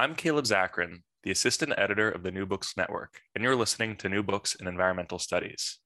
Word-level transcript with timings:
I'm 0.00 0.14
Caleb 0.14 0.44
Zakarin, 0.44 1.02
the 1.24 1.32
assistant 1.32 1.72
editor 1.76 2.08
of 2.08 2.22
the 2.22 2.30
New 2.30 2.46
Books 2.46 2.76
Network, 2.76 3.18
and 3.34 3.42
you're 3.42 3.56
listening 3.56 3.96
to 3.96 4.08
New 4.08 4.22
Books 4.22 4.54
in 4.54 4.68
Environmental 4.68 5.18
Studies. 5.18 5.80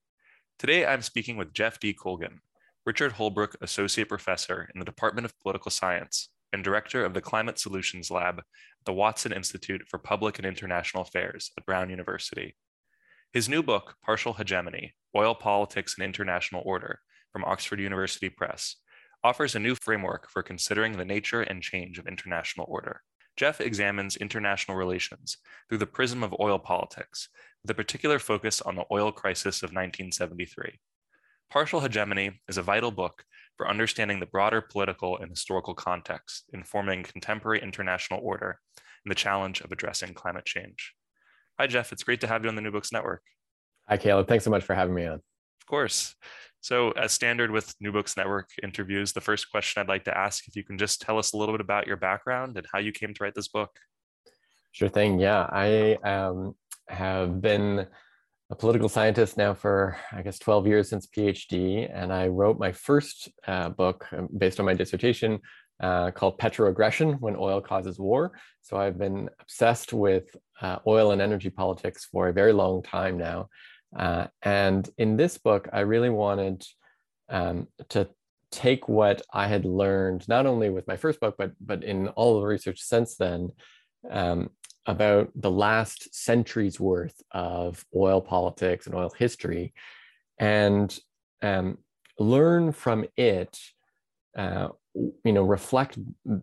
Today, 0.59 0.85
I'm 0.85 1.01
speaking 1.01 1.39
with 1.39 1.55
Jeff 1.55 1.81
D. 1.81 1.95
Colgan, 1.95 2.43
Richard 2.85 3.15
Holbrooke 3.15 3.57
Associate 3.63 4.07
Professor 4.07 4.69
in 4.75 4.79
the 4.79 4.85
Department 4.85 5.25
of 5.25 5.39
Political 5.41 5.71
Science 5.71 6.29
and 6.53 6.63
Director 6.63 7.07
of 7.07 7.15
the 7.15 7.23
Climate 7.23 7.59
Solutions 7.59 8.11
Lab 8.11 8.41
at 8.41 8.45
the 8.85 8.93
Watson 8.93 9.33
Institute 9.33 9.81
for 9.89 9.97
Public 9.97 10.39
and 10.39 10.45
International 10.45 11.05
Affairs 11.05 11.51
at 11.57 11.65
Brown 11.65 11.89
University. 11.89 12.55
His 13.33 13.49
new 13.49 13.63
book, 13.63 13.95
Partial 14.05 14.35
Hegemony 14.35 14.93
Oil 15.17 15.35
Politics 15.35 15.95
and 15.97 16.05
International 16.05 16.61
Order, 16.67 17.01
from 17.33 17.47
Oxford 17.47 17.81
University 17.81 18.29
Press, 18.29 18.77
offers 19.25 19.55
a 19.55 19.59
new 19.59 19.75
framework 19.75 20.29
for 20.29 20.43
considering 20.43 20.99
the 20.99 21.07
nature 21.07 21.41
and 21.41 21.63
change 21.63 21.99
of 21.99 22.07
international 22.07 22.67
order. 22.69 23.01
Jeff 23.37 23.61
examines 23.61 24.17
international 24.17 24.77
relations 24.77 25.39
through 25.69 25.79
the 25.79 25.87
prism 25.87 26.23
of 26.23 26.35
oil 26.39 26.59
politics, 26.59 27.29
with 27.63 27.71
a 27.71 27.75
particular 27.75 28.19
focus 28.19 28.61
on 28.61 28.77
the 28.77 28.85
oil 28.91 29.11
crisis 29.13 29.63
of 29.63 29.71
1973. 29.71 30.79
Partial 31.51 31.81
Hegemony 31.81 32.41
is 32.49 32.59
a 32.59 32.63
vital 32.63 32.91
book 32.91 33.25
for 33.57 33.69
understanding 33.69 34.21
the 34.21 34.27
broader 34.27 34.61
political 34.61 35.19
and 35.19 35.31
historical 35.31 35.75
context 35.75 36.45
in 36.53 36.65
forming 36.65 37.03
contemporary 37.03 37.61
international 37.61 38.21
order 38.23 38.59
and 39.05 39.11
the 39.11 39.15
challenge 39.15 39.61
of 39.61 39.73
addressing 39.73 40.15
climate 40.15 40.45
change. 40.45 40.95
Hi, 41.59 41.67
Jeff. 41.67 41.93
It's 41.93 42.05
great 42.05 42.21
to 42.23 42.27
have 42.27 42.43
you 42.43 42.49
on 42.49 42.57
the 42.57 42.63
New 42.63 42.71
Books 42.71 42.93
Network. 42.93 43.23
Hi, 43.89 43.97
Caleb. 43.97 44.29
Thanks 44.29 44.45
so 44.45 44.51
much 44.51 44.65
for 44.65 44.75
having 44.75 44.95
me 44.95 45.07
on. 45.07 45.21
Course. 45.73 46.15
So, 46.61 46.91
as 46.91 47.13
standard 47.13 47.51
with 47.51 47.75
New 47.81 47.93
Books 47.93 48.15
Network 48.15 48.51
interviews, 48.63 49.15
the 49.15 49.23
first 49.23 49.51
question 49.51 49.81
I'd 49.81 49.89
like 49.89 50.05
to 50.05 50.15
ask 50.15 50.47
if 50.47 50.55
you 50.55 50.63
can 50.63 50.77
just 50.77 51.01
tell 51.01 51.17
us 51.17 51.33
a 51.33 51.39
little 51.39 51.55
bit 51.55 51.63
about 51.63 51.87
your 51.87 51.97
background 51.97 52.59
and 52.59 52.67
how 52.71 52.79
you 52.79 52.93
came 52.93 53.15
to 53.15 53.25
write 53.25 53.35
this 53.35 53.49
book. 53.49 53.71
Sure 54.73 54.91
thing. 54.91 55.19
Yeah, 55.19 55.49
I 55.51 55.95
um, 56.05 56.55
have 56.89 57.41
been 57.41 57.87
a 58.51 58.55
political 58.55 58.91
scientist 58.91 59.39
now 59.39 59.55
for, 59.55 59.97
I 60.13 60.21
guess, 60.21 60.39
12 60.39 60.67
years 60.67 60.91
since 60.91 61.07
PhD. 61.07 61.91
And 61.91 62.13
I 62.13 62.27
wrote 62.27 62.59
my 62.59 62.73
first 62.73 63.31
uh, 63.47 63.71
book 63.71 64.05
um, 64.13 64.29
based 64.37 64.61
on 64.61 64.67
my 64.67 64.75
dissertation 64.75 65.41
uh, 65.81 66.11
called 66.11 66.39
Petroaggression 66.39 67.19
When 67.19 67.35
Oil 67.35 67.63
Causes 67.63 67.99
War. 67.99 68.33
So 68.61 68.77
I've 68.77 68.99
been 68.99 69.31
obsessed 69.41 69.95
with 69.95 70.37
uh, 70.61 70.81
oil 70.87 71.13
and 71.13 71.23
energy 71.23 71.49
politics 71.49 72.05
for 72.13 72.29
a 72.29 72.33
very 72.35 72.53
long 72.53 72.83
time 72.83 73.17
now. 73.17 73.49
Uh, 73.97 74.27
and 74.43 74.89
in 74.99 75.17
this 75.17 75.39
book, 75.39 75.69
I 75.73 75.81
really 75.81 76.11
wanted 76.11 76.65
um, 77.29 77.69
to 77.91 78.09
take 78.51 78.89
what 78.89 79.23
I 79.33 79.47
had 79.47 79.65
learned, 79.65 80.29
not 80.29 80.47
only 80.47 80.71
with 80.71 80.87
my 80.87 80.97
first 80.97 81.21
book, 81.21 81.37
but, 81.39 81.53
but 81.61 81.83
in 81.83 82.09
all 82.09 82.41
the 82.41 82.47
research 82.47 82.81
since 82.81 83.17
then, 83.17 83.51
um, 84.11 84.51
about 84.87 85.31
the 85.35 85.51
last 85.51 86.15
century's 86.15 86.81
worth 86.81 87.15
of 87.31 87.85
oil 87.95 88.21
politics 88.21 88.87
and 88.87 88.95
oil 88.95 89.13
history, 89.17 89.73
and 90.39 90.99
um, 91.41 91.79
learn 92.19 92.73
from 92.73 93.05
it, 93.17 93.59
uh, 94.37 94.69
you 94.95 95.33
know, 95.33 95.43
reflect 95.43 95.99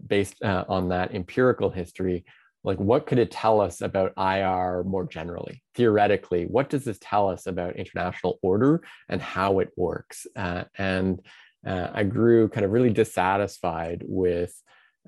based 0.07 0.41
uh, 0.41 0.65
on 0.67 0.89
that 0.89 1.13
empirical 1.13 1.69
history 1.69 2.25
like 2.63 2.77
what 2.77 3.05
could 3.05 3.19
it 3.19 3.31
tell 3.31 3.61
us 3.61 3.81
about 3.81 4.13
IR 4.17 4.83
more 4.83 5.07
generally? 5.07 5.63
Theoretically, 5.75 6.45
what 6.45 6.69
does 6.69 6.83
this 6.83 6.97
tell 7.01 7.29
us 7.29 7.47
about 7.47 7.77
international 7.77 8.37
order 8.41 8.81
and 9.07 9.21
how 9.21 9.59
it 9.59 9.69
works? 9.77 10.27
Uh, 10.35 10.65
and 10.77 11.21
uh, 11.65 11.89
I 11.93 12.03
grew 12.03 12.49
kind 12.49 12.65
of 12.65 12.71
really 12.71 12.89
dissatisfied 12.89 14.03
with 14.05 14.53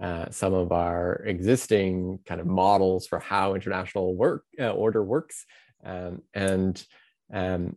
uh, 0.01 0.29
some 0.31 0.53
of 0.53 0.71
our 0.71 1.21
existing 1.25 2.19
kind 2.25 2.41
of 2.41 2.47
models 2.47 3.05
for 3.07 3.19
how 3.19 3.53
international 3.53 4.15
work 4.15 4.45
uh, 4.59 4.71
order 4.71 5.03
works. 5.03 5.45
Um, 5.83 6.21
and 6.33 6.83
um, 7.33 7.75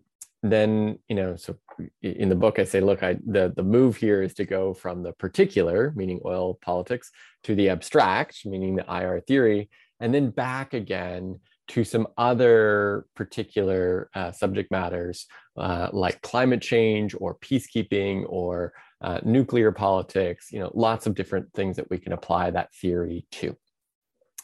then 0.52 0.98
you 1.08 1.16
know 1.16 1.36
so 1.36 1.56
in 2.02 2.28
the 2.28 2.34
book 2.34 2.58
i 2.58 2.64
say 2.64 2.80
look 2.80 3.02
i 3.02 3.16
the 3.26 3.52
the 3.56 3.62
move 3.62 3.96
here 3.96 4.22
is 4.22 4.34
to 4.34 4.44
go 4.44 4.74
from 4.74 5.02
the 5.02 5.12
particular 5.12 5.92
meaning 5.96 6.20
oil 6.26 6.58
politics 6.60 7.10
to 7.42 7.54
the 7.54 7.70
abstract 7.70 8.44
meaning 8.44 8.76
the 8.76 8.84
ir 8.94 9.20
theory 9.20 9.70
and 10.00 10.12
then 10.12 10.28
back 10.30 10.74
again 10.74 11.40
to 11.66 11.82
some 11.82 12.06
other 12.18 13.06
particular 13.16 14.10
uh, 14.14 14.30
subject 14.30 14.70
matters 14.70 15.26
uh, 15.56 15.88
like 15.92 16.20
climate 16.20 16.60
change 16.60 17.14
or 17.18 17.36
peacekeeping 17.36 18.24
or 18.28 18.74
uh, 19.00 19.18
nuclear 19.24 19.72
politics 19.72 20.48
you 20.52 20.58
know 20.58 20.70
lots 20.74 21.06
of 21.06 21.14
different 21.14 21.50
things 21.54 21.76
that 21.76 21.88
we 21.90 21.98
can 21.98 22.12
apply 22.12 22.50
that 22.50 22.72
theory 22.74 23.24
to. 23.30 23.56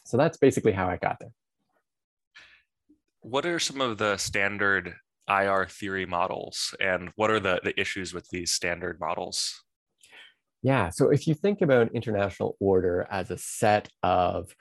So 0.03 0.17
that's 0.17 0.37
basically 0.37 0.71
how 0.71 0.87
i 0.87 0.97
got 0.97 1.17
there. 1.19 1.31
What 3.21 3.45
are 3.45 3.59
some 3.59 3.81
of 3.81 3.99
the 3.99 4.17
standard 4.17 4.95
IR 5.31 5.67
theory 5.67 6.05
models 6.05 6.75
and 6.79 7.09
what 7.15 7.31
are 7.31 7.39
the, 7.39 7.61
the 7.63 7.79
issues 7.79 8.13
with 8.13 8.27
these 8.29 8.51
standard 8.51 8.99
models? 8.99 9.63
Yeah, 10.63 10.89
so 10.89 11.09
if 11.09 11.27
you 11.27 11.33
think 11.33 11.61
about 11.61 11.93
international 11.93 12.55
order 12.59 13.07
as 13.09 13.31
a 13.31 13.37
set 13.37 13.89
of 14.03 14.53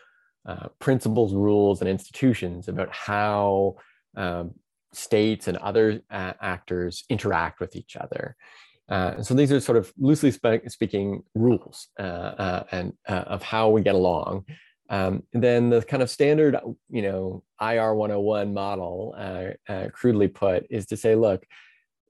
uh, 0.47 0.69
principles, 0.79 1.35
rules, 1.35 1.81
and 1.81 1.91
institutions 1.91 2.69
about 2.69 2.95
how 2.95 3.77
um, 4.17 4.53
states 4.93 5.49
and 5.49 5.59
other 5.59 6.01
uh, 6.11 6.33
actors 6.41 7.05
interact 7.09 7.61
with 7.61 7.77
each 7.77 7.97
other. 7.97 8.37
Uh, 8.89 9.23
so 9.23 9.35
these 9.35 9.53
are 9.53 9.61
sort 9.61 9.79
of 9.79 9.93
loosely 9.99 10.31
spe- 10.31 10.67
speaking 10.69 11.23
rules 11.35 11.89
uh, 11.99 12.03
uh, 12.03 12.65
and 12.73 12.93
uh, 13.09 13.25
of 13.27 13.43
how 13.43 13.69
we 13.69 13.83
get 13.83 13.95
along. 13.95 14.45
Um, 14.91 15.23
then 15.33 15.71
the 15.71 15.83
kind 15.83 16.03
of 16.03 16.11
standard, 16.11 16.59
you 16.91 17.03
know, 17.03 17.45
IR 17.61 17.95
101 17.95 18.53
model, 18.53 19.15
uh, 19.17 19.73
uh, 19.73 19.89
crudely 19.93 20.27
put, 20.27 20.67
is 20.69 20.87
to 20.87 20.97
say, 20.97 21.15
look, 21.15 21.47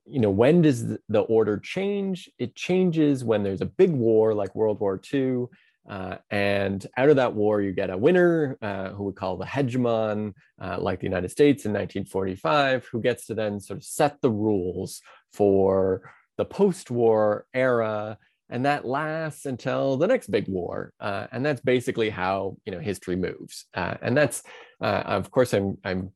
you 0.07 0.19
know, 0.19 0.31
when 0.31 0.63
does 0.63 0.97
the 1.09 1.21
order 1.21 1.59
change? 1.59 2.31
It 2.39 2.57
changes 2.57 3.23
when 3.23 3.43
there's 3.43 3.61
a 3.61 3.67
big 3.67 3.91
war 3.93 4.35
like 4.35 4.55
World 4.55 4.81
War 4.81 5.01
II. 5.13 5.45
Uh, 5.89 6.17
and 6.31 6.87
out 6.97 7.11
of 7.11 7.17
that 7.17 7.35
war, 7.35 7.61
you 7.61 7.73
get 7.73 7.91
a 7.91 7.97
winner 7.97 8.57
uh, 8.63 8.91
who 8.91 9.05
we 9.05 9.13
call 9.13 9.37
the 9.37 9.45
hegemon, 9.45 10.33
uh, 10.61 10.77
like 10.81 11.01
the 11.01 11.07
United 11.07 11.31
States 11.31 11.67
in 11.67 11.73
1945, 11.73 12.87
who 12.91 13.01
gets 13.01 13.27
to 13.27 13.35
then 13.35 13.61
sort 13.61 13.79
of 13.79 13.85
set 13.85 14.21
the 14.23 14.31
rules 14.31 15.03
for 15.33 16.11
the 16.39 16.45
post 16.45 16.91
war 16.91 17.45
era 17.53 18.17
and 18.51 18.65
that 18.65 18.85
lasts 18.85 19.47
until 19.47 19.97
the 19.97 20.07
next 20.07 20.31
big 20.31 20.49
war 20.49 20.93
uh, 21.01 21.27
and 21.33 21.45
that's 21.45 21.61
basically 21.61 22.11
how 22.11 22.57
you 22.67 22.73
know 22.73 22.81
history 22.81 23.17
moves 23.17 23.67
uh, 23.75 23.95
and 24.03 24.17
that's 24.17 24.43
uh, 24.81 25.03
of 25.07 25.31
course 25.31 25.55
i'm 25.55 25.79
i'm 25.85 26.13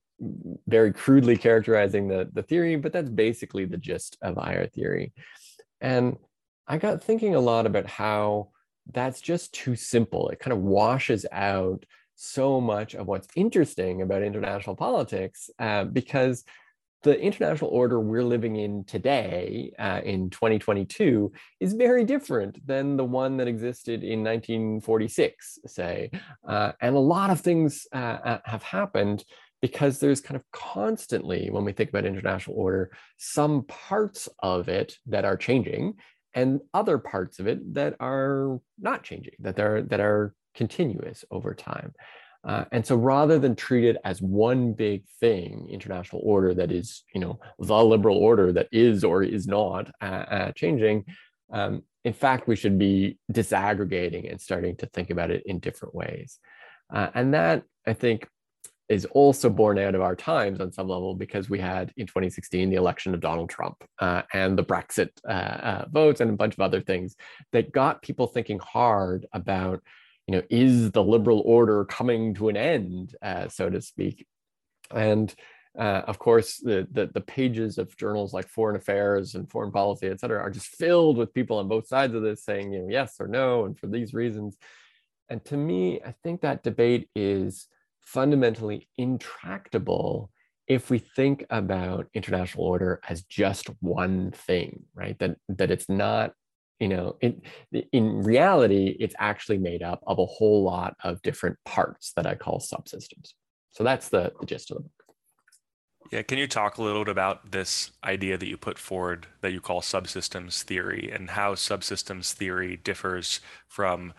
very 0.66 0.92
crudely 0.92 1.36
characterizing 1.36 2.06
the 2.08 2.28
the 2.32 2.42
theory 2.42 2.76
but 2.76 2.92
that's 2.92 3.10
basically 3.10 3.64
the 3.64 3.76
gist 3.76 4.16
of 4.22 4.38
ir 4.38 4.66
theory. 4.68 5.12
And 5.80 6.16
i 6.66 6.78
got 6.78 7.02
thinking 7.02 7.34
a 7.34 7.40
lot 7.40 7.66
about 7.66 7.86
how 7.86 8.48
that's 8.92 9.20
just 9.20 9.54
too 9.54 9.76
simple. 9.76 10.28
It 10.28 10.40
kind 10.40 10.52
of 10.52 10.60
washes 10.60 11.24
out 11.32 11.84
so 12.16 12.60
much 12.60 12.94
of 12.94 13.06
what's 13.06 13.28
interesting 13.34 14.02
about 14.02 14.22
international 14.22 14.76
politics 14.76 15.50
uh, 15.58 15.84
because 15.84 16.44
the 17.04 17.20
international 17.20 17.70
order 17.70 18.00
we're 18.00 18.24
living 18.24 18.56
in 18.56 18.82
today 18.84 19.70
uh, 19.78 20.00
in 20.02 20.30
2022 20.30 21.30
is 21.60 21.74
very 21.74 22.02
different 22.02 22.66
than 22.66 22.96
the 22.96 23.04
one 23.04 23.36
that 23.36 23.46
existed 23.46 24.02
in 24.02 24.24
1946, 24.24 25.58
say. 25.66 26.10
Uh, 26.48 26.72
and 26.80 26.96
a 26.96 26.98
lot 26.98 27.28
of 27.28 27.40
things 27.40 27.86
uh, 27.94 28.18
uh, 28.24 28.38
have 28.46 28.62
happened 28.62 29.22
because 29.60 30.00
there's 30.00 30.22
kind 30.22 30.36
of 30.36 30.44
constantly, 30.50 31.50
when 31.50 31.64
we 31.64 31.72
think 31.72 31.90
about 31.90 32.06
international 32.06 32.56
order, 32.56 32.90
some 33.18 33.64
parts 33.64 34.28
of 34.42 34.68
it 34.68 34.96
that 35.06 35.26
are 35.26 35.36
changing 35.36 35.94
and 36.32 36.60
other 36.72 36.98
parts 36.98 37.38
of 37.38 37.46
it 37.46 37.74
that 37.74 37.94
are 38.00 38.60
not 38.80 39.02
changing, 39.02 39.34
that 39.40 39.60
are, 39.60 39.82
that 39.82 40.00
are 40.00 40.34
continuous 40.54 41.22
over 41.30 41.54
time. 41.54 41.92
Uh, 42.46 42.64
and 42.73 42.87
so 42.87 42.94
rather 42.94 43.38
than 43.38 43.56
treat 43.56 43.85
it 43.85 43.96
as 44.05 44.20
one 44.20 44.73
big 44.73 45.05
thing, 45.20 45.67
international 45.70 46.20
order 46.25 46.52
that 46.55 46.70
is, 46.70 47.05
you 47.14 47.20
know, 47.20 47.41
the 47.58 47.85
liberal 47.85 48.19
order 48.19 48.52
that 48.52 48.69
is 48.70 49.02
or 49.02 49.23
is 49.23 49.46
not 49.46 49.91
uh, 50.02 50.05
uh, 50.05 50.52
changing, 50.52 51.05
um, 51.52 51.82
in 52.05 52.12
fact, 52.12 52.46
we 52.46 52.56
should 52.56 52.79
be 52.79 53.19
disaggregating 53.32 54.31
and 54.31 54.41
starting 54.41 54.76
to 54.76 54.87
think 54.87 55.11
about 55.11 55.31
it 55.31 55.43
in 55.46 55.58
different 55.58 55.94
ways. 55.94 56.38
Uh, 56.93 57.08
and 57.14 57.32
that, 57.32 57.62
I 57.87 57.94
think, 57.94 58.29
is 58.88 59.06
also 59.06 59.49
born 59.49 59.79
out 59.79 59.94
of 59.94 60.02
our 60.02 60.14
times 60.14 60.61
on 60.61 60.70
some 60.70 60.88
level 60.88 61.14
because 61.14 61.49
we 61.49 61.58
had 61.58 61.90
in 61.97 62.06
2016 62.06 62.69
the 62.69 62.76
election 62.76 63.14
of 63.14 63.20
Donald 63.20 63.49
Trump 63.49 63.82
uh, 63.99 64.23
and 64.35 64.58
the 64.58 64.64
Brexit 64.64 65.08
uh, 65.26 65.87
votes 65.90 66.20
and 66.20 66.31
a 66.31 66.35
bunch 66.35 66.55
of 66.55 66.61
other 66.61 66.82
things 66.82 67.17
that 67.52 67.73
got 67.73 68.02
people 68.02 68.26
thinking 68.26 68.58
hard 68.58 69.26
about, 69.32 69.81
you 70.26 70.35
know, 70.35 70.43
is 70.49 70.91
the 70.91 71.03
liberal 71.03 71.43
order 71.44 71.85
coming 71.85 72.35
to 72.35 72.49
an 72.49 72.56
end, 72.56 73.15
uh, 73.23 73.49
so 73.49 73.69
to 73.69 73.81
speak? 73.81 74.26
And 74.91 75.35
uh, 75.79 76.03
of 76.06 76.19
course, 76.19 76.59
the, 76.59 76.87
the, 76.93 77.11
the 77.12 77.21
pages 77.21 77.79
of 77.79 77.97
journals 77.97 78.32
like 78.32 78.49
Foreign 78.49 78.76
Affairs 78.76 79.35
and 79.35 79.50
Foreign 79.50 79.73
Policy, 79.73 80.06
et 80.06 80.21
cetera, 80.21 80.41
are 80.41 80.50
just 80.50 80.69
filled 80.69 81.17
with 81.17 81.35
people 81.35 81.59
on 81.59 81.69
both 81.69 81.88
sides 81.88 82.15
of 82.15 82.23
this 82.23 82.44
saying, 82.44 82.73
you 82.73 82.81
know, 82.81 82.88
yes 82.88 83.17
or 83.19 83.26
no, 83.26 83.65
and 83.65 83.79
for 83.79 83.88
these 83.88 84.15
reasons. 84.15 84.56
And 85.29 85.44
to 85.47 85.56
me, 85.56 86.00
I 86.06 86.15
think 86.23 86.43
that 86.43 86.62
debate 86.62 87.09
is 87.17 87.67
fundamentally 88.03 88.88
intractable 88.97 90.31
if 90.69 90.91
we 90.91 90.99
think 90.99 91.44
about 91.50 92.06
international 92.15 92.65
order 92.65 93.00
as 93.09 93.23
just 93.25 93.69
one 93.81 94.31
thing, 94.31 94.85
right? 94.94 95.19
That 95.19 95.37
that 95.49 95.71
it's 95.71 95.88
not, 95.88 96.32
you 96.84 96.88
know, 96.88 97.16
it, 97.22 97.40
in 97.92 98.22
reality, 98.22 98.94
it's 99.00 99.14
actually 99.19 99.56
made 99.56 99.82
up 99.82 100.02
of 100.06 100.19
a 100.19 100.26
whole 100.26 100.62
lot 100.62 100.94
of 101.02 101.22
different 101.22 101.56
parts 101.64 102.12
that 102.14 102.26
I 102.26 102.34
call 102.34 102.60
subsystems. 102.60 103.32
So 103.70 103.82
that's 103.84 104.10
the, 104.10 104.34
the 104.38 104.44
gist 104.44 104.70
of 104.70 104.76
the 104.76 104.82
book. 104.82 104.92
Yeah, 106.12 106.20
can 106.20 106.36
you 106.36 106.46
talk 106.46 106.76
a 106.76 106.82
little 106.82 107.02
bit 107.02 107.10
about 107.10 107.52
this 107.52 107.92
idea 108.04 108.36
that 108.36 108.46
you 108.46 108.58
put 108.58 108.78
forward 108.78 109.28
that 109.40 109.54
you 109.54 109.62
call 109.62 109.81
subsystems 109.81 110.62
theory 110.62 111.10
and 111.10 111.31
how 111.31 111.54
subsystems 111.54 112.34
theory 112.34 112.76
differs 112.76 113.40
from 113.66 114.12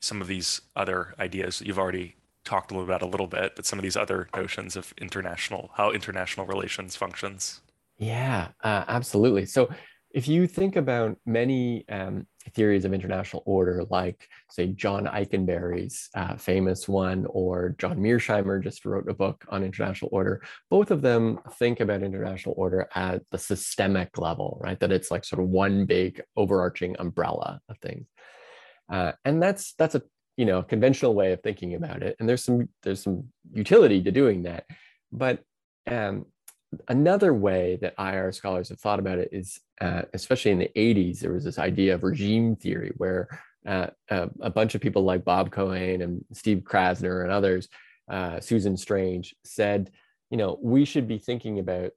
some 0.00 0.20
of 0.20 0.26
these 0.26 0.60
other 0.74 1.14
ideas 1.20 1.60
that 1.60 1.68
you've 1.68 1.78
already 1.78 2.16
talked 2.44 2.72
a 2.72 2.74
little 2.74 2.88
about 2.88 3.02
a 3.02 3.06
little 3.06 3.28
bit, 3.28 3.54
but 3.54 3.64
some 3.64 3.78
of 3.78 3.84
these 3.84 3.96
other 3.96 4.28
notions 4.34 4.74
of 4.74 4.92
international, 5.00 5.70
how 5.74 5.92
international 5.92 6.46
relations 6.46 6.96
functions? 6.96 7.60
Yeah, 7.96 8.48
uh, 8.64 8.86
absolutely. 8.88 9.46
So 9.46 9.68
if 10.18 10.26
you 10.26 10.48
think 10.48 10.74
about 10.74 11.16
many 11.26 11.88
um, 11.88 12.26
theories 12.52 12.84
of 12.84 12.92
international 12.92 13.44
order, 13.46 13.84
like 13.88 14.28
say 14.50 14.66
John 14.66 15.04
Ikenberry's 15.04 16.08
uh, 16.12 16.34
famous 16.34 16.88
one, 16.88 17.24
or 17.30 17.76
John 17.78 17.98
Mearsheimer 17.98 18.60
just 18.60 18.84
wrote 18.84 19.08
a 19.08 19.14
book 19.14 19.44
on 19.48 19.62
international 19.62 20.08
order, 20.12 20.42
both 20.70 20.90
of 20.90 21.02
them 21.02 21.38
think 21.52 21.78
about 21.78 22.02
international 22.02 22.56
order 22.58 22.88
at 22.96 23.22
the 23.30 23.38
systemic 23.38 24.18
level, 24.18 24.60
right? 24.60 24.80
That 24.80 24.90
it's 24.90 25.12
like 25.12 25.24
sort 25.24 25.40
of 25.40 25.50
one 25.50 25.86
big 25.86 26.20
overarching 26.36 26.96
umbrella 26.98 27.60
of 27.68 27.78
things. 27.78 28.08
Uh, 28.90 29.12
and 29.24 29.40
that's 29.40 29.74
that's 29.74 29.94
a 29.94 30.02
you 30.36 30.46
know 30.46 30.64
conventional 30.64 31.14
way 31.14 31.30
of 31.30 31.42
thinking 31.42 31.76
about 31.76 32.02
it, 32.02 32.16
and 32.18 32.28
there's 32.28 32.42
some 32.42 32.68
there's 32.82 33.04
some 33.04 33.28
utility 33.52 34.02
to 34.02 34.10
doing 34.10 34.42
that, 34.42 34.64
but 35.12 35.44
um, 35.88 36.26
another 36.88 37.32
way 37.34 37.78
that 37.80 37.94
IR 37.98 38.32
scholars 38.32 38.68
have 38.68 38.80
thought 38.80 38.98
about 38.98 39.18
it 39.18 39.30
is, 39.32 39.60
uh, 39.80 40.02
especially 40.12 40.50
in 40.50 40.58
the 40.58 40.70
80s, 40.76 41.20
there 41.20 41.32
was 41.32 41.44
this 41.44 41.58
idea 41.58 41.94
of 41.94 42.04
regime 42.04 42.56
theory 42.56 42.92
where 42.96 43.28
uh, 43.66 43.88
a, 44.10 44.30
a, 44.40 44.50
bunch 44.50 44.74
of 44.74 44.80
people 44.80 45.04
like 45.04 45.24
Bob 45.24 45.50
Keohane 45.50 46.02
and 46.02 46.24
Steve 46.32 46.62
Krasner 46.64 47.22
and 47.22 47.32
others, 47.32 47.68
uh, 48.10 48.40
Susan 48.40 48.76
Strange, 48.76 49.34
said, 49.44 49.90
you 50.30 50.36
know, 50.36 50.58
we 50.62 50.84
should 50.84 51.08
be 51.08 51.18
thinking 51.18 51.58
about 51.58 51.90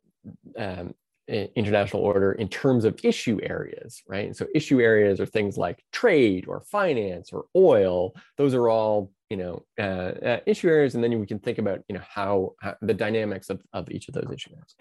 um, 0.58 0.94
international 1.28 2.04
order 2.04 2.34
in 2.34 2.48
terms 2.48 2.84
of 2.84 3.00
issue 3.04 3.40
areas, 3.44 4.02
right? 4.08 4.36
so 4.36 4.46
issue 4.54 4.82
areas 4.82 5.20
are 5.20 5.26
things 5.26 5.58
like 5.58 5.84
trade 5.92 6.46
or 6.48 6.62
finance 6.62 7.32
or 7.32 7.46
oil. 7.56 8.14
Those 8.38 8.54
are 8.54 8.68
all 8.68 9.12
you 9.32 9.38
know 9.38 9.64
uh, 9.80 10.12
uh, 10.32 10.40
issue 10.46 10.68
areas, 10.68 10.94
and 10.94 11.04
then 11.04 11.18
we 11.20 11.26
can 11.26 11.40
think 11.40 11.58
about 11.58 11.80
you 11.88 11.96
know 11.96 12.06
how, 12.18 12.54
how 12.62 12.76
the 12.82 12.94
dynamics 12.94 13.50
of, 13.50 13.62
of 13.72 13.90
each 13.90 14.08
of 14.10 14.14
those 14.14 14.30
issue 14.32 14.52
areas. 14.52 14.76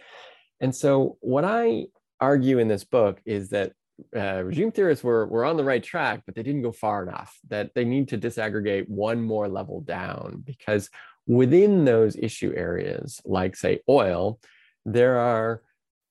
And 0.60 0.74
so 0.74 1.16
what 1.20 1.44
I 1.44 1.86
argue 2.20 2.58
in 2.58 2.68
this 2.68 2.84
book 2.84 3.20
is 3.24 3.50
that 3.50 3.72
uh, 4.16 4.42
regime 4.44 4.72
theorists 4.72 5.04
were, 5.04 5.26
were 5.26 5.44
on 5.44 5.56
the 5.56 5.64
right 5.64 5.82
track, 5.82 6.22
but 6.26 6.34
they 6.34 6.42
didn't 6.42 6.62
go 6.62 6.72
far 6.72 7.02
enough, 7.02 7.38
that 7.48 7.70
they 7.74 7.84
need 7.84 8.08
to 8.08 8.18
disaggregate 8.18 8.88
one 8.88 9.22
more 9.22 9.48
level 9.48 9.80
down 9.82 10.42
because 10.44 10.90
within 11.26 11.84
those 11.84 12.16
issue 12.16 12.52
areas, 12.56 13.20
like 13.24 13.54
say 13.56 13.80
oil, 13.88 14.40
there 14.84 15.18
are 15.18 15.62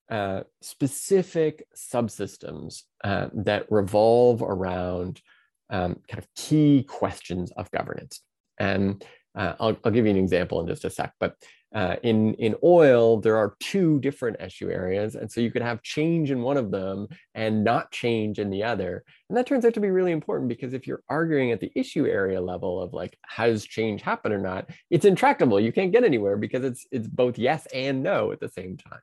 uh, 0.09 0.41
specific 0.61 1.65
subsystems 1.75 2.83
uh, 3.03 3.27
that 3.33 3.65
revolve 3.69 4.41
around 4.41 5.21
um, 5.69 5.99
kind 6.07 6.23
of 6.23 6.27
key 6.35 6.83
questions 6.83 7.51
of 7.51 7.69
governance. 7.71 8.21
And 8.59 9.03
uh, 9.35 9.53
I'll, 9.59 9.77
I'll, 9.83 9.91
give 9.91 10.05
you 10.05 10.11
an 10.11 10.17
example 10.17 10.59
in 10.59 10.67
just 10.67 10.85
a 10.85 10.89
sec, 10.89 11.13
but 11.19 11.35
uh, 11.73 11.97
in, 12.01 12.33
in 12.35 12.55
oil, 12.63 13.19
there 13.21 13.37
are 13.37 13.55
two 13.59 13.99
different 13.99 14.41
issue 14.41 14.71
areas. 14.71 15.13
And 15.15 15.31
so 15.31 15.39
you 15.39 15.51
could 15.51 15.61
have 15.61 15.83
change 15.83 16.31
in 16.31 16.41
one 16.41 16.57
of 16.57 16.71
them 16.71 17.07
and 17.35 17.63
not 17.63 17.91
change 17.91 18.39
in 18.39 18.49
the 18.49 18.63
other. 18.63 19.03
And 19.29 19.37
that 19.37 19.45
turns 19.45 19.65
out 19.65 19.75
to 19.75 19.79
be 19.79 19.91
really 19.91 20.11
important 20.11 20.49
because 20.49 20.73
if 20.73 20.87
you're 20.87 21.03
arguing 21.09 21.51
at 21.51 21.59
the 21.59 21.71
issue 21.75 22.07
area 22.07 22.41
level 22.41 22.81
of 22.81 22.93
like, 22.93 23.17
has 23.27 23.65
change 23.65 24.01
happened 24.01 24.33
or 24.33 24.39
not, 24.39 24.67
it's 24.89 25.05
intractable. 25.05 25.59
You 25.59 25.71
can't 25.71 25.91
get 25.91 26.03
anywhere 26.03 26.37
because 26.37 26.65
it's, 26.65 26.87
it's 26.91 27.07
both 27.07 27.37
yes 27.37 27.67
and 27.71 28.01
no 28.01 28.31
at 28.31 28.39
the 28.39 28.49
same 28.49 28.75
time. 28.75 29.01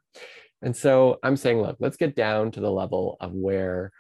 And 0.63 0.77
so 0.77 1.19
I'm 1.23 1.37
saying, 1.37 1.61
look, 1.63 1.77
let's 1.79 1.97
get 1.97 2.17
down 2.17 2.51
to 2.53 2.61
the 2.61 2.71
level 2.71 3.17
of 3.21 3.33
where 3.33 3.93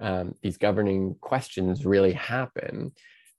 um, 0.00 0.36
these 0.42 0.58
governing 0.58 1.16
questions 1.20 1.84
really 1.84 2.12
happen. 2.12 2.92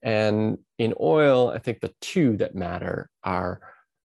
And 0.03 0.57
in 0.77 0.93
oil, 0.99 1.49
I 1.49 1.59
think 1.59 1.79
the 1.79 1.93
two 2.01 2.37
that 2.37 2.55
matter 2.55 3.09
are, 3.23 3.61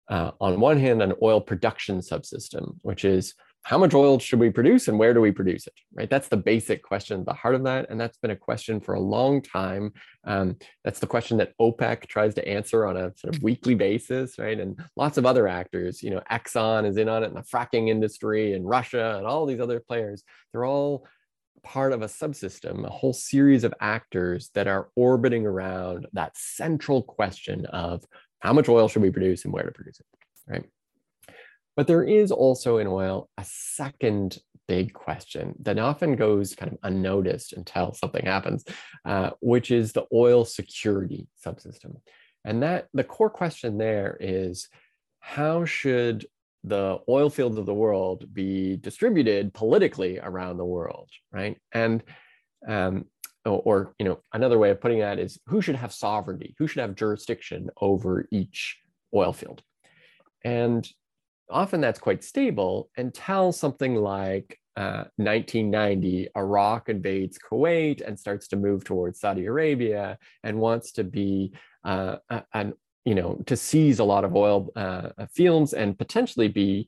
uh, 0.09 0.31
on 0.39 0.59
one 0.59 0.79
hand, 0.79 1.01
an 1.01 1.13
oil 1.21 1.41
production 1.41 1.99
subsystem, 1.99 2.77
which 2.81 3.05
is 3.05 3.33
how 3.63 3.77
much 3.77 3.93
oil 3.93 4.17
should 4.17 4.39
we 4.39 4.49
produce 4.49 4.87
and 4.87 4.97
where 4.97 5.13
do 5.13 5.21
we 5.21 5.31
produce 5.31 5.67
it 5.67 5.73
right? 5.93 6.09
That's 6.09 6.27
the 6.27 6.37
basic 6.37 6.81
question 6.81 7.23
the 7.25 7.33
heart 7.33 7.55
of 7.55 7.63
that. 7.65 7.89
And 7.89 7.99
that's 7.99 8.17
been 8.17 8.31
a 8.31 8.35
question 8.35 8.79
for 8.79 8.95
a 8.95 8.99
long 8.99 9.41
time. 9.41 9.93
Um, 10.23 10.57
that's 10.83 10.99
the 10.99 11.07
question 11.07 11.37
that 11.37 11.53
opec 11.59 12.07
tries 12.07 12.33
to 12.35 12.47
answer 12.47 12.85
on 12.87 12.97
a 12.97 13.11
sort 13.15 13.35
of 13.35 13.43
weekly 13.43 13.75
basis 13.75 14.39
right? 14.39 14.59
And 14.59 14.79
lots 14.95 15.17
of 15.17 15.25
other 15.25 15.47
actors 15.47 16.01
you 16.01 16.09
know 16.09 16.21
exxon 16.31 16.87
is 16.87 16.97
in 16.97 17.09
on 17.09 17.23
it 17.23 17.27
in 17.27 17.33
the 17.33 17.41
fracking 17.41 17.89
industry 17.89 18.53
and 18.53 18.67
russia 18.67 19.15
and 19.17 19.27
all 19.27 19.45
these 19.45 19.59
other 19.59 19.79
players 19.79 20.23
they're 20.51 20.65
all 20.65 21.05
part 21.63 21.93
of 21.93 22.01
a 22.01 22.07
subsystem 22.07 22.85
a 22.85 22.89
whole 22.89 23.13
series 23.13 23.63
of 23.63 23.73
actors 23.79 24.49
that 24.53 24.67
are 24.67 24.89
orbiting 24.95 25.45
around 25.45 26.07
that 26.13 26.35
central 26.35 27.01
question 27.03 27.65
of 27.67 28.03
how 28.39 28.53
much 28.53 28.69
oil 28.69 28.87
should 28.87 29.01
we 29.01 29.11
produce 29.11 29.45
and 29.45 29.53
where 29.53 29.63
to 29.63 29.71
produce 29.71 29.99
it 29.99 30.05
right 30.47 30.65
but 31.75 31.87
there 31.87 32.03
is 32.03 32.31
also 32.31 32.77
in 32.77 32.87
oil 32.87 33.29
a 33.37 33.45
second 33.45 34.39
big 34.67 34.93
question 34.93 35.53
that 35.61 35.77
often 35.79 36.15
goes 36.15 36.55
kind 36.55 36.71
of 36.71 36.77
unnoticed 36.83 37.51
until 37.51 37.93
something 37.93 38.25
happens, 38.25 38.63
uh, 39.03 39.31
which 39.41 39.69
is 39.69 39.91
the 39.91 40.05
oil 40.13 40.45
security 40.45 41.27
subsystem. 41.45 41.97
And 42.45 42.63
that 42.63 42.87
the 42.93 43.03
core 43.03 43.29
question 43.29 43.77
there 43.77 44.17
is 44.19 44.69
how 45.19 45.65
should 45.65 46.25
the 46.63 46.99
oil 47.09 47.29
fields 47.29 47.57
of 47.57 47.65
the 47.65 47.73
world 47.73 48.25
be 48.33 48.77
distributed 48.77 49.53
politically 49.53 50.19
around 50.19 50.57
the 50.57 50.65
world, 50.65 51.09
right? 51.31 51.57
And 51.71 52.03
um, 52.67 53.05
or, 53.45 53.61
or 53.65 53.95
you 53.97 54.05
know 54.05 54.19
another 54.33 54.59
way 54.59 54.69
of 54.69 54.81
putting 54.81 54.99
that 54.99 55.19
is 55.19 55.39
who 55.47 55.61
should 55.61 55.75
have 55.75 55.93
sovereignty, 55.93 56.55
who 56.59 56.67
should 56.67 56.81
have 56.81 56.95
jurisdiction 56.95 57.69
over 57.79 58.27
each 58.31 58.77
oil 59.13 59.33
field, 59.33 59.63
and 60.43 60.87
often 61.49 61.81
that's 61.81 61.99
quite 61.99 62.23
stable 62.23 62.89
until 62.97 63.51
something 63.51 63.95
like 63.95 64.57
uh, 64.77 65.03
1990, 65.17 66.29
Iraq 66.37 66.87
invades 66.87 67.37
Kuwait 67.37 68.01
and 68.05 68.17
starts 68.17 68.47
to 68.49 68.55
move 68.55 68.85
towards 68.85 69.19
Saudi 69.19 69.45
Arabia 69.45 70.17
and 70.43 70.59
wants 70.59 70.93
to 70.93 71.03
be 71.03 71.53
uh, 71.83 72.17
an 72.53 72.73
you 73.05 73.15
know 73.15 73.41
to 73.45 73.55
seize 73.55 73.99
a 73.99 74.03
lot 74.03 74.23
of 74.23 74.35
oil 74.35 74.69
uh, 74.75 75.09
fields 75.33 75.73
and 75.73 75.97
potentially 75.97 76.47
be 76.47 76.87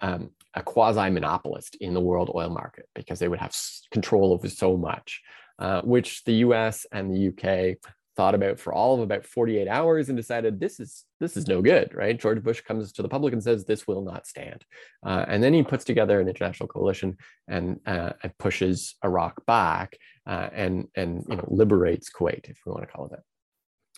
um, 0.00 0.30
a 0.54 0.62
quasi 0.62 1.10
monopolist 1.10 1.76
in 1.76 1.94
the 1.94 2.00
world 2.00 2.30
oil 2.34 2.50
market 2.50 2.88
because 2.94 3.18
they 3.18 3.28
would 3.28 3.40
have 3.40 3.54
control 3.90 4.32
over 4.32 4.48
so 4.48 4.76
much, 4.76 5.22
uh, 5.58 5.80
which 5.82 6.22
the 6.24 6.34
U.S. 6.34 6.86
and 6.92 7.12
the 7.12 7.18
U.K 7.18 7.76
thought 8.16 8.34
about 8.34 8.60
for 8.60 8.72
all 8.72 8.94
of 8.94 9.00
about 9.00 9.26
48 9.26 9.66
hours 9.66 10.08
and 10.08 10.16
decided 10.16 10.60
this 10.60 10.78
is 10.78 11.04
this 11.18 11.36
is 11.36 11.48
no 11.48 11.60
good 11.60 11.92
right 11.94 12.18
george 12.18 12.42
bush 12.42 12.60
comes 12.60 12.92
to 12.92 13.02
the 13.02 13.08
public 13.08 13.32
and 13.32 13.42
says 13.42 13.64
this 13.64 13.88
will 13.88 14.02
not 14.02 14.24
stand 14.26 14.64
uh, 15.04 15.24
and 15.26 15.42
then 15.42 15.52
he 15.52 15.62
puts 15.62 15.84
together 15.84 16.20
an 16.20 16.28
international 16.28 16.68
coalition 16.68 17.16
and, 17.48 17.80
uh, 17.86 18.12
and 18.22 18.36
pushes 18.38 18.94
iraq 19.04 19.44
back 19.46 19.98
uh, 20.26 20.48
and 20.52 20.86
and 20.94 21.24
you 21.28 21.36
know 21.36 21.44
liberates 21.48 22.08
kuwait 22.08 22.48
if 22.48 22.58
we 22.64 22.70
want 22.72 22.86
to 22.86 22.92
call 22.92 23.06
it 23.06 23.10
that 23.10 23.22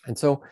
and 0.06 0.16
so 0.16 0.42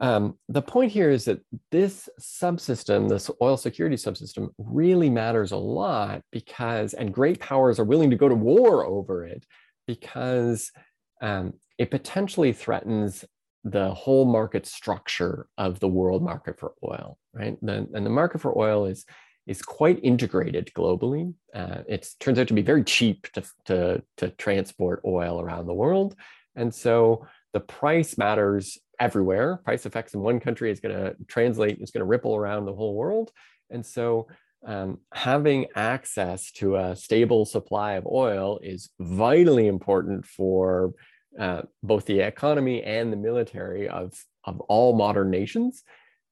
um, 0.00 0.38
the 0.48 0.62
point 0.62 0.90
here 0.90 1.10
is 1.10 1.26
that 1.26 1.40
this 1.70 2.08
subsystem, 2.18 3.08
this 3.08 3.30
oil 3.42 3.56
security 3.56 3.96
subsystem, 3.96 4.48
really 4.58 5.10
matters 5.10 5.52
a 5.52 5.56
lot 5.56 6.22
because, 6.32 6.94
and 6.94 7.12
great 7.12 7.38
powers 7.38 7.78
are 7.78 7.84
willing 7.84 8.10
to 8.10 8.16
go 8.16 8.28
to 8.28 8.34
war 8.34 8.86
over 8.86 9.26
it 9.26 9.44
because 9.86 10.72
um, 11.20 11.52
it 11.78 11.90
potentially 11.90 12.52
threatens 12.52 13.24
the 13.64 13.92
whole 13.92 14.24
market 14.24 14.66
structure 14.66 15.46
of 15.58 15.80
the 15.80 15.88
world 15.88 16.22
market 16.22 16.58
for 16.58 16.72
oil, 16.82 17.18
right? 17.34 17.58
The, 17.60 17.86
and 17.92 18.06
the 18.06 18.10
market 18.10 18.40
for 18.40 18.56
oil 18.58 18.86
is 18.86 19.04
is 19.46 19.62
quite 19.62 19.98
integrated 20.04 20.70
globally. 20.76 21.34
Uh, 21.52 21.78
it 21.88 22.08
turns 22.20 22.38
out 22.38 22.46
to 22.46 22.54
be 22.54 22.62
very 22.62 22.84
cheap 22.84 23.26
to, 23.32 23.42
to, 23.64 24.02
to 24.16 24.28
transport 24.30 25.02
oil 25.04 25.40
around 25.40 25.66
the 25.66 25.74
world. 25.74 26.14
And 26.54 26.72
so 26.72 27.26
the 27.52 27.60
price 27.60 28.16
matters 28.16 28.78
everywhere. 28.98 29.60
Price 29.64 29.86
effects 29.86 30.14
in 30.14 30.20
one 30.20 30.40
country 30.40 30.70
is 30.70 30.80
going 30.80 30.94
to 30.94 31.16
translate, 31.26 31.78
it's 31.80 31.90
going 31.90 32.00
to 32.00 32.06
ripple 32.06 32.36
around 32.36 32.64
the 32.64 32.74
whole 32.74 32.94
world. 32.94 33.32
And 33.70 33.84
so 33.84 34.28
um, 34.66 34.98
having 35.14 35.66
access 35.74 36.50
to 36.52 36.76
a 36.76 36.94
stable 36.94 37.46
supply 37.46 37.94
of 37.94 38.06
oil 38.06 38.58
is 38.62 38.90
vitally 39.00 39.68
important 39.68 40.26
for 40.26 40.92
uh, 41.38 41.62
both 41.82 42.04
the 42.04 42.20
economy 42.20 42.82
and 42.82 43.12
the 43.12 43.16
military 43.16 43.88
of, 43.88 44.12
of 44.44 44.60
all 44.62 44.94
modern 44.94 45.30
nations. 45.30 45.82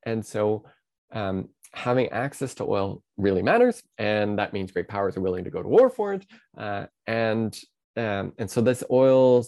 And 0.05 0.25
so 0.25 0.65
um, 1.13 1.49
having 1.73 2.09
access 2.09 2.55
to 2.57 2.65
oil 2.65 3.03
really 3.17 3.43
matters. 3.43 3.83
And 3.97 4.39
that 4.39 4.53
means 4.53 4.73
great 4.73 4.89
powers 4.89 5.17
are 5.17 5.23
willing 5.23 5.45
to 5.45 5.51
go 5.51 5.63
to 5.63 5.69
war 5.69 5.89
for 5.89 6.15
it. 6.15 6.27
Uh, 6.57 6.87
and, 7.07 7.59
um, 7.97 8.33
and 8.39 8.51
so 8.51 8.61
this 8.61 8.85
oil 8.91 9.47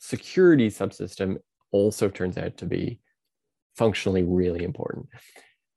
security 0.00 0.68
subsystem 0.68 1.36
also 1.70 2.08
turns 2.08 2.36
out 2.36 2.56
to 2.56 2.66
be 2.66 2.98
functionally 3.76 4.24
really 4.24 4.64
important. 4.64 5.06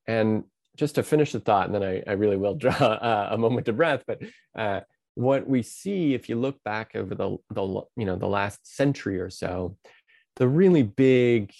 And 0.07 0.45
just 0.75 0.95
to 0.95 1.03
finish 1.03 1.31
the 1.31 1.39
thought, 1.39 1.67
and 1.67 1.75
then 1.75 1.83
I, 1.83 2.03
I 2.07 2.13
really 2.13 2.37
will 2.37 2.55
draw 2.63 3.27
a 3.31 3.37
moment 3.37 3.67
of 3.67 3.77
breath, 3.77 4.03
but 4.07 4.21
uh, 4.57 4.81
what 5.15 5.47
we 5.47 5.61
see 5.61 6.15
if 6.15 6.27
you 6.27 6.35
look 6.35 6.61
back 6.63 6.93
over 6.95 7.13
the, 7.13 7.37
the 7.51 7.81
you 7.95 8.05
know 8.05 8.15
the 8.15 8.27
last 8.27 8.75
century 8.75 9.19
or 9.19 9.29
so, 9.29 9.77
the 10.37 10.47
really 10.47 10.81
big 10.81 11.53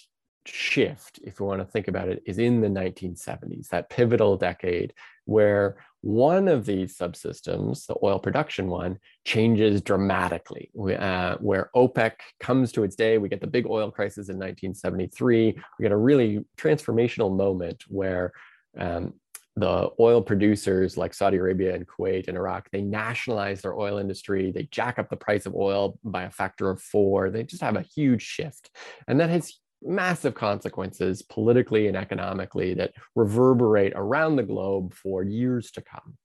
shift, 0.46 1.20
if 1.22 1.40
we 1.40 1.46
want 1.46 1.60
to 1.60 1.64
think 1.64 1.86
about 1.86 2.08
it, 2.08 2.22
is 2.26 2.38
in 2.38 2.60
the 2.60 2.68
1970s, 2.68 3.68
that 3.68 3.88
pivotal 3.88 4.36
decade 4.36 4.92
where 5.26 5.76
one 6.04 6.48
of 6.48 6.66
these 6.66 6.98
subsystems, 6.98 7.86
the 7.86 7.96
oil 8.02 8.18
production 8.18 8.68
one, 8.68 8.98
changes 9.24 9.80
dramatically. 9.80 10.70
Uh, 10.76 11.36
where 11.36 11.70
OPEC 11.74 12.12
comes 12.40 12.72
to 12.72 12.84
its 12.84 12.94
day, 12.94 13.16
we 13.16 13.30
get 13.30 13.40
the 13.40 13.46
big 13.46 13.66
oil 13.66 13.90
crisis 13.90 14.28
in 14.28 14.36
1973. 14.36 15.58
We 15.78 15.82
get 15.82 15.92
a 15.92 15.96
really 15.96 16.44
transformational 16.58 17.34
moment 17.34 17.84
where 17.88 18.32
um, 18.78 19.14
the 19.56 19.88
oil 19.98 20.20
producers 20.20 20.98
like 20.98 21.14
Saudi 21.14 21.38
Arabia 21.38 21.74
and 21.74 21.86
Kuwait 21.86 22.28
and 22.28 22.36
Iraq, 22.36 22.68
they 22.70 22.82
nationalize 22.82 23.62
their 23.62 23.74
oil 23.74 23.96
industry. 23.96 24.50
They 24.50 24.64
jack 24.64 24.98
up 24.98 25.08
the 25.08 25.16
price 25.16 25.46
of 25.46 25.54
oil 25.54 25.98
by 26.04 26.24
a 26.24 26.30
factor 26.30 26.68
of 26.68 26.82
four. 26.82 27.30
They 27.30 27.44
just 27.44 27.62
have 27.62 27.76
a 27.76 27.82
huge 27.94 28.20
shift. 28.20 28.70
And 29.08 29.18
that 29.20 29.30
has 29.30 29.54
massive 29.82 30.34
consequences 30.34 31.22
politically 31.22 31.88
and 31.88 31.96
economically 31.96 32.74
that 32.74 32.92
reverberate 33.14 33.92
around 33.96 34.36
the 34.36 34.42
globe 34.42 34.94
for 34.94 35.22
years 35.22 35.70
to 35.72 35.82
come. 35.82 36.16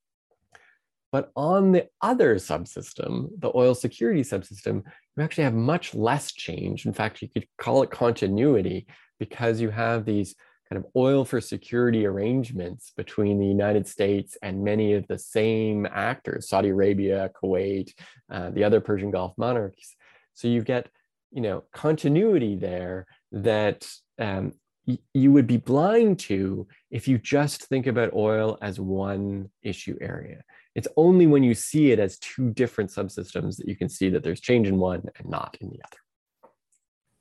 But 1.12 1.32
on 1.36 1.72
the 1.72 1.88
other 2.01 2.36
subsystem, 2.36 3.29
the 3.39 3.51
oil 3.56 3.74
security 3.74 4.22
subsystem, 4.22 4.84
you 5.18 5.24
actually 5.24 5.46
have 5.46 5.56
much 5.56 5.96
less 5.96 6.32
change. 6.32 6.86
In 6.86 6.94
fact, 6.94 7.22
you 7.22 7.27
could 7.27 7.48
call 7.58 7.82
it 7.82 7.89
continuity 7.89 8.86
because 9.20 9.60
you 9.60 9.72
have 9.72 10.06
these 10.06 10.36
kind 10.70 10.84
of 10.84 10.91
oil 10.96 11.25
for 11.25 11.41
security 11.41 12.06
arrangements 12.06 12.94
between 12.96 13.39
the 13.39 13.46
United 13.46 13.88
States 13.88 14.38
and 14.44 14.63
many 14.63 14.94
of 14.94 15.08
the 15.08 15.18
same 15.18 15.88
actors, 15.91 16.48
Saudi 16.48 16.70
Arabia, 16.70 17.32
Kuwait, 17.41 17.91
uh, 18.32 18.51
the 18.51 18.63
other 18.63 18.79
Persian 18.79 19.10
Gulf 19.10 19.34
monarchs. 19.36 19.96
So 20.36 20.48
you 20.48 20.62
get, 20.62 20.88
you 21.32 21.41
know, 21.41 21.63
continuity 21.74 22.56
there 22.56 23.08
that 23.31 23.88
um, 24.19 24.53
y- 24.86 25.00
you 25.13 25.31
would 25.31 25.48
be 25.48 25.57
blind 25.57 26.19
to 26.19 26.67
if 26.91 27.07
you 27.07 27.17
just 27.17 27.63
think 27.65 27.88
about 27.88 28.13
oil 28.13 28.57
as 28.62 28.79
one 28.79 29.50
issue 29.62 29.98
area. 30.01 30.43
It's 30.75 30.88
only 30.98 31.27
when 31.27 31.43
you 31.43 31.53
see 31.53 31.91
it 31.91 32.00
as 32.00 32.19
two 32.19 32.51
different 32.51 32.89
subsystems 32.89 33.57
that 33.57 33.67
you 33.67 33.75
can 33.75 33.89
see 33.89 34.09
that 34.09 34.24
there's 34.24 34.41
change 34.41 34.67
in 34.67 34.77
one 34.77 35.03
and 35.17 35.29
not 35.29 35.57
in 35.62 35.69
the 35.69 35.79
other. 35.83 36.51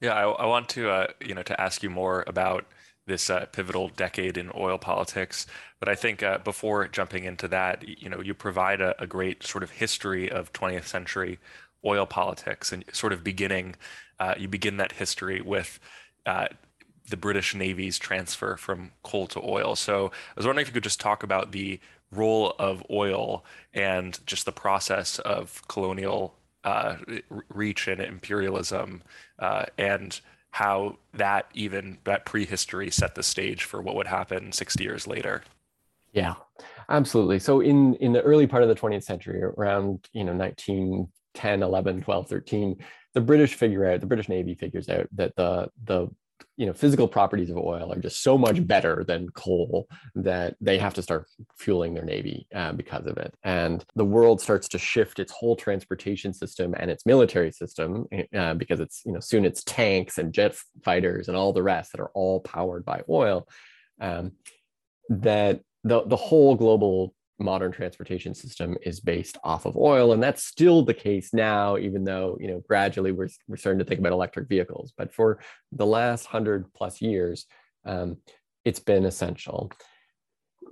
Yeah, 0.01 0.15
I, 0.15 0.29
I 0.29 0.47
want 0.47 0.69
to, 0.71 0.91
uh, 0.91 1.07
you 1.21 1.35
know, 1.35 1.43
to 1.43 1.61
ask 1.61 1.83
you 1.83 1.91
more 1.91 2.25
about 2.27 2.67
this 3.07 3.31
uh, 3.31 3.47
pivotal 3.47 3.89
decade 3.89 4.37
in 4.37 4.53
oil 4.55 4.79
politics. 4.79 5.47
But 5.81 5.89
I 5.89 5.95
think 5.97 6.23
uh, 6.23 6.39
before 6.39 6.87
jumping 6.87 7.25
into 7.25 7.49
that, 7.49 7.83
you 7.89 8.09
know, 8.09 8.21
you 8.21 8.35
provide 8.35 8.81
a, 8.81 9.01
a, 9.03 9.07
great 9.07 9.45
sort 9.45 9.65
of 9.65 9.71
history 9.71 10.31
of 10.31 10.53
20th 10.53 10.85
century 10.85 11.39
oil 11.85 12.07
politics, 12.07 12.73
and 12.73 12.85
sort 12.93 13.13
of 13.13 13.25
beginning, 13.25 13.77
uh, 14.21 14.35
you 14.39 14.49
begin 14.49 14.77
that 14.79 14.93
history 14.93 15.41
with 15.41 15.79
uh, 16.27 16.49
the 17.09 17.17
British 17.17 17.55
Navy's 17.55 17.99
transfer 17.99 18.57
from 18.57 18.93
coal 19.03 19.27
to 19.29 19.41
oil. 19.43 19.77
So 19.77 20.07
I 20.07 20.11
was 20.37 20.47
wondering 20.47 20.63
if 20.63 20.69
you 20.69 20.75
could 20.75 20.85
just 20.85 21.01
talk 21.01 21.23
about 21.23 21.53
the 21.53 21.81
role 22.11 22.55
of 22.59 22.85
oil 22.91 23.45
and 23.75 24.19
just 24.27 24.45
the 24.45 24.53
process 24.53 25.19
of 25.21 25.63
colonial 25.69 26.35
uh, 26.65 26.97
reach 27.49 27.87
and 27.89 28.01
imperialism 28.01 29.03
uh, 29.39 29.67
and 29.77 30.21
how 30.51 30.97
that 31.15 31.47
even 31.55 31.99
that 32.05 32.25
prehistory 32.25 32.91
set 32.91 33.15
the 33.15 33.23
stage 33.23 33.65
for 33.65 33.81
what 33.81 33.95
would 33.95 34.07
happen 34.07 34.51
60 34.51 34.83
years 34.83 35.07
later 35.07 35.43
yeah 36.13 36.35
absolutely 36.89 37.39
so 37.39 37.61
in 37.61 37.95
in 37.97 38.13
the 38.13 38.23
early 38.23 38.47
part 38.47 38.63
of 38.63 38.69
the 38.69 38.75
20th 38.75 39.05
century 39.05 39.43
around 39.43 40.09
you 40.13 40.25
know 40.25 40.35
1910 40.35 41.63
11 41.63 42.03
12 42.03 42.29
13 42.29 42.77
the 43.15 43.21
british 43.21 43.55
figure 43.55 43.89
out 43.91 44.01
the 44.01 44.07
british 44.07 44.29
navy 44.29 44.55
figures 44.55 44.89
out 44.89 45.07
that 45.13 45.35
the 45.37 45.69
the 45.85 46.09
you 46.57 46.67
know 46.67 46.73
physical 46.73 47.07
properties 47.07 47.51
of 47.51 47.57
oil 47.57 47.93
are 47.93 48.01
just 48.01 48.23
so 48.23 48.37
much 48.37 48.67
better 48.67 49.05
than 49.07 49.31
coal 49.31 49.89
that 50.15 50.57
they 50.61 50.79
have 50.79 50.95
to 50.95 51.03
start 51.03 51.27
fueling 51.57 51.95
their 51.95 52.05
navy 52.05 52.47
uh, 52.55 52.73
because 52.73 53.07
of 53.07 53.17
it. 53.17 53.33
And 53.45 53.85
the 53.95 54.05
world 54.05 54.41
starts 54.41 54.69
to 54.69 54.79
shift 54.79 55.21
its 55.21 55.33
whole 55.33 55.57
transportation 55.57 56.33
system 56.33 56.75
and 56.77 56.91
its 56.91 57.07
military 57.07 57.53
system 57.53 58.07
uh, 58.35 58.55
because 58.55 58.81
it's 58.81 59.03
you 59.05 59.13
know 59.13 59.21
soon 59.21 59.45
it's 59.45 59.63
tanks 59.65 60.19
and 60.19 60.33
jet 60.33 60.57
fighters 60.83 61.29
and 61.29 61.37
all 61.37 61.53
the 61.53 61.63
rest 61.63 61.93
that 61.93 62.01
are 62.01 62.11
all 62.15 62.41
powered 62.41 62.85
by 62.85 63.03
oil 63.09 63.49
um, 64.01 64.33
that 65.09 65.61
the, 65.85 66.03
the 66.07 66.17
whole 66.17 66.57
global 66.57 67.15
modern 67.39 67.71
transportation 67.71 68.35
system 68.35 68.77
is 68.83 69.01
based 69.01 69.39
off 69.45 69.65
of 69.65 69.77
oil 69.77 70.13
and 70.13 70.23
that's 70.23 70.45
still 70.45 70.83
the 70.85 70.95
case 70.95 71.33
now 71.33 71.77
even 71.77 72.05
though 72.05 72.37
you 72.41 72.49
know 72.49 72.61
gradually 72.67 73.13
we're, 73.13 73.29
we're 73.47 73.57
starting 73.57 73.79
to 73.79 73.85
think 73.85 74.01
about 74.01 74.13
electric 74.13 74.49
vehicles. 74.49 74.93
But 74.97 75.13
for 75.13 75.41
the 75.73 75.87
last 75.87 76.25
100 76.25 76.73
plus 76.75 77.01
years 77.01 77.47
um, 77.85 78.19
it's 78.65 78.81
been 78.81 79.05
essential. 79.05 79.71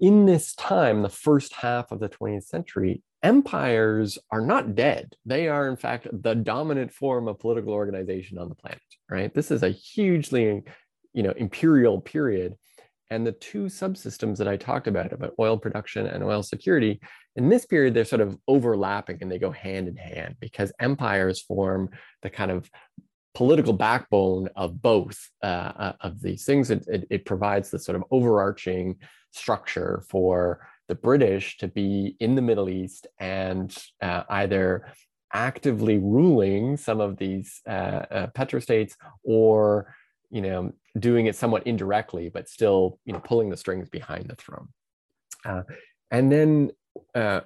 In 0.00 0.26
this 0.26 0.54
time 0.54 1.02
the 1.02 1.08
first 1.08 1.54
half 1.54 1.92
of 1.92 2.00
the 2.00 2.08
20th 2.08 2.44
century 2.44 3.02
empires 3.22 4.18
are 4.30 4.40
not 4.40 4.74
dead. 4.74 5.14
They 5.24 5.48
are 5.48 5.68
in 5.68 5.76
fact 5.76 6.08
the 6.12 6.34
dominant 6.34 6.92
form 6.92 7.28
of 7.28 7.38
political 7.38 7.72
organization 7.72 8.38
on 8.38 8.48
the 8.48 8.54
planet 8.54 8.80
right? 9.08 9.32
This 9.32 9.50
is 9.50 9.62
a 9.62 9.70
hugely 9.70 10.62
you 11.12 11.22
know 11.22 11.32
imperial 11.36 12.00
period 12.00 12.56
and 13.10 13.26
the 13.26 13.32
two 13.32 13.66
subsystems 13.66 14.38
that 14.38 14.48
I 14.48 14.56
talked 14.56 14.86
about, 14.86 15.12
about 15.12 15.34
oil 15.38 15.56
production 15.56 16.06
and 16.06 16.24
oil 16.24 16.42
security, 16.42 17.00
in 17.36 17.48
this 17.48 17.66
period, 17.66 17.94
they're 17.94 18.04
sort 18.04 18.22
of 18.22 18.38
overlapping 18.48 19.18
and 19.20 19.30
they 19.30 19.38
go 19.38 19.50
hand 19.50 19.88
in 19.88 19.96
hand 19.96 20.36
because 20.40 20.72
empires 20.80 21.40
form 21.42 21.90
the 22.22 22.30
kind 22.30 22.50
of 22.50 22.68
political 23.34 23.74
backbone 23.74 24.48
of 24.56 24.80
both 24.80 25.18
uh, 25.42 25.72
uh 25.76 25.92
of 26.00 26.22
these 26.22 26.44
things. 26.44 26.70
It, 26.70 26.86
it, 26.88 27.06
it, 27.10 27.24
provides 27.26 27.70
the 27.70 27.78
sort 27.78 27.96
of 27.96 28.04
overarching 28.10 28.96
structure 29.30 30.02
for 30.08 30.66
the 30.88 30.94
British 30.94 31.58
to 31.58 31.68
be 31.68 32.16
in 32.18 32.34
the 32.34 32.42
Middle 32.42 32.70
East 32.70 33.06
and 33.20 33.76
uh, 34.00 34.22
either 34.30 34.88
actively 35.34 35.98
ruling 35.98 36.78
some 36.78 37.00
of 37.00 37.18
these 37.18 37.60
uh, 37.68 37.70
uh 38.10 38.26
petrostates 38.28 38.94
or 39.22 39.94
you 40.36 40.42
know, 40.42 40.70
doing 40.98 41.24
it 41.24 41.34
somewhat 41.34 41.66
indirectly, 41.66 42.28
but 42.28 42.46
still, 42.46 42.98
you 43.06 43.12
know, 43.14 43.20
pulling 43.20 43.48
the 43.48 43.56
strings 43.56 43.88
behind 43.88 44.28
the 44.28 44.36
throne. 44.36 44.68
Uh, 45.46 45.62
and 46.10 46.30
then, 46.30 46.70
uh, 47.14 47.40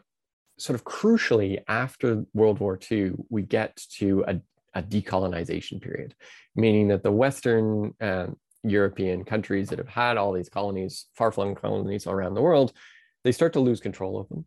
sort 0.59 0.75
of 0.75 0.85
crucially, 0.85 1.63
after 1.69 2.25
World 2.35 2.59
War 2.59 2.77
II, 2.91 3.13
we 3.29 3.43
get 3.43 3.77
to 3.99 4.25
a, 4.27 4.41
a 4.75 4.83
decolonization 4.83 5.81
period, 5.81 6.17
meaning 6.57 6.89
that 6.89 7.05
the 7.05 7.13
Western 7.13 7.95
uh, 8.01 8.27
European 8.65 9.23
countries 9.23 9.69
that 9.69 9.79
have 9.79 9.89
had 9.89 10.17
all 10.17 10.33
these 10.33 10.49
colonies, 10.49 11.07
far-flung 11.15 11.55
colonies 11.55 12.09
around 12.09 12.35
the 12.35 12.43
world, 12.43 12.73
they 13.23 13.31
start 13.31 13.53
to 13.53 13.61
lose 13.61 13.79
control 13.81 14.19
of 14.19 14.29
them. 14.29 14.45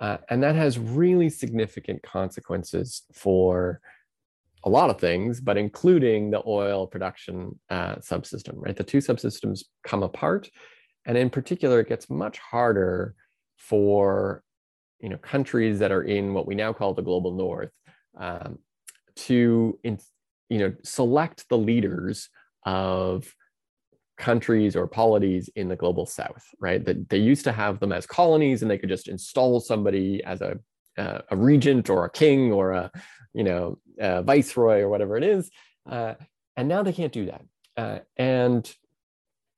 Uh, 0.00 0.16
and 0.28 0.42
that 0.42 0.56
has 0.56 0.76
really 0.76 1.30
significant 1.30 2.02
consequences 2.02 3.02
for 3.12 3.80
a 4.66 4.68
lot 4.68 4.90
of 4.90 5.00
things, 5.00 5.40
but 5.40 5.56
including 5.56 6.30
the 6.30 6.42
oil 6.46 6.86
production 6.86 7.58
uh, 7.70 7.94
subsystem, 7.96 8.54
right? 8.56 8.76
The 8.76 8.84
two 8.84 8.98
subsystems 8.98 9.64
come 9.84 10.02
apart. 10.02 10.50
And 11.06 11.16
in 11.16 11.30
particular, 11.30 11.80
it 11.80 11.88
gets 11.88 12.10
much 12.10 12.38
harder 12.38 13.14
for 13.56 14.42
you 15.00 15.08
know, 15.08 15.18
countries 15.18 15.78
that 15.78 15.92
are 15.92 16.02
in 16.02 16.34
what 16.34 16.46
we 16.46 16.54
now 16.54 16.72
call 16.72 16.94
the 16.94 17.02
global 17.02 17.32
north 17.32 17.70
um, 18.18 18.58
to 19.14 19.78
in, 19.84 19.98
you 20.48 20.58
know 20.58 20.72
select 20.82 21.48
the 21.48 21.58
leaders 21.58 22.28
of 22.64 23.34
countries 24.16 24.76
or 24.76 24.86
polities 24.86 25.50
in 25.56 25.68
the 25.68 25.76
global 25.76 26.06
south 26.06 26.44
right 26.60 26.84
that 26.84 27.08
they 27.08 27.18
used 27.18 27.44
to 27.44 27.52
have 27.52 27.80
them 27.80 27.92
as 27.92 28.06
colonies 28.06 28.62
and 28.62 28.70
they 28.70 28.78
could 28.78 28.88
just 28.88 29.08
install 29.08 29.60
somebody 29.60 30.22
as 30.24 30.40
a 30.40 30.58
uh, 30.96 31.20
a 31.30 31.36
regent 31.36 31.90
or 31.90 32.04
a 32.06 32.10
king 32.10 32.52
or 32.52 32.72
a 32.72 32.90
you 33.34 33.44
know 33.44 33.78
a 33.98 34.22
viceroy 34.22 34.80
or 34.80 34.88
whatever 34.88 35.16
it 35.16 35.24
is 35.24 35.50
uh, 35.90 36.14
and 36.56 36.68
now 36.68 36.82
they 36.82 36.92
can't 36.92 37.12
do 37.12 37.26
that 37.26 37.42
uh, 37.76 37.98
and 38.16 38.74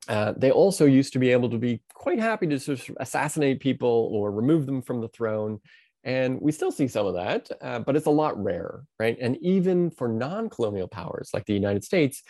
uh, 0.08 0.32
they 0.36 0.50
also 0.50 0.86
used 0.86 1.12
to 1.12 1.18
be 1.18 1.30
able 1.30 1.50
to 1.50 1.58
be 1.58 1.82
quite 1.92 2.18
happy 2.18 2.46
to 2.46 2.58
sort 2.58 2.88
of 2.88 2.96
assassinate 3.00 3.60
people 3.60 4.08
or 4.12 4.30
remove 4.30 4.64
them 4.66 4.80
from 4.80 5.00
the 5.00 5.08
throne 5.08 5.60
and 6.04 6.40
we 6.40 6.52
still 6.52 6.70
see 6.70 6.88
some 6.88 7.06
of 7.06 7.14
that, 7.14 7.50
uh, 7.60 7.80
but 7.80 7.96
it's 7.96 8.06
a 8.06 8.10
lot 8.10 8.42
rarer, 8.42 8.84
right? 8.98 9.16
And 9.20 9.36
even 9.42 9.90
for 9.90 10.08
non 10.08 10.48
colonial 10.48 10.88
powers 10.88 11.30
like 11.34 11.44
the 11.44 11.54
United 11.54 11.84
States, 11.84 12.22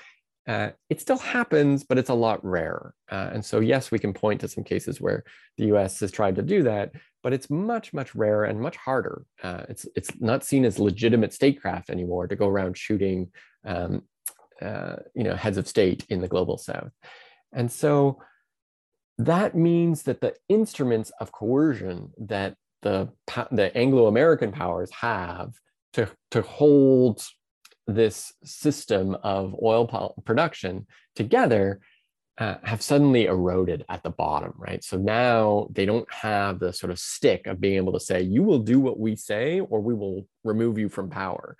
uh, 0.48 0.70
it 0.88 1.00
still 1.00 1.18
happens, 1.18 1.84
but 1.84 1.98
it's 1.98 2.08
a 2.08 2.14
lot 2.14 2.42
rarer. 2.42 2.94
Uh, 3.10 3.30
and 3.34 3.44
so, 3.44 3.60
yes, 3.60 3.90
we 3.90 3.98
can 3.98 4.14
point 4.14 4.40
to 4.40 4.48
some 4.48 4.64
cases 4.64 4.98
where 4.98 5.22
the 5.58 5.66
US 5.74 6.00
has 6.00 6.10
tried 6.10 6.36
to 6.36 6.42
do 6.42 6.62
that, 6.62 6.92
but 7.22 7.34
it's 7.34 7.50
much, 7.50 7.92
much 7.92 8.14
rarer 8.14 8.44
and 8.44 8.58
much 8.58 8.76
harder. 8.76 9.24
Uh, 9.42 9.64
it's, 9.68 9.86
it's 9.94 10.10
not 10.20 10.42
seen 10.42 10.64
as 10.64 10.78
legitimate 10.78 11.34
statecraft 11.34 11.90
anymore 11.90 12.26
to 12.26 12.34
go 12.34 12.48
around 12.48 12.78
shooting 12.78 13.30
um, 13.66 14.02
uh, 14.62 14.96
you 15.14 15.22
know, 15.22 15.36
heads 15.36 15.58
of 15.58 15.68
state 15.68 16.06
in 16.08 16.22
the 16.22 16.28
global 16.28 16.56
south. 16.56 16.92
And 17.52 17.70
so, 17.70 18.18
that 19.18 19.56
means 19.56 20.04
that 20.04 20.20
the 20.20 20.34
instruments 20.48 21.10
of 21.20 21.32
coercion 21.32 22.12
that 22.18 22.54
the, 22.82 23.08
the 23.50 23.76
Anglo-American 23.76 24.52
powers 24.52 24.90
have 24.92 25.52
to, 25.94 26.08
to 26.30 26.42
hold 26.42 27.20
this 27.88 28.34
system 28.44 29.16
of 29.22 29.56
oil 29.60 30.14
production 30.24 30.86
together 31.16 31.80
uh, 32.36 32.56
have 32.62 32.80
suddenly 32.82 33.24
eroded 33.24 33.84
at 33.88 34.04
the 34.04 34.10
bottom, 34.10 34.52
right? 34.56 34.84
So 34.84 34.96
now 34.96 35.66
they 35.72 35.86
don't 35.86 36.10
have 36.12 36.60
the 36.60 36.72
sort 36.72 36.92
of 36.92 36.98
stick 37.00 37.48
of 37.48 37.60
being 37.60 37.76
able 37.76 37.94
to 37.94 38.00
say, 38.00 38.22
you 38.22 38.44
will 38.44 38.60
do 38.60 38.78
what 38.78 39.00
we 39.00 39.16
say 39.16 39.58
or 39.58 39.80
we 39.80 39.94
will 39.94 40.28
remove 40.44 40.78
you 40.78 40.88
from 40.88 41.10
power. 41.10 41.56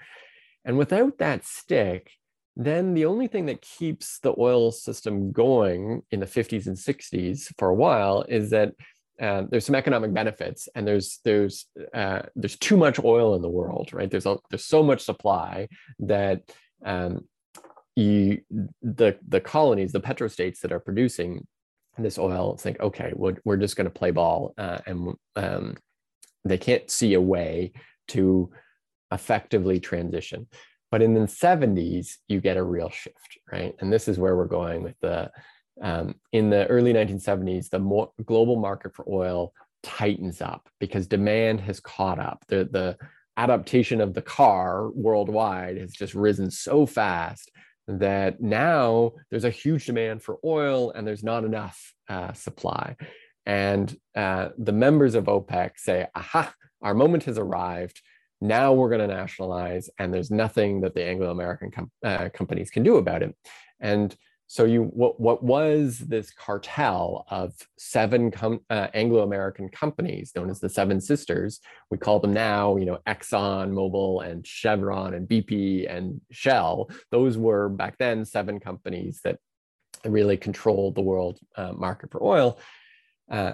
And 0.64 0.78
without 0.78 1.18
that 1.18 1.44
stick, 1.44 2.12
then 2.54 2.94
the 2.94 3.06
only 3.06 3.26
thing 3.26 3.46
that 3.46 3.62
keeps 3.62 4.18
the 4.20 4.34
oil 4.38 4.70
system 4.70 5.32
going 5.32 6.02
in 6.10 6.20
the 6.20 6.26
50s 6.26 6.66
and 6.66 6.76
60s 6.76 7.52
for 7.58 7.70
a 7.70 7.74
while 7.74 8.24
is 8.28 8.50
that 8.50 8.74
uh, 9.20 9.42
there's 9.50 9.66
some 9.66 9.74
economic 9.74 10.14
benefits 10.14 10.68
and 10.74 10.86
there's 10.86 11.20
there's 11.24 11.66
uh, 11.92 12.22
there's 12.36 12.56
too 12.56 12.76
much 12.76 13.02
oil 13.02 13.34
in 13.34 13.42
the 13.42 13.48
world 13.48 13.92
right? 13.92 14.10
There's 14.10 14.26
a, 14.26 14.38
there's 14.50 14.64
so 14.64 14.82
much 14.82 15.02
supply 15.02 15.68
that 16.00 16.42
um, 16.84 17.26
you 17.96 18.40
the 18.82 19.18
the 19.26 19.40
colonies 19.40 19.92
the 19.92 20.00
petrostates 20.00 20.60
that 20.60 20.72
are 20.72 20.80
producing 20.80 21.46
this 21.98 22.16
oil 22.16 22.56
think 22.56 22.78
okay 22.78 23.12
we're, 23.16 23.38
we're 23.44 23.56
just 23.56 23.74
going 23.74 23.86
to 23.86 23.90
play 23.90 24.12
ball 24.12 24.54
uh, 24.56 24.78
and 24.86 25.14
um, 25.34 25.76
they 26.44 26.58
can't 26.58 26.88
see 26.88 27.14
a 27.14 27.20
way 27.20 27.72
to 28.08 28.50
effectively 29.10 29.80
transition. 29.80 30.46
But 30.90 31.02
in 31.02 31.14
the 31.14 31.20
70s 31.20 32.16
you 32.28 32.40
get 32.40 32.56
a 32.56 32.62
real 32.62 32.90
shift 32.90 33.38
right? 33.50 33.74
And 33.80 33.92
this 33.92 34.06
is 34.06 34.18
where 34.18 34.36
we're 34.36 34.46
going 34.46 34.84
with 34.84 34.98
the 35.00 35.30
um, 35.82 36.14
in 36.32 36.50
the 36.50 36.66
early 36.66 36.92
1970s, 36.92 37.70
the 37.70 37.78
more 37.78 38.10
global 38.24 38.56
market 38.56 38.94
for 38.94 39.04
oil 39.08 39.52
tightens 39.82 40.40
up 40.40 40.68
because 40.80 41.06
demand 41.06 41.60
has 41.60 41.80
caught 41.80 42.18
up. 42.18 42.44
The, 42.48 42.68
the 42.70 42.96
adaptation 43.36 44.00
of 44.00 44.14
the 44.14 44.22
car 44.22 44.90
worldwide 44.90 45.76
has 45.78 45.92
just 45.92 46.14
risen 46.14 46.50
so 46.50 46.86
fast 46.86 47.50
that 47.86 48.40
now 48.40 49.12
there's 49.30 49.44
a 49.44 49.50
huge 49.50 49.86
demand 49.86 50.22
for 50.22 50.38
oil 50.44 50.90
and 50.90 51.06
there's 51.06 51.24
not 51.24 51.44
enough 51.44 51.94
uh, 52.08 52.32
supply. 52.32 52.96
And 53.46 53.96
uh, 54.14 54.50
the 54.58 54.72
members 54.72 55.14
of 55.14 55.24
OPEC 55.24 55.70
say, 55.76 56.06
aha, 56.14 56.52
our 56.82 56.94
moment 56.94 57.24
has 57.24 57.38
arrived. 57.38 58.02
Now 58.40 58.72
we're 58.72 58.90
going 58.90 59.08
to 59.08 59.14
nationalize, 59.14 59.90
and 59.98 60.12
there's 60.12 60.30
nothing 60.30 60.82
that 60.82 60.94
the 60.94 61.04
Anglo 61.04 61.30
American 61.30 61.70
com- 61.70 61.90
uh, 62.04 62.28
companies 62.32 62.70
can 62.70 62.82
do 62.82 62.96
about 62.96 63.22
it. 63.22 63.34
And 63.80 64.14
so 64.50 64.64
you 64.64 64.84
what 64.84 65.20
what 65.20 65.42
was 65.42 65.98
this 65.98 66.32
cartel 66.32 67.26
of 67.28 67.52
seven 67.76 68.30
com, 68.30 68.60
uh, 68.70 68.88
Anglo-American 68.94 69.68
companies 69.68 70.32
known 70.34 70.48
as 70.48 70.58
the 70.58 70.70
Seven 70.70 71.02
Sisters? 71.02 71.60
We 71.90 71.98
call 71.98 72.18
them 72.18 72.32
now, 72.32 72.76
you 72.76 72.86
know, 72.86 72.98
Exxon, 73.06 73.72
Mobil, 73.72 74.26
and 74.26 74.46
Chevron, 74.46 75.12
and 75.12 75.28
BP, 75.28 75.94
and 75.94 76.22
Shell. 76.30 76.88
Those 77.10 77.36
were 77.36 77.68
back 77.68 77.98
then 77.98 78.24
seven 78.24 78.58
companies 78.58 79.20
that 79.22 79.36
really 80.06 80.38
controlled 80.38 80.94
the 80.94 81.02
world 81.02 81.38
uh, 81.54 81.72
market 81.72 82.10
for 82.10 82.22
oil. 82.24 82.58
Uh, 83.30 83.52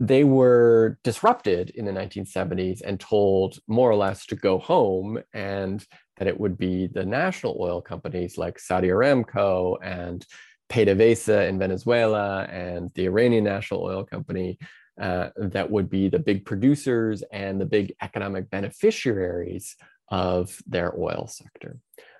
they 0.00 0.24
were 0.24 0.98
disrupted 1.04 1.70
in 1.70 1.84
the 1.84 1.92
1970s 1.92 2.80
and 2.84 2.98
told 2.98 3.58
more 3.68 3.90
or 3.90 3.96
less 3.96 4.26
to 4.26 4.34
go 4.34 4.58
home 4.58 5.22
and 5.32 5.86
that 6.18 6.28
it 6.28 6.38
would 6.38 6.58
be 6.58 6.86
the 6.86 7.04
national 7.04 7.56
oil 7.60 7.80
companies 7.80 8.38
like 8.38 8.58
Saudi 8.58 8.88
Aramco 8.88 9.76
and 9.82 10.26
PDVSA 10.70 11.48
in 11.48 11.58
Venezuela 11.58 12.44
and 12.44 12.90
the 12.94 13.06
Iranian 13.06 13.44
National 13.44 13.82
Oil 13.82 14.04
Company 14.04 14.58
uh, 15.00 15.28
that 15.36 15.70
would 15.70 15.88
be 15.88 16.08
the 16.08 16.18
big 16.18 16.44
producers 16.44 17.22
and 17.32 17.60
the 17.60 17.66
big 17.66 17.94
economic 18.02 18.50
beneficiaries 18.50 19.76
of 20.08 20.58
their 20.66 20.94
oil 20.98 21.26
sector. 21.26 21.78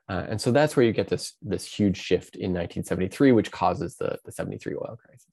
Uh, 0.09 0.25
and 0.29 0.41
so 0.41 0.51
that's 0.51 0.77
where 0.77 0.85
you 0.85 0.93
get 0.93 1.09
this, 1.09 1.35
this 1.43 1.67
huge 1.67 1.97
shift 1.97 2.37
in 2.37 2.51
1973, 2.51 3.33
which 3.33 3.51
causes 3.51 3.97
the, 3.97 4.19
the 4.25 4.33
73 4.33 4.75
oil 4.75 4.99
crisis. 5.03 5.27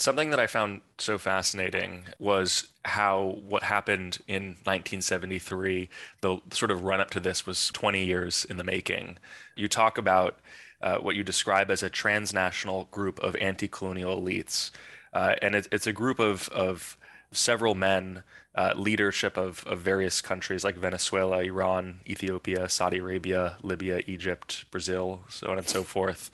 Something 0.00 0.30
that 0.30 0.40
I 0.40 0.46
found 0.46 0.80
so 0.96 1.18
fascinating 1.18 2.04
was 2.18 2.68
how 2.86 3.36
what 3.46 3.62
happened 3.62 4.16
in 4.26 4.56
1973, 4.64 5.90
the 6.22 6.38
sort 6.52 6.70
of 6.70 6.84
run 6.84 7.02
up 7.02 7.10
to 7.10 7.20
this 7.20 7.44
was 7.44 7.68
20 7.68 8.02
years 8.02 8.46
in 8.46 8.56
the 8.56 8.64
making. 8.64 9.18
You 9.56 9.68
talk 9.68 9.98
about 9.98 10.38
uh, 10.80 10.96
what 10.96 11.16
you 11.16 11.22
describe 11.22 11.70
as 11.70 11.82
a 11.82 11.90
transnational 11.90 12.88
group 12.90 13.20
of 13.20 13.36
anti 13.36 13.68
colonial 13.68 14.18
elites. 14.18 14.70
Uh, 15.12 15.34
and 15.42 15.54
it, 15.54 15.68
it's 15.70 15.86
a 15.86 15.92
group 15.92 16.18
of, 16.18 16.48
of 16.48 16.96
several 17.30 17.74
men, 17.74 18.22
uh, 18.54 18.72
leadership 18.74 19.36
of, 19.36 19.62
of 19.66 19.80
various 19.80 20.22
countries 20.22 20.64
like 20.64 20.76
Venezuela, 20.76 21.42
Iran, 21.42 22.00
Ethiopia, 22.06 22.70
Saudi 22.70 22.96
Arabia, 22.96 23.58
Libya, 23.62 24.00
Egypt, 24.06 24.64
Brazil, 24.70 25.20
so 25.28 25.50
on 25.50 25.58
and 25.58 25.68
so 25.68 25.82
forth. 25.82 26.30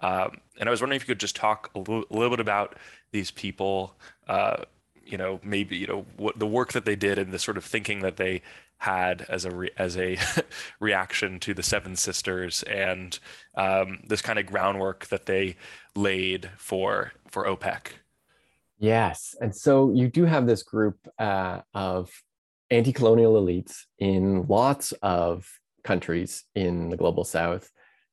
Um, 0.00 0.38
and 0.60 0.68
I 0.68 0.70
was 0.70 0.80
wondering 0.80 0.96
if 0.96 1.02
you 1.02 1.14
could 1.14 1.20
just 1.20 1.36
talk 1.36 1.70
a 1.74 1.78
little, 1.78 2.04
a 2.10 2.14
little 2.14 2.30
bit 2.30 2.40
about 2.40 2.76
these 3.10 3.30
people, 3.30 3.94
uh, 4.28 4.64
you 5.04 5.18
know, 5.18 5.40
maybe 5.42 5.76
you 5.76 5.86
know 5.86 6.04
what 6.16 6.38
the 6.38 6.46
work 6.46 6.72
that 6.72 6.84
they 6.84 6.96
did 6.96 7.18
and 7.18 7.32
the 7.32 7.38
sort 7.38 7.56
of 7.56 7.64
thinking 7.64 8.00
that 8.00 8.16
they 8.16 8.42
had 8.78 9.26
as 9.28 9.44
a 9.44 9.50
re- 9.50 9.70
as 9.76 9.96
a 9.96 10.18
reaction 10.80 11.40
to 11.40 11.54
the 11.54 11.62
Seven 11.62 11.96
Sisters 11.96 12.62
and 12.64 13.18
um, 13.54 14.00
this 14.06 14.22
kind 14.22 14.38
of 14.38 14.46
groundwork 14.46 15.06
that 15.06 15.26
they 15.26 15.56
laid 15.94 16.50
for 16.56 17.12
for 17.28 17.44
OPEC. 17.44 17.92
Yes, 18.78 19.34
and 19.40 19.54
so 19.54 19.92
you 19.92 20.08
do 20.08 20.24
have 20.24 20.46
this 20.46 20.62
group 20.62 20.96
uh, 21.18 21.62
of 21.74 22.10
anti-colonial 22.70 23.34
elites 23.34 23.84
in 23.98 24.46
lots 24.46 24.92
of 25.02 25.48
countries 25.82 26.44
in 26.54 26.90
the 26.90 26.96
global 26.96 27.24
south 27.24 27.70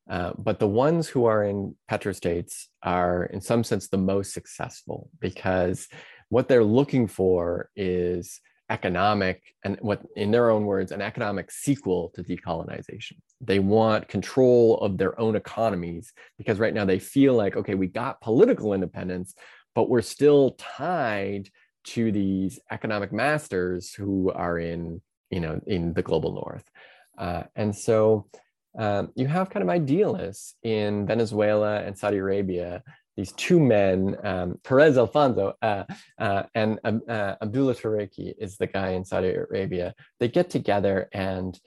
uh, 0.09 0.33
but 0.37 0.59
the 0.59 0.67
ones 0.67 1.07
who 1.07 1.25
are 1.25 1.43
in 1.43 1.75
petrostates 1.89 2.65
are, 2.83 3.25
in 3.25 3.41
some 3.41 3.63
sense, 3.63 3.87
the 3.87 3.97
most 3.97 4.33
successful 4.33 5.09
because 5.19 5.87
what 6.29 6.47
they're 6.47 6.63
looking 6.63 7.07
for 7.07 7.69
is 7.75 8.39
economic 8.69 9.43
and 9.63 9.77
what 9.81 10.01
in 10.15 10.31
their 10.31 10.49
own 10.49 10.65
words 10.65 10.91
an 10.91 11.01
economic 11.01 11.51
sequel 11.51 12.11
to 12.15 12.23
decolonization. 12.23 13.13
They 13.39 13.59
want 13.59 14.07
control 14.07 14.77
of 14.79 14.97
their 14.97 15.19
own 15.19 15.35
economies 15.35 16.13
because 16.37 16.57
right 16.59 16.73
now 16.73 16.85
they 16.85 16.97
feel 16.97 17.35
like 17.35 17.55
okay 17.55 17.75
we 17.75 17.85
got 17.85 18.21
political 18.21 18.73
independence 18.73 19.35
but 19.75 19.89
we're 19.89 20.01
still 20.01 20.51
tied 20.51 21.49
to 21.83 22.11
these 22.11 22.59
economic 22.71 23.13
masters 23.13 23.93
who 23.93 24.31
are 24.31 24.57
in 24.57 25.01
you 25.29 25.39
know 25.39 25.59
in 25.67 25.93
the 25.93 26.01
global 26.01 26.33
north. 26.33 26.69
Uh, 27.17 27.43
and 27.55 27.75
so 27.75 28.27
um, 28.77 29.11
you 29.15 29.27
have 29.27 29.49
kind 29.49 29.63
of 29.63 29.69
idealists 29.69 30.55
in 30.63 31.05
Venezuela 31.05 31.81
and 31.81 31.97
Saudi 31.97 32.17
Arabia. 32.17 32.83
These 33.15 33.31
two 33.33 33.59
men, 33.59 34.17
um, 34.23 34.59
Perez 34.63 34.97
Alfonzo 34.97 35.53
uh, 35.61 35.85
uh, 36.19 36.43
and 36.53 36.79
uh, 36.83 37.35
Abdullah 37.41 37.75
Tariki 37.75 38.33
is 38.37 38.57
the 38.57 38.67
guy 38.67 38.89
in 38.89 39.05
Saudi 39.05 39.29
Arabia. 39.29 39.95
They 40.19 40.27
get 40.27 40.49
together 40.49 41.07
and 41.13 41.57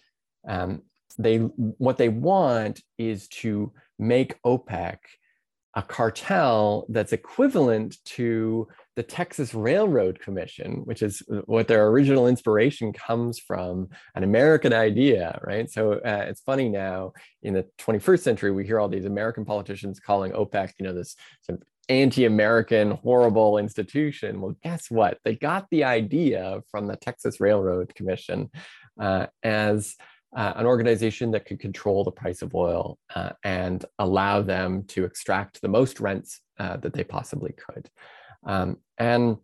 um, 0.47 0.83
they 1.18 1.38
what 1.38 1.97
they 1.97 2.11
want 2.11 2.81
is 2.99 3.29
to 3.29 3.73
make 3.99 4.40
OPEC 4.42 4.99
a 5.75 5.83
cartel 5.83 6.87
that's 6.88 7.12
equivalent 7.12 7.97
to 8.05 8.68
the 8.99 9.05
Texas 9.05 9.55
Railroad 9.55 10.19
Commission, 10.19 10.81
which 10.85 11.03
is 11.03 11.23
what 11.45 11.69
their 11.69 11.87
original 11.87 12.27
inspiration 12.27 12.93
comes 12.93 13.39
from, 13.39 13.91
an 14.17 14.25
American 14.25 14.73
idea, 14.73 15.39
right? 15.45 15.71
So 15.71 15.93
uh, 15.93 16.25
it's 16.27 16.41
funny 16.41 16.69
now 16.69 17.13
in 17.45 17.55
the 17.55 17.65
21st 17.79 18.19
century, 18.19 18.51
we 18.51 18.67
hear 18.67 18.81
all 18.81 18.89
these 18.89 19.05
American 19.05 19.45
politicians 19.45 20.01
calling 20.01 20.33
OPEC, 20.33 20.73
you 20.81 20.85
know, 20.85 20.93
this 20.93 21.15
sort 21.43 21.61
of 21.61 21.67
anti-American, 21.89 22.91
horrible 22.91 23.59
institution. 23.59 24.41
Well, 24.41 24.57
guess 24.65 24.91
what? 24.91 25.19
They 25.25 25.37
got 25.37 25.69
the 25.71 25.85
idea 25.85 26.61
from 26.69 26.89
the 26.89 26.97
Texas 26.97 27.39
Railroad 27.39 27.95
Commission 27.95 28.51
uh, 29.01 29.27
as 29.45 29.95
uh, 30.37 30.55
an 30.57 30.67
organization 30.67 31.31
that 31.31 31.47
could 31.47 31.61
control 31.61 32.03
the 32.03 32.11
price 32.11 32.43
of 32.43 32.53
oil 32.53 32.99
uh, 33.15 33.31
and 33.45 33.85
allow 34.01 34.43
them 34.43 34.83
to 34.89 35.05
extract 35.05 35.63
the 35.63 35.69
most 35.69 36.01
rents 36.01 36.41
uh, 36.59 36.77
that 36.79 36.95
they 36.95 37.05
possibly 37.05 37.53
could. 37.53 37.89
Um, 38.44 38.79
and 38.98 39.38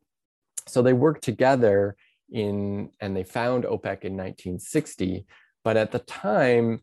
so 0.67 0.83
they 0.83 0.93
worked 0.93 1.25
together 1.25 1.97
in, 2.31 2.91
and 3.01 3.17
they 3.17 3.25
found 3.25 3.65
OPEC 3.65 4.05
in 4.05 4.17
1960. 4.17 5.27
But 5.63 5.77
at 5.77 5.93
the 5.93 6.01
time, 6.01 6.81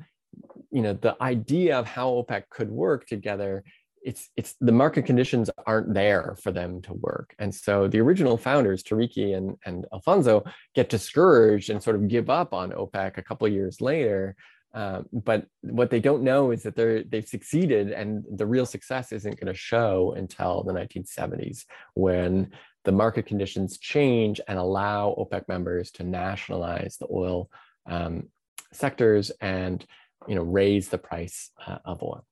you 0.72 0.82
know, 0.82 0.94
the 0.94 1.16
idea 1.22 1.78
of 1.78 1.88
how 1.88 2.10
OPEC 2.10 2.44
could 2.50 2.70
work 2.70 3.08
together, 3.08 3.64
it's 4.04 4.30
it's 4.36 4.56
the 4.60 4.72
market 4.72 5.06
conditions 5.06 5.50
aren't 5.68 5.94
there 5.94 6.36
for 6.42 6.52
them 6.52 6.82
to 6.84 6.94
work. 6.94 7.36
And 7.38 7.54
so 7.54 7.88
the 7.88 8.00
original 8.00 8.38
founders, 8.38 8.82
Tariki 8.82 9.36
and, 9.36 9.58
and 9.66 9.86
Alfonzo, 9.94 10.44
get 10.74 10.90
discouraged 10.90 11.70
and 11.70 11.84
sort 11.84 11.96
of 11.96 12.08
give 12.08 12.30
up 12.30 12.54
on 12.54 12.72
OPEC 12.72 13.18
a 13.18 13.22
couple 13.22 13.48
years 13.48 13.82
later 13.82 14.36
um, 14.74 15.08
but 15.12 15.48
what 15.62 15.90
they 15.90 16.00
don't 16.00 16.24
know 16.24 16.52
is 16.52 16.64
that 16.64 16.76
they're 16.76 17.04
they've 17.04 17.28
succeeded, 17.28 17.92
and 17.92 18.24
the 18.32 18.46
real 18.46 18.66
success 18.66 19.12
isn't 19.12 19.40
going 19.40 19.54
to 19.54 19.60
show 19.60 20.14
until 20.16 20.64
the 20.64 20.74
1970s 20.74 21.66
when 21.94 22.52
the 22.84 22.92
market 22.92 23.26
conditions 23.26 23.78
change 23.78 24.40
and 24.48 24.58
allow 24.58 25.14
OPEC 25.18 25.48
members 25.48 25.92
to 25.92 26.04
nationalize 26.04 26.98
the 26.98 27.08
oil 27.12 27.50
um, 27.86 28.30
sectors 28.72 29.32
and 29.42 29.86
you 30.28 30.36
know 30.36 30.44
raise 30.44 30.88
the 30.88 30.98
price 30.98 31.52
uh, 31.68 31.80
of 31.84 32.02
oil. 32.02 32.26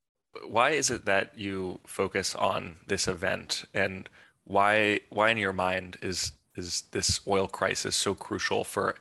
Why 0.47 0.71
is 0.71 0.89
it 0.89 1.05
that 1.05 1.37
you 1.37 1.81
focus 1.85 2.35
on 2.35 2.77
this 2.87 3.07
event, 3.07 3.65
and 3.73 4.07
why 4.45 5.01
why 5.09 5.31
in 5.31 5.37
your 5.37 5.53
mind 5.53 5.97
is 6.01 6.31
is 6.55 6.83
this 6.91 7.19
oil 7.27 7.47
crisis 7.47 7.97
so 7.97 8.15
crucial 8.15 8.63
for 8.63 8.95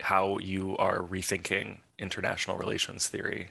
how 0.00 0.38
you 0.38 0.76
are 0.78 1.00
rethinking 1.00 1.78
international 1.98 2.56
relations 2.56 3.08
theory? 3.08 3.50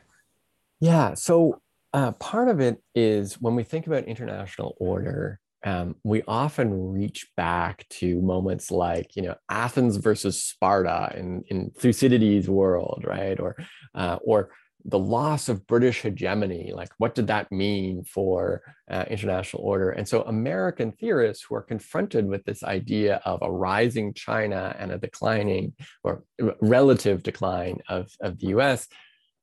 Yeah. 0.80 1.14
So 1.14 1.62
uh, 1.94 2.12
part 2.14 2.48
of 2.48 2.60
it 2.60 2.82
is 2.96 3.42
when 3.42 3.56
we 3.56 3.64
think 3.64 3.88
about 3.88 4.06
international 4.06 4.76
order, 4.80 5.40
um, 5.66 5.96
we 6.04 6.24
often 6.28 6.92
reach 6.92 7.28
back 7.36 7.86
to 7.90 8.22
moments 8.22 8.72
like 8.72 9.16
you 9.16 9.24
know 9.24 9.36
Athens 9.50 9.98
versus 9.98 10.42
Sparta 10.44 11.14
in 11.18 11.44
in 11.48 11.72
Thucydides' 11.72 12.50
world, 12.50 13.04
right? 13.06 13.38
Or 13.40 13.58
uh, 13.94 14.20
or 14.24 14.52
the 14.86 15.00
loss 15.00 15.50
of 15.50 15.68
British 15.68 16.02
hegemony, 16.02 16.72
like 16.74 16.90
what 16.98 17.14
did 17.14 17.28
that 17.28 17.52
mean 17.52 18.04
for 18.04 18.62
uh, 18.90 19.06
international 19.10 19.64
order? 19.64 19.92
And 19.92 20.08
so 20.08 20.22
American 20.24 20.92
theorists 20.94 21.44
who 21.44 21.56
are 21.56 21.62
confronted 21.62 22.28
with 22.28 22.46
this 22.46 22.64
idea 22.64 23.22
of 23.26 23.40
a 23.42 23.52
rising 23.52 24.14
China 24.14 24.76
and 24.80 24.92
a 24.92 24.98
declining 24.98 25.74
or 26.04 26.24
relative 26.62 27.24
decline 27.24 27.80
of, 27.90 28.10
of 28.22 28.40
the 28.40 28.48
US 28.48 28.88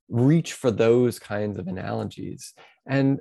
reach 0.08 0.52
for 0.54 0.70
those 0.70 1.18
kinds 1.18 1.58
of 1.58 1.66
analogies. 1.66 2.54
And 2.86 3.20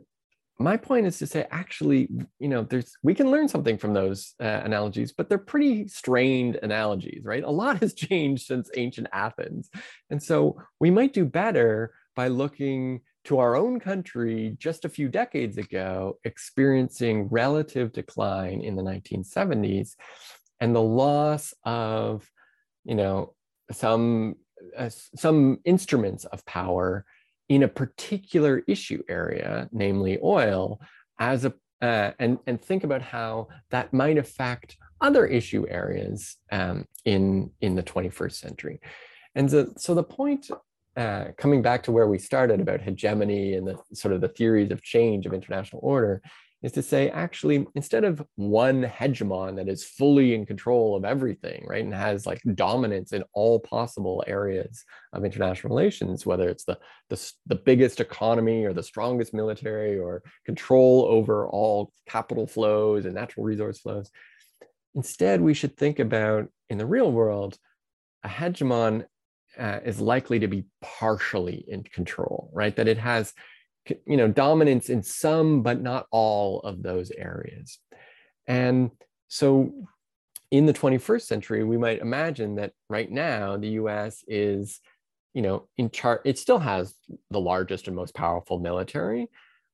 my 0.58 0.78
point 0.78 1.06
is 1.06 1.18
to 1.18 1.28
say, 1.28 1.46
actually, 1.52 2.08
you 2.40 2.48
know, 2.48 2.64
there's 2.64 2.96
we 3.04 3.14
can 3.14 3.30
learn 3.30 3.48
something 3.50 3.78
from 3.78 3.94
those 3.94 4.36
uh, 4.40 4.62
analogies, 4.64 5.12
but 5.12 5.28
they're 5.28 5.38
pretty 5.38 5.88
strained 5.88 6.58
analogies, 6.64 7.24
right? 7.26 7.44
A 7.44 7.52
lot 7.52 7.82
has 7.82 7.94
changed 8.08 8.46
since 8.46 8.70
ancient 8.76 9.08
Athens, 9.12 9.70
and 10.10 10.22
so 10.22 10.62
we 10.80 10.92
might 10.92 11.12
do 11.12 11.26
better 11.26 11.94
by 12.16 12.28
looking 12.28 13.02
to 13.26 13.40
our 13.40 13.56
own 13.56 13.80
country 13.80 14.56
just 14.60 14.86
a 14.86 14.90
few 14.90 15.10
decades 15.10 15.58
ago, 15.58 16.18
experiencing 16.24 17.28
relative 17.30 17.92
decline 17.92 18.62
in 18.62 18.76
the 18.76 18.84
1970s, 18.84 19.96
and 20.60 20.76
the 20.76 20.82
loss 20.82 21.54
of, 21.64 22.30
you 22.84 22.96
know, 22.96 23.34
some 23.72 24.36
uh, 24.78 24.90
some 24.90 25.60
instruments 25.66 26.26
of 26.26 26.46
power 26.46 27.06
in 27.50 27.64
a 27.64 27.68
particular 27.68 28.64
issue 28.68 29.04
area, 29.10 29.70
namely 29.72 30.18
oil, 30.24 30.80
as 31.20 31.46
a 31.46 31.54
uh, 31.82 32.12
and 32.20 32.40
and 32.48 32.62
think 32.62 32.84
about 32.84 33.02
how 33.02 33.48
that 33.70 33.94
might 33.94 34.18
affect 34.18 34.78
other 35.02 35.26
issue 35.26 35.66
areas 35.70 36.38
um, 36.52 36.86
in 37.04 37.52
in 37.62 37.76
the 37.76 37.84
21st 37.84 38.34
century. 38.34 38.80
And 39.36 39.52
so, 39.52 39.74
so 39.78 39.94
the 39.94 40.04
point 40.04 40.50
uh, 40.98 41.26
coming 41.38 41.62
back 41.62 41.84
to 41.84 41.92
where 41.92 42.08
we 42.08 42.18
started 42.18 42.62
about 42.62 42.82
hegemony 42.82 43.54
and 43.56 43.68
the 43.68 43.78
sort 43.94 44.14
of 44.14 44.22
the 44.22 44.30
theories 44.30 44.72
of 44.72 44.82
change 44.82 45.26
of 45.26 45.34
international 45.34 45.82
order 45.84 46.22
is 46.64 46.72
to 46.72 46.82
say 46.82 47.10
actually 47.10 47.68
instead 47.76 48.04
of 48.04 48.26
one 48.36 48.82
hegemon 48.84 49.56
that 49.56 49.70
is 49.70 49.84
fully 49.84 50.34
in 50.34 50.46
control 50.46 50.96
of 50.96 51.06
everything 51.06 51.64
right 51.68 51.84
and 51.84 51.94
has 51.94 52.26
like 52.26 52.42
dominance 52.56 53.14
in 53.14 53.24
all 53.34 53.60
possible 53.60 54.24
areas 54.26 54.84
of 55.14 55.24
international 55.24 55.76
relations 55.76 56.26
whether 56.26 56.50
it's 56.50 56.64
the 56.64 56.78
the, 57.10 57.32
the 57.46 57.56
biggest 57.56 58.00
economy 58.00 58.66
or 58.66 58.74
the 58.74 58.82
strongest 58.82 59.34
military 59.34 60.00
or 60.00 60.24
control 60.46 61.06
over 61.08 61.48
all 61.48 61.92
capital 62.08 62.48
flows 62.48 63.06
and 63.06 63.14
natural 63.14 63.46
resource 63.46 63.80
flows 63.80 64.10
instead 64.96 65.42
we 65.42 65.54
should 65.54 65.78
think 65.78 66.00
about 66.00 66.48
in 66.70 66.78
the 66.78 66.86
real 66.86 67.12
world 67.12 67.60
a 68.24 68.28
hegemon 68.28 69.06
uh, 69.58 69.80
is 69.86 70.00
likely 70.00 70.40
to 70.40 70.48
be 70.48 70.66
partially 70.82 71.66
in 71.68 71.84
control, 71.84 72.50
right? 72.54 72.76
That 72.76 72.88
it 72.88 72.98
has, 72.98 73.34
you 74.06 74.18
know, 74.18 74.28
dominance 74.28 74.90
in 74.90 75.04
some, 75.04 75.62
but 75.62 75.82
not 75.82 76.08
all 76.12 76.60
of 76.62 76.82
those 76.82 77.12
areas. 77.12 77.80
And 78.48 78.92
so 79.28 79.74
in 80.52 80.66
the 80.66 80.74
21st 80.74 81.24
century, 81.24 81.64
we 81.64 81.78
might 81.78 82.00
imagine 82.00 82.56
that 82.56 82.74
right 82.90 83.10
now 83.10 83.58
the 83.58 83.70
US 83.70 84.24
is, 84.28 84.80
you 85.34 85.42
know, 85.42 85.68
in 85.78 85.90
chart, 85.90 86.22
it 86.26 86.38
still 86.38 86.60
has 86.60 86.94
the 87.32 87.40
largest 87.40 87.88
and 87.88 87.96
most 87.96 88.14
powerful 88.16 88.60
military, 88.60 89.28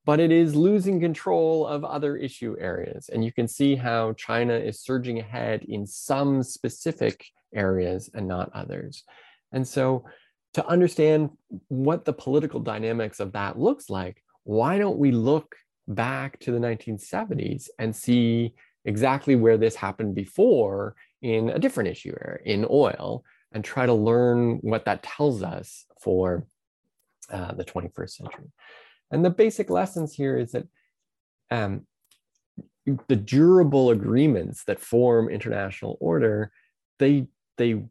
but 0.05 0.19
it 0.19 0.31
is 0.31 0.55
losing 0.55 0.99
control 0.99 1.67
of 1.67 1.83
other 1.83 2.15
issue 2.15 2.55
areas. 2.59 3.09
And 3.11 3.23
you 3.23 3.31
can 3.31 3.47
see 3.47 3.75
how 3.75 4.13
China 4.13 4.53
is 4.53 4.81
surging 4.81 5.19
ahead 5.19 5.63
in 5.63 5.85
some 5.85 6.41
specific 6.41 7.25
areas 7.53 8.09
and 8.13 8.27
not 8.27 8.49
others. 8.53 9.03
And 9.51 9.67
so 9.67 10.05
to 10.53 10.65
understand 10.67 11.29
what 11.67 12.05
the 12.05 12.13
political 12.13 12.59
dynamics 12.59 13.19
of 13.19 13.31
that 13.33 13.57
looks 13.57 13.89
like, 13.89 14.23
why 14.43 14.77
don't 14.77 14.97
we 14.97 15.11
look 15.11 15.55
back 15.87 16.39
to 16.39 16.51
the 16.51 16.59
1970s 16.59 17.69
and 17.79 17.95
see 17.95 18.53
exactly 18.85 19.35
where 19.35 19.57
this 19.57 19.75
happened 19.75 20.15
before 20.15 20.95
in 21.21 21.49
a 21.49 21.59
different 21.59 21.89
issue 21.89 22.13
area, 22.25 22.39
in 22.45 22.65
oil 22.69 23.23
and 23.51 23.63
try 23.63 23.85
to 23.85 23.93
learn 23.93 24.57
what 24.61 24.85
that 24.85 25.03
tells 25.03 25.43
us 25.43 25.85
for 26.01 26.47
uh, 27.31 27.53
the 27.53 27.65
21st 27.65 28.09
century. 28.09 28.51
And 29.11 29.23
the 29.23 29.29
basic 29.29 29.69
lessons 29.69 30.13
here 30.13 30.37
is 30.37 30.53
that 30.53 30.67
um, 31.49 31.85
the 33.07 33.15
durable 33.15 33.91
agreements 33.91 34.63
that 34.65 34.79
form 34.79 35.29
international 35.29 35.97
order, 35.99 36.51
they, 36.97 37.27
they 37.57 37.83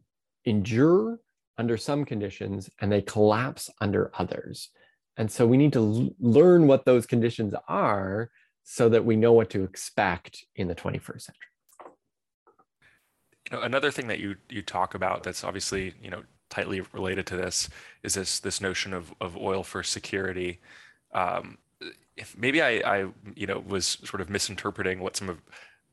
endure 0.45 1.19
under 1.61 1.77
some 1.77 2.03
conditions 2.05 2.71
and 2.79 2.91
they 2.91 3.03
collapse 3.03 3.69
under 3.79 4.09
others. 4.17 4.71
And 5.15 5.31
so 5.31 5.45
we 5.45 5.57
need 5.57 5.73
to 5.73 6.11
learn 6.19 6.65
what 6.65 6.85
those 6.85 7.05
conditions 7.05 7.53
are 7.67 8.31
so 8.63 8.89
that 8.89 9.05
we 9.05 9.15
know 9.15 9.31
what 9.33 9.51
to 9.51 9.63
expect 9.63 10.43
in 10.55 10.67
the 10.67 10.73
21st 10.73 11.21
century. 11.21 11.51
You 13.45 13.57
know, 13.57 13.61
another 13.61 13.91
thing 13.91 14.07
that 14.07 14.19
you 14.19 14.37
you 14.49 14.63
talk 14.63 14.95
about 14.95 15.21
that's 15.21 15.43
obviously 15.43 15.93
you 16.01 16.09
know 16.09 16.23
tightly 16.49 16.81
related 16.93 17.27
to 17.27 17.35
this 17.37 17.69
is 18.01 18.15
this 18.15 18.39
this 18.39 18.59
notion 18.59 18.91
of 18.91 19.13
of 19.21 19.37
oil 19.37 19.61
for 19.63 19.83
security. 19.83 20.61
Um, 21.13 21.59
if 22.17 22.35
maybe 22.35 22.59
I, 22.63 22.71
I 22.95 22.97
you 23.35 23.45
know 23.45 23.59
was 23.67 23.99
sort 24.03 24.21
of 24.21 24.29
misinterpreting 24.31 24.99
what 24.99 25.15
some 25.15 25.29
of 25.29 25.37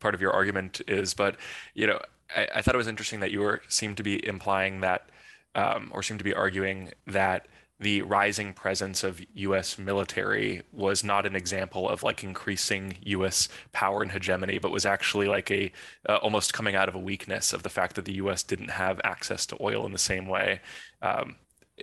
part 0.00 0.14
of 0.14 0.20
your 0.22 0.32
argument 0.32 0.80
is, 0.86 1.12
but 1.12 1.36
you 1.74 1.86
know 1.86 2.00
I, 2.34 2.48
I 2.56 2.62
thought 2.62 2.74
it 2.74 2.84
was 2.84 2.94
interesting 2.94 3.20
that 3.20 3.32
you 3.32 3.40
were 3.40 3.60
seemed 3.68 3.96
to 3.98 4.02
be 4.02 4.26
implying 4.26 4.80
that 4.80 5.10
um, 5.54 5.90
or 5.92 6.02
seem 6.02 6.18
to 6.18 6.24
be 6.24 6.34
arguing 6.34 6.92
that 7.06 7.46
the 7.80 8.02
rising 8.02 8.52
presence 8.52 9.04
of 9.04 9.20
U.S. 9.34 9.78
military 9.78 10.62
was 10.72 11.04
not 11.04 11.26
an 11.26 11.36
example 11.36 11.88
of 11.88 12.02
like 12.02 12.24
increasing 12.24 12.96
U.S. 13.02 13.48
power 13.72 14.02
and 14.02 14.10
hegemony, 14.10 14.58
but 14.58 14.72
was 14.72 14.84
actually 14.84 15.28
like 15.28 15.50
a 15.50 15.70
uh, 16.08 16.16
almost 16.16 16.52
coming 16.52 16.74
out 16.74 16.88
of 16.88 16.96
a 16.96 16.98
weakness 16.98 17.52
of 17.52 17.62
the 17.62 17.68
fact 17.68 17.94
that 17.94 18.04
the 18.04 18.14
U.S. 18.14 18.42
didn't 18.42 18.70
have 18.70 19.00
access 19.04 19.46
to 19.46 19.56
oil 19.60 19.86
in 19.86 19.92
the 19.92 19.98
same 19.98 20.26
way. 20.26 20.60
Um, 21.02 21.36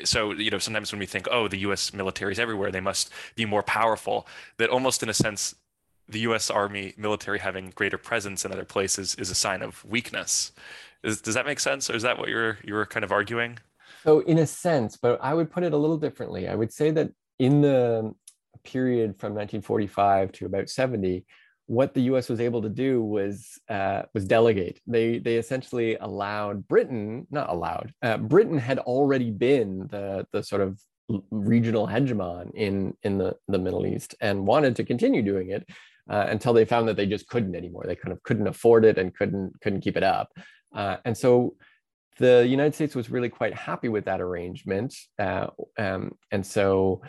so 0.03 0.33
you 0.33 0.51
know, 0.51 0.59
sometimes 0.59 0.91
when 0.91 0.99
we 0.99 1.05
think, 1.05 1.29
oh, 1.31 1.47
the 1.47 1.59
U.S. 1.59 1.93
military 1.93 2.33
is 2.33 2.39
everywhere, 2.39 2.71
they 2.71 2.81
must 2.81 3.09
be 3.35 3.45
more 3.45 3.63
powerful. 3.63 4.27
That 4.57 4.69
almost 4.69 5.01
in 5.01 5.07
a 5.07 5.13
sense 5.13 5.55
the 6.07 6.19
U.S. 6.19 6.49
Army 6.49 6.93
military 6.97 7.39
having 7.39 7.71
greater 7.71 7.97
presence 7.97 8.45
in 8.45 8.51
other 8.51 8.65
places 8.65 9.15
is 9.15 9.31
a 9.31 9.35
sign 9.35 9.61
of 9.61 9.83
weakness. 9.85 10.51
Is, 11.05 11.21
does 11.21 11.35
that 11.35 11.45
make 11.45 11.59
sense, 11.59 11.89
or 11.89 11.95
is 11.95 12.03
that 12.03 12.17
what 12.17 12.29
you're 12.29 12.57
you 12.63 12.73
were 12.73 12.85
kind 12.85 13.03
of 13.03 13.11
arguing? 13.11 13.59
So, 14.03 14.19
in 14.21 14.39
a 14.39 14.47
sense, 14.47 14.97
but 14.97 15.19
I 15.21 15.33
would 15.33 15.51
put 15.51 15.63
it 15.63 15.73
a 15.73 15.77
little 15.77 15.97
differently. 15.97 16.47
I 16.47 16.55
would 16.55 16.73
say 16.73 16.91
that 16.91 17.11
in 17.39 17.61
the 17.61 18.13
period 18.63 19.19
from 19.19 19.33
1945 19.33 20.31
to 20.33 20.45
about 20.45 20.69
70, 20.69 21.25
what 21.67 21.93
the 21.93 22.01
U.S. 22.03 22.29
was 22.29 22.39
able 22.39 22.61
to 22.61 22.69
do 22.69 23.01
was 23.03 23.59
uh, 23.69 24.03
was 24.13 24.25
delegate. 24.25 24.79
They 24.85 25.19
they 25.19 25.37
essentially 25.37 25.95
allowed 25.95 26.67
Britain, 26.67 27.27
not 27.31 27.49
allowed. 27.49 27.93
Uh, 28.01 28.17
Britain 28.17 28.57
had 28.57 28.79
already 28.79 29.31
been 29.31 29.87
the 29.89 30.27
the 30.31 30.43
sort 30.43 30.61
of 30.61 30.79
regional 31.31 31.87
hegemon 31.87 32.51
in 32.55 32.95
in 33.03 33.17
the 33.17 33.35
the 33.47 33.59
Middle 33.59 33.85
East 33.85 34.15
and 34.21 34.45
wanted 34.45 34.75
to 34.75 34.83
continue 34.83 35.21
doing 35.21 35.49
it 35.49 35.67
uh, 36.09 36.25
until 36.29 36.53
they 36.53 36.65
found 36.65 36.87
that 36.87 36.97
they 36.97 37.05
just 37.05 37.27
couldn't 37.27 37.55
anymore. 37.55 37.85
They 37.87 37.95
kind 37.95 38.11
of 38.11 38.21
couldn't 38.23 38.47
afford 38.47 38.85
it 38.85 38.97
and 38.97 39.15
couldn't 39.15 39.59
couldn't 39.61 39.81
keep 39.81 39.97
it 39.97 40.03
up. 40.03 40.31
Uh, 40.75 40.97
and 41.05 41.17
so 41.17 41.55
the 42.19 42.45
United 42.47 42.75
States 42.75 42.95
was 42.95 43.09
really 43.09 43.29
quite 43.29 43.53
happy 43.53 43.89
with 43.89 44.05
that 44.05 44.21
arrangement, 44.21 44.95
uh, 45.19 45.47
um, 45.77 46.13
and 46.31 46.45
so 46.45 47.01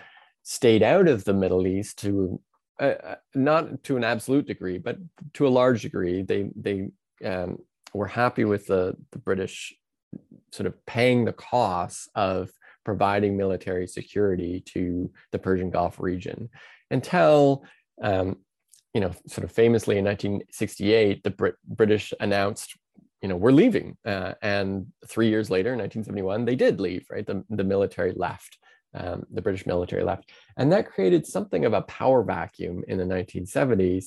stayed 0.42 0.82
out 0.82 1.08
of 1.08 1.24
the 1.24 1.34
Middle 1.34 1.66
East 1.66 1.98
to 1.98 2.40
uh, 2.80 2.94
uh, 3.04 3.14
not 3.34 3.82
to 3.84 3.96
an 3.96 4.04
absolute 4.04 4.46
degree, 4.46 4.78
but 4.78 4.98
to 5.34 5.46
a 5.46 5.48
large 5.48 5.82
degree. 5.82 6.22
They 6.22 6.50
they 6.56 6.88
um, 7.24 7.58
were 7.94 8.06
happy 8.06 8.44
with 8.44 8.66
the 8.66 8.96
the 9.12 9.18
British 9.18 9.74
sort 10.52 10.66
of 10.66 10.86
paying 10.86 11.24
the 11.24 11.32
costs 11.32 12.08
of 12.14 12.50
providing 12.84 13.36
military 13.36 13.86
security 13.86 14.62
to 14.64 15.10
the 15.32 15.38
Persian 15.38 15.70
Gulf 15.70 15.98
region 16.00 16.48
until 16.90 17.64
um, 18.02 18.36
you 18.96 19.00
know, 19.00 19.12
sort 19.26 19.44
of 19.44 19.52
famously 19.52 19.98
in 19.98 20.06
1968, 20.06 21.22
the 21.22 21.30
Brit- 21.30 21.56
British 21.66 22.14
announced, 22.18 22.78
you 23.22 23.28
know, 23.28 23.36
we're 23.36 23.52
leaving. 23.52 23.96
Uh, 24.04 24.34
and 24.42 24.86
three 25.06 25.28
years 25.28 25.50
later, 25.50 25.72
in 25.72 25.78
1971, 25.78 26.44
they 26.44 26.56
did 26.56 26.80
leave, 26.80 27.06
right? 27.10 27.26
The, 27.26 27.44
the 27.50 27.64
military 27.64 28.12
left, 28.12 28.58
um, 28.94 29.24
the 29.30 29.42
British 29.42 29.66
military 29.66 30.04
left. 30.04 30.30
And 30.56 30.72
that 30.72 30.90
created 30.90 31.26
something 31.26 31.64
of 31.64 31.72
a 31.72 31.82
power 31.82 32.22
vacuum 32.22 32.82
in 32.88 32.98
the 32.98 33.04
1970s, 33.04 34.06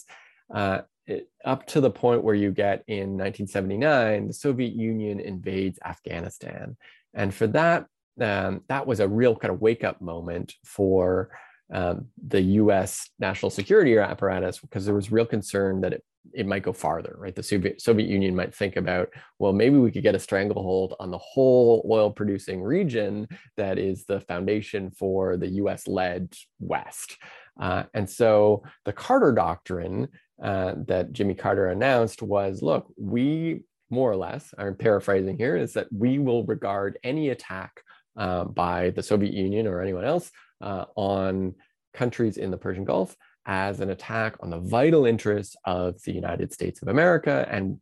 uh, 0.54 0.82
it, 1.08 1.30
up 1.43 1.65
to 1.67 1.82
the 1.82 1.89
point 1.89 2.24
where 2.24 2.36
you 2.36 2.52
get 2.52 2.84
in 2.88 3.17
1979, 3.17 4.28
the 4.28 4.34
Soviet 4.34 4.74
Union 4.74 5.19
invades 5.19 5.80
Afghanistan. 5.84 6.78
And 7.13 7.34
for 7.34 7.48
that, 7.48 7.88
um, 8.22 8.62
that 8.67 8.86
was 8.86 9.00
a 9.00 9.08
real 9.08 9.36
kind 9.36 9.54
of 9.54 9.62
wake 9.62 9.84
up 9.84 10.02
moment 10.02 10.54
for 10.63 11.30
um, 11.74 12.08
the 12.28 12.42
U.S. 12.42 13.10
national 13.20 13.50
security 13.50 13.98
apparatus 13.98 14.60
because 14.60 14.86
there 14.86 14.96
was 14.96 15.12
real 15.12 15.26
concern 15.26 15.82
that 15.82 15.94
it, 15.94 16.04
it 16.34 16.48
might 16.48 16.64
go 16.64 16.74
farther, 16.74 17.16
right? 17.18 17.36
The 17.36 17.44
Soviet, 17.44 17.82
Soviet 17.82 18.10
Union 18.10 18.36
might 18.36 18.54
think 18.54 18.76
about, 18.76 19.10
well, 19.38 19.54
maybe 19.54 19.78
we 19.78 19.92
could 19.92 20.04
get 20.04 20.16
a 20.16 20.20
stranglehold 20.20 20.96
on 21.00 21.12
the 21.12 21.18
whole 21.18 21.88
oil 21.90 22.12
producing 22.12 22.62
region 22.62 23.28
that 23.58 23.78
is 23.78 24.06
the 24.06 24.22
foundation 24.22 24.92
for 24.92 25.38
the 25.38 25.48
US 25.48 25.88
led 25.88 26.34
West. 26.60 27.18
Uh, 27.60 27.84
and 27.94 28.10
so 28.10 28.64
the 28.86 28.94
Carter 28.94 29.32
Doctrine 29.32 30.08
uh, 30.42 30.76
that 30.88 31.12
Jimmy 31.12 31.34
Carter 31.34 31.68
announced 31.68 32.22
was 32.22 32.62
look, 32.62 32.88
we 32.98 33.62
more 33.90 34.12
or 34.12 34.16
less, 34.16 34.54
I'm 34.58 34.76
paraphrasing 34.76 35.38
here, 35.38 35.58
is 35.58 35.74
that 35.74 35.88
we 35.92 36.20
will 36.20 36.46
regard 36.46 37.00
any 37.04 37.30
attack 37.30 37.82
uh, 38.20 38.44
by 38.44 38.92
the 38.92 39.02
Soviet 39.02 39.34
Union 39.34 39.66
or 39.66 39.82
anyone 39.82 40.06
else 40.06 40.30
uh, 40.62 40.86
on 40.96 41.56
countries 41.94 42.38
in 42.38 42.52
the 42.52 42.58
Persian 42.58 42.84
Gulf 42.84 43.16
as 43.46 43.80
an 43.80 43.90
attack 43.90 44.36
on 44.42 44.50
the 44.50 44.60
vital 44.60 45.06
interests 45.06 45.56
of 45.66 46.00
the 46.04 46.12
United 46.12 46.54
States 46.54 46.82
of 46.82 46.90
America. 46.90 47.48
And 47.50 47.80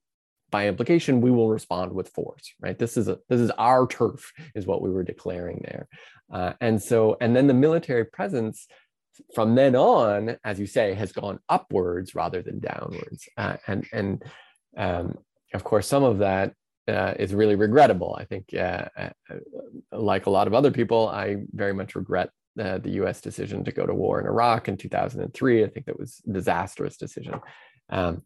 by 0.50 0.68
implication 0.68 1.20
we 1.20 1.32
will 1.32 1.50
respond 1.50 1.92
with 1.92 2.10
force 2.10 2.54
right? 2.62 2.80
This 2.80 2.96
is 2.96 3.10
a 3.10 3.20
this 3.28 3.42
is 3.42 3.52
our 3.58 3.86
turf 3.88 4.32
is 4.56 4.66
what 4.66 4.82
we 4.82 4.90
were 4.90 5.04
declaring 5.04 5.62
there. 5.64 5.88
Uh, 6.32 6.54
and 6.62 6.82
so 6.82 7.18
and 7.20 7.36
then 7.36 7.48
the 7.48 7.54
military 7.54 8.06
presence 8.06 8.68
from 9.34 9.56
then 9.56 9.76
on 9.76 10.38
as 10.44 10.60
you 10.60 10.68
say 10.68 10.94
has 10.94 11.12
gone 11.12 11.40
upwards 11.50 12.16
rather 12.16 12.42
than 12.42 12.60
downwards. 12.60 13.28
Uh, 13.36 13.58
and 13.68 13.88
and 13.92 14.24
um, 14.78 15.18
of 15.54 15.64
course 15.64 15.88
some 15.88 16.04
of 16.04 16.20
that 16.20 16.54
uh, 16.88 17.14
is 17.20 17.34
really 17.34 17.56
regrettable. 17.56 18.16
I 18.20 18.26
think, 18.26 18.54
uh, 18.54 18.86
uh, 18.98 19.10
like 19.92 20.26
a 20.26 20.30
lot 20.30 20.48
of 20.48 20.54
other 20.54 20.72
people, 20.72 21.10
I 21.10 21.38
very 21.54 21.74
much 21.74 21.96
regret 21.96 22.30
uh, 22.60 22.78
the 22.80 22.92
U.S. 22.92 23.22
decision 23.22 23.64
to 23.66 23.72
go 23.72 23.86
to 23.86 23.94
war 23.94 24.20
in 24.20 24.26
Iraq 24.26 24.68
in 24.68 24.78
2003. 24.78 25.64
I 25.64 25.68
think 25.68 25.86
that 25.86 26.00
was 26.00 26.22
a 26.28 26.32
disastrous 26.32 26.98
decision. 26.98 27.40
Um, 27.90 28.24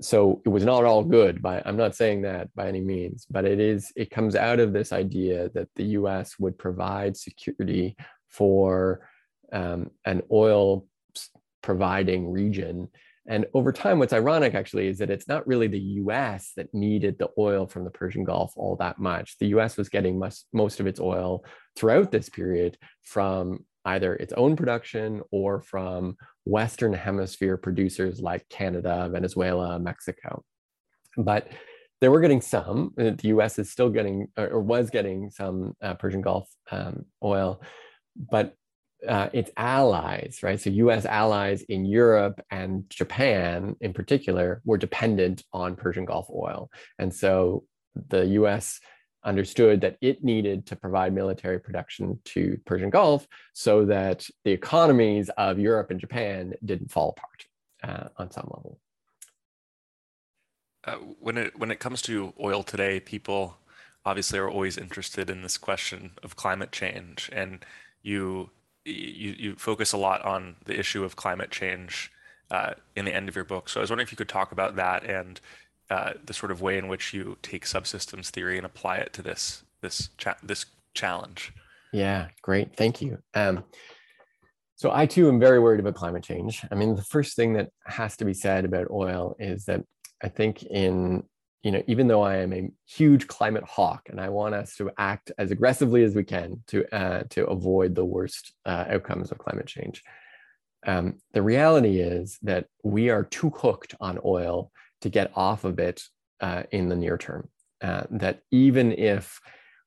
so 0.00 0.40
it 0.44 0.48
was 0.48 0.64
not 0.64 0.84
all 0.84 1.04
good. 1.04 1.42
By 1.42 1.62
I'm 1.64 1.76
not 1.76 1.94
saying 1.94 2.22
that 2.22 2.54
by 2.54 2.68
any 2.68 2.80
means, 2.80 3.26
but 3.30 3.44
it 3.44 3.60
is. 3.60 3.92
It 3.96 4.10
comes 4.10 4.34
out 4.34 4.60
of 4.60 4.72
this 4.72 4.92
idea 4.92 5.50
that 5.50 5.68
the 5.76 5.84
U.S. 5.84 6.38
would 6.38 6.58
provide 6.58 7.16
security 7.16 7.96
for 8.28 9.08
um, 9.52 9.90
an 10.04 10.22
oil 10.30 10.86
providing 11.62 12.30
region 12.30 12.88
and 13.26 13.46
over 13.54 13.72
time, 13.72 13.98
what's 13.98 14.12
ironic 14.12 14.54
actually 14.54 14.88
is 14.88 14.98
that 14.98 15.10
it's 15.10 15.28
not 15.28 15.46
really 15.46 15.66
the 15.66 15.78
US 15.78 16.52
that 16.56 16.72
needed 16.72 17.18
the 17.18 17.28
oil 17.38 17.66
from 17.66 17.84
the 17.84 17.90
Persian 17.90 18.24
Gulf 18.24 18.52
all 18.56 18.76
that 18.76 18.98
much. 18.98 19.38
The 19.38 19.48
US 19.48 19.76
was 19.76 19.88
getting 19.88 20.18
most, 20.18 20.46
most 20.52 20.80
of 20.80 20.86
its 20.86 21.00
oil 21.00 21.44
throughout 21.76 22.10
this 22.10 22.28
period 22.28 22.78
from 23.02 23.64
either 23.84 24.14
its 24.14 24.32
own 24.34 24.56
production 24.56 25.22
or 25.30 25.60
from 25.60 26.16
Western 26.44 26.92
Hemisphere 26.92 27.56
producers 27.56 28.20
like 28.20 28.48
Canada, 28.48 29.08
Venezuela, 29.12 29.78
Mexico. 29.78 30.42
But 31.16 31.48
they 32.00 32.08
were 32.08 32.20
getting 32.20 32.40
some. 32.40 32.94
Uh, 32.98 33.10
the 33.10 33.28
US 33.28 33.58
is 33.58 33.70
still 33.70 33.90
getting, 33.90 34.28
or 34.36 34.60
was 34.60 34.88
getting 34.88 35.30
some 35.30 35.74
uh, 35.82 35.94
Persian 35.94 36.22
Gulf 36.22 36.48
um, 36.70 37.04
oil. 37.22 37.62
But 38.16 38.54
uh, 39.06 39.28
its 39.32 39.50
allies, 39.56 40.40
right? 40.42 40.60
So 40.60 40.70
US 40.70 41.04
allies 41.06 41.62
in 41.62 41.84
Europe 41.84 42.40
and 42.50 42.88
Japan 42.90 43.76
in 43.80 43.92
particular 43.92 44.60
were 44.64 44.78
dependent 44.78 45.42
on 45.52 45.76
Persian 45.76 46.04
Gulf 46.04 46.28
oil. 46.30 46.70
And 46.98 47.14
so 47.14 47.64
the 48.08 48.26
US 48.26 48.80
understood 49.24 49.82
that 49.82 49.96
it 50.00 50.24
needed 50.24 50.66
to 50.66 50.76
provide 50.76 51.12
military 51.12 51.60
production 51.60 52.18
to 52.24 52.58
Persian 52.64 52.90
Gulf 52.90 53.26
so 53.52 53.84
that 53.86 54.26
the 54.44 54.52
economies 54.52 55.28
of 55.36 55.58
Europe 55.58 55.90
and 55.90 56.00
Japan 56.00 56.54
didn't 56.64 56.90
fall 56.90 57.14
apart 57.16 57.46
uh, 57.82 58.08
on 58.16 58.30
some 58.30 58.48
level. 58.50 58.78
Uh, 60.84 60.96
when 61.18 61.36
it 61.36 61.58
when 61.58 61.70
it 61.70 61.78
comes 61.78 62.00
to 62.00 62.32
oil 62.42 62.62
today, 62.62 63.00
people 63.00 63.58
obviously 64.06 64.38
are 64.38 64.48
always 64.48 64.78
interested 64.78 65.28
in 65.28 65.42
this 65.42 65.58
question 65.58 66.12
of 66.22 66.36
climate 66.36 66.72
change, 66.72 67.28
and 67.34 67.64
you 68.02 68.50
you, 68.90 69.34
you 69.38 69.54
focus 69.56 69.92
a 69.92 69.96
lot 69.96 70.24
on 70.24 70.56
the 70.64 70.78
issue 70.78 71.04
of 71.04 71.16
climate 71.16 71.50
change 71.50 72.10
uh, 72.50 72.74
in 72.96 73.04
the 73.04 73.14
end 73.14 73.28
of 73.28 73.36
your 73.36 73.44
book. 73.44 73.68
So 73.68 73.80
I 73.80 73.82
was 73.82 73.90
wondering 73.90 74.06
if 74.06 74.12
you 74.12 74.16
could 74.16 74.28
talk 74.28 74.52
about 74.52 74.76
that 74.76 75.04
and 75.04 75.40
uh, 75.88 76.12
the 76.24 76.32
sort 76.32 76.52
of 76.52 76.60
way 76.60 76.78
in 76.78 76.88
which 76.88 77.12
you 77.12 77.36
take 77.42 77.64
subsystems 77.64 78.28
theory 78.28 78.56
and 78.56 78.66
apply 78.66 78.98
it 78.98 79.12
to 79.14 79.22
this 79.22 79.64
this 79.80 80.10
cha- 80.18 80.36
this 80.42 80.66
challenge. 80.94 81.52
Yeah, 81.92 82.28
great, 82.42 82.76
thank 82.76 83.00
you. 83.02 83.18
Um, 83.34 83.64
so 84.76 84.90
I 84.92 85.06
too 85.06 85.28
am 85.28 85.40
very 85.40 85.58
worried 85.58 85.80
about 85.80 85.94
climate 85.94 86.22
change. 86.22 86.64
I 86.70 86.74
mean, 86.74 86.94
the 86.94 87.02
first 87.02 87.36
thing 87.36 87.54
that 87.54 87.70
has 87.84 88.16
to 88.18 88.24
be 88.24 88.34
said 88.34 88.64
about 88.64 88.90
oil 88.90 89.36
is 89.38 89.64
that 89.66 89.84
I 90.22 90.28
think 90.28 90.62
in 90.62 91.24
you 91.62 91.70
know, 91.70 91.82
even 91.86 92.08
though 92.08 92.22
I 92.22 92.36
am 92.36 92.52
a 92.52 92.70
huge 92.86 93.26
climate 93.26 93.64
hawk 93.64 94.08
and 94.08 94.20
I 94.20 94.30
want 94.30 94.54
us 94.54 94.76
to 94.76 94.90
act 94.96 95.30
as 95.38 95.50
aggressively 95.50 96.04
as 96.04 96.14
we 96.14 96.24
can 96.24 96.62
to 96.68 96.94
uh, 96.94 97.24
to 97.30 97.46
avoid 97.46 97.94
the 97.94 98.04
worst 98.04 98.54
uh, 98.64 98.86
outcomes 98.88 99.30
of 99.30 99.38
climate 99.38 99.66
change, 99.66 100.02
um, 100.86 101.18
the 101.32 101.42
reality 101.42 102.00
is 102.00 102.38
that 102.42 102.66
we 102.82 103.10
are 103.10 103.24
too 103.24 103.50
hooked 103.50 103.94
on 104.00 104.18
oil 104.24 104.70
to 105.02 105.10
get 105.10 105.32
off 105.36 105.64
of 105.64 105.78
it 105.78 106.02
uh, 106.40 106.62
in 106.70 106.88
the 106.88 106.96
near 106.96 107.18
term. 107.18 107.48
Uh, 107.82 108.04
that 108.10 108.40
even 108.50 108.92
if 108.92 109.40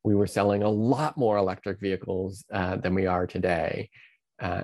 we 0.03 0.15
were 0.15 0.27
selling 0.27 0.63
a 0.63 0.69
lot 0.69 1.17
more 1.17 1.37
electric 1.37 1.79
vehicles 1.79 2.43
uh, 2.51 2.75
than 2.75 2.93
we 2.93 3.05
are 3.05 3.25
today, 3.27 3.89
uh, 4.41 4.63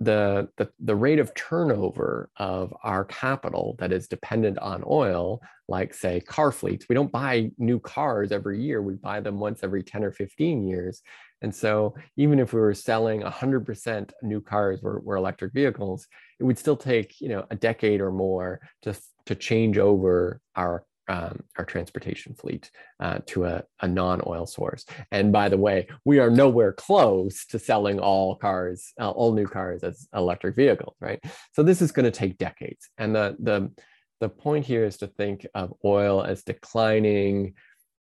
the, 0.00 0.48
the, 0.56 0.70
the 0.80 0.96
rate 0.96 1.18
of 1.18 1.34
turnover 1.34 2.30
of 2.38 2.74
our 2.82 3.04
capital 3.04 3.76
that 3.78 3.92
is 3.92 4.08
dependent 4.08 4.58
on 4.58 4.82
oil, 4.86 5.40
like 5.68 5.92
say 5.92 6.20
car 6.20 6.50
fleets, 6.50 6.86
we 6.88 6.94
don't 6.94 7.12
buy 7.12 7.50
new 7.58 7.78
cars 7.78 8.32
every 8.32 8.62
year. 8.62 8.80
We 8.80 8.94
buy 8.94 9.20
them 9.20 9.38
once 9.38 9.60
every 9.62 9.82
10 9.82 10.02
or 10.02 10.10
15 10.10 10.66
years. 10.66 11.02
And 11.42 11.54
so 11.54 11.94
even 12.16 12.38
if 12.38 12.52
we 12.52 12.60
were 12.60 12.74
selling 12.74 13.20
100% 13.22 14.10
new 14.22 14.40
cars 14.40 14.80
were, 14.82 15.00
were 15.00 15.16
electric 15.16 15.52
vehicles, 15.52 16.06
it 16.38 16.44
would 16.44 16.58
still 16.58 16.76
take, 16.76 17.20
you 17.20 17.28
know, 17.28 17.44
a 17.50 17.56
decade 17.56 18.00
or 18.00 18.10
more 18.10 18.60
to, 18.82 18.94
to 19.26 19.34
change 19.34 19.76
over 19.76 20.40
our 20.56 20.84
um, 21.10 21.42
our 21.58 21.64
transportation 21.64 22.34
fleet 22.34 22.70
uh, 23.00 23.18
to 23.26 23.44
a, 23.44 23.64
a 23.82 23.88
non-oil 23.88 24.46
source. 24.46 24.86
And 25.10 25.32
by 25.32 25.48
the 25.48 25.58
way, 25.58 25.88
we 26.04 26.20
are 26.20 26.30
nowhere 26.30 26.72
close 26.72 27.44
to 27.46 27.58
selling 27.58 27.98
all 27.98 28.36
cars, 28.36 28.92
uh, 29.00 29.10
all 29.10 29.32
new 29.32 29.48
cars 29.48 29.82
as 29.82 30.06
electric 30.14 30.54
vehicles, 30.54 30.94
right? 31.00 31.20
So 31.52 31.64
this 31.64 31.82
is 31.82 31.90
going 31.90 32.04
to 32.04 32.12
take 32.12 32.38
decades. 32.38 32.88
And 32.96 33.14
the 33.14 33.36
the 33.40 33.72
the 34.20 34.28
point 34.28 34.64
here 34.64 34.84
is 34.84 34.98
to 34.98 35.08
think 35.08 35.46
of 35.54 35.74
oil 35.84 36.22
as 36.22 36.44
declining 36.44 37.54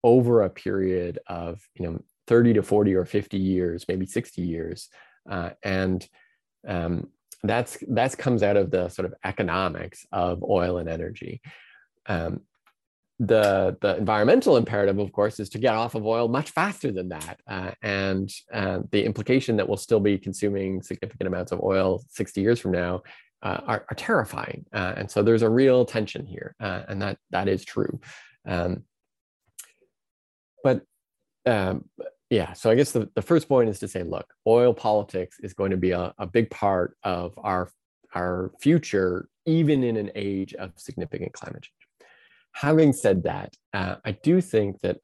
over 0.04 0.42
a 0.42 0.50
period 0.50 1.20
of 1.26 1.60
you 1.74 1.86
know 1.86 2.00
30 2.26 2.54
to 2.54 2.62
40 2.62 2.94
or 2.96 3.06
50 3.06 3.38
years, 3.38 3.86
maybe 3.88 4.04
60 4.04 4.42
years, 4.42 4.88
uh, 5.28 5.50
and 5.62 6.06
um, 6.68 7.08
that's 7.42 7.82
that's 7.88 8.14
comes 8.14 8.42
out 8.42 8.58
of 8.58 8.70
the 8.70 8.90
sort 8.90 9.06
of 9.06 9.14
economics 9.24 10.04
of 10.12 10.44
oil 10.44 10.76
and 10.76 10.88
energy. 10.90 11.40
Um, 12.06 12.42
the 13.20 13.76
the 13.82 13.98
environmental 13.98 14.56
imperative, 14.56 14.98
of 14.98 15.12
course, 15.12 15.38
is 15.38 15.50
to 15.50 15.58
get 15.58 15.74
off 15.74 15.94
of 15.94 16.06
oil 16.06 16.26
much 16.26 16.50
faster 16.50 16.90
than 16.90 17.10
that, 17.10 17.38
uh, 17.46 17.70
and 17.82 18.32
uh, 18.52 18.80
the 18.90 19.04
implication 19.04 19.56
that 19.58 19.68
we'll 19.68 19.76
still 19.76 20.00
be 20.00 20.16
consuming 20.16 20.82
significant 20.82 21.28
amounts 21.28 21.52
of 21.52 21.60
oil 21.62 22.02
60 22.08 22.40
years 22.40 22.58
from 22.58 22.72
now 22.72 23.02
uh, 23.42 23.60
are, 23.66 23.84
are, 23.90 23.94
terrifying. 23.94 24.64
Uh, 24.72 24.94
and 24.96 25.10
so 25.10 25.22
there's 25.22 25.42
a 25.42 25.50
real 25.50 25.84
tension 25.84 26.24
here, 26.24 26.56
uh, 26.60 26.82
and 26.88 27.02
that 27.02 27.18
that 27.30 27.46
is 27.46 27.62
true. 27.62 28.00
Um, 28.46 28.84
but 30.64 30.80
um, 31.44 31.84
yeah, 32.30 32.54
so 32.54 32.70
I 32.70 32.74
guess 32.74 32.92
the, 32.92 33.10
the 33.14 33.22
first 33.22 33.50
point 33.50 33.68
is 33.68 33.78
to 33.80 33.88
say, 33.88 34.02
look, 34.02 34.32
oil 34.46 34.72
politics 34.72 35.36
is 35.42 35.52
going 35.52 35.72
to 35.72 35.76
be 35.76 35.90
a, 35.90 36.14
a 36.16 36.26
big 36.26 36.48
part 36.48 36.96
of 37.04 37.34
our 37.36 37.70
our 38.14 38.50
future, 38.62 39.28
even 39.44 39.84
in 39.84 39.98
an 39.98 40.10
age 40.14 40.54
of 40.54 40.72
significant 40.76 41.34
climate 41.34 41.64
change 41.64 41.79
having 42.52 42.92
said 42.92 43.24
that, 43.24 43.54
uh, 43.72 43.96
I 44.04 44.12
do 44.12 44.40
think 44.40 44.80
that 44.80 44.98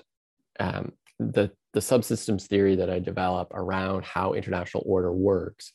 um, 0.58 0.92
the, 1.18 1.50
the 1.72 1.80
subsystems 1.80 2.46
theory 2.46 2.76
that 2.76 2.90
I 2.90 2.98
develop 2.98 3.52
around 3.52 4.04
how 4.04 4.32
international 4.32 4.82
order 4.86 5.12
works 5.12 5.72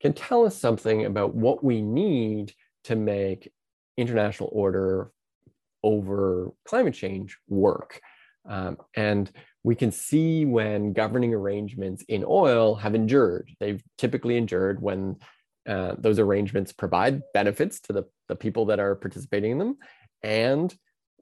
can 0.00 0.12
tell 0.12 0.44
us 0.44 0.58
something 0.58 1.04
about 1.04 1.34
what 1.34 1.62
we 1.62 1.80
need 1.80 2.52
to 2.84 2.96
make 2.96 3.52
international 3.96 4.48
order 4.52 5.12
over 5.84 6.52
climate 6.64 6.94
change 6.94 7.38
work. 7.48 8.00
Um, 8.48 8.78
and 8.94 9.30
we 9.62 9.74
can 9.76 9.92
see 9.92 10.44
when 10.44 10.92
governing 10.92 11.32
arrangements 11.32 12.02
in 12.08 12.24
oil 12.26 12.74
have 12.76 12.94
endured. 12.94 13.48
They've 13.60 13.82
typically 13.98 14.36
endured 14.36 14.82
when 14.82 15.16
uh, 15.68 15.94
those 15.98 16.18
arrangements 16.18 16.72
provide 16.72 17.22
benefits 17.32 17.80
to 17.82 17.92
the, 17.92 18.04
the 18.28 18.34
people 18.34 18.66
that 18.66 18.80
are 18.80 18.96
participating 18.96 19.52
in 19.52 19.58
them 19.58 19.78
and 20.22 20.74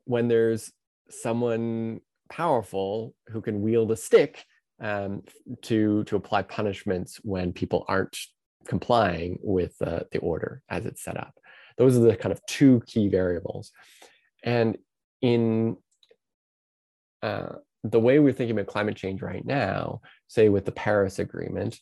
when 0.05 0.29
there's 0.29 0.73
someone 1.09 2.01
powerful 2.31 3.15
who 3.29 3.41
can 3.41 3.61
wield 3.61 3.91
a 3.91 3.97
stick 3.97 4.45
um, 4.81 5.23
to 5.63 6.05
to 6.05 6.17
apply 6.17 6.43
punishments 6.43 7.21
when 7.23 7.53
people 7.53 7.85
aren't 7.89 8.17
complying 8.67 9.39
with 9.43 9.75
uh, 9.83 10.01
the 10.13 10.19
order 10.19 10.63
as 10.69 10.87
it's 10.87 11.03
set 11.03 11.17
up. 11.17 11.35
Those 11.77 11.97
are 11.97 12.01
the 12.01 12.17
kind 12.17 12.33
of 12.33 12.45
two 12.47 12.83
key 12.87 13.09
variables. 13.09 13.73
And 14.43 14.79
in 15.23 15.77
uh, 17.23 17.55
the 17.85 18.01
way 18.01 18.19
we're 18.19 18.33
thinking 18.33 18.59
about 18.59 18.73
climate 18.73 18.97
change 18.97 19.23
right 19.23 19.45
now, 19.45 20.01
say 20.29 20.49
with 20.49 20.65
the 20.65 20.73
Paris 20.73 21.19
Agreement, 21.19 21.79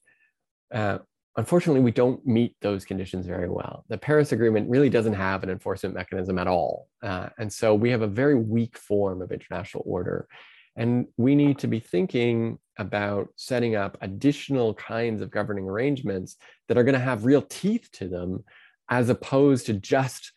uh, 0.73 0.99
Unfortunately, 1.39 1.81
we 1.81 1.93
don't 1.93 2.27
meet 2.27 2.57
those 2.61 2.85
conditions 2.85 3.25
very 3.25 3.49
well. 3.49 3.85
The 3.89 3.97
Paris 3.97 4.33
Agreement 4.33 4.69
really 4.69 4.91
doesn't 4.91 5.15
have 5.15 5.45
an 5.45 5.51
enforcement 5.51 5.95
mechanism 5.95 6.37
at 6.37 6.49
all. 6.49 6.89
Uh, 7.01 7.29
and 7.39 7.51
so 7.51 7.77
we 7.77 7.91
have 7.91 8.03
a 8.03 8.09
very 8.09 8.35
weak 8.35 8.77
form 8.77 9.23
of 9.23 9.31
international 9.31 9.85
order. 9.87 10.27
And 10.75 11.07
we 11.17 11.37
need 11.37 11.61
to 11.61 11.69
be 11.69 11.79
thinking 11.79 12.59
about 12.77 13.29
setting 13.37 13.77
up 13.77 13.97
additional 14.01 14.75
kinds 14.75 15.23
of 15.23 15.31
governing 15.31 15.69
arrangements 15.69 16.39
that 16.67 16.77
are 16.77 16.83
going 16.83 16.95
to 16.95 16.99
have 16.99 17.25
real 17.25 17.43
teeth 17.43 17.89
to 17.93 18.09
them, 18.09 18.43
as 18.89 19.09
opposed 19.09 19.67
to 19.67 19.75
just 19.75 20.33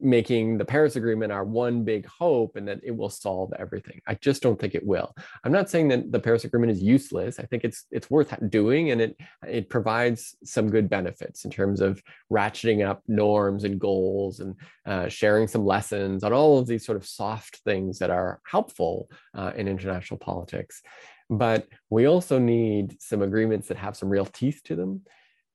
making 0.00 0.58
the 0.58 0.64
Paris 0.64 0.96
Agreement 0.96 1.32
our 1.32 1.44
one 1.44 1.84
big 1.84 2.06
hope 2.06 2.56
and 2.56 2.66
that 2.68 2.80
it 2.82 2.90
will 2.90 3.08
solve 3.08 3.52
everything. 3.58 4.00
I 4.06 4.14
just 4.14 4.42
don't 4.42 4.58
think 4.58 4.74
it 4.74 4.84
will. 4.84 5.14
I'm 5.44 5.52
not 5.52 5.70
saying 5.70 5.88
that 5.88 6.10
the 6.10 6.20
Paris 6.20 6.44
Agreement 6.44 6.72
is 6.72 6.82
useless. 6.82 7.38
I 7.38 7.44
think 7.44 7.64
it's 7.64 7.86
it's 7.90 8.10
worth 8.10 8.34
doing 8.50 8.90
and 8.90 9.00
it 9.00 9.16
it 9.46 9.70
provides 9.70 10.36
some 10.44 10.68
good 10.68 10.88
benefits 10.90 11.44
in 11.44 11.50
terms 11.50 11.80
of 11.80 12.02
ratcheting 12.30 12.86
up 12.86 13.02
norms 13.06 13.64
and 13.64 13.80
goals 13.80 14.40
and 14.40 14.56
uh, 14.84 15.08
sharing 15.08 15.46
some 15.46 15.64
lessons 15.64 16.24
on 16.24 16.32
all 16.32 16.58
of 16.58 16.66
these 16.66 16.84
sort 16.84 16.96
of 16.96 17.06
soft 17.06 17.58
things 17.64 17.98
that 17.98 18.10
are 18.10 18.40
helpful 18.46 19.08
uh, 19.34 19.52
in 19.56 19.68
international 19.68 20.18
politics. 20.18 20.82
But 21.30 21.68
we 21.88 22.06
also 22.06 22.38
need 22.38 23.00
some 23.00 23.22
agreements 23.22 23.68
that 23.68 23.78
have 23.78 23.96
some 23.96 24.08
real 24.08 24.26
teeth 24.26 24.60
to 24.64 24.76
them. 24.76 25.02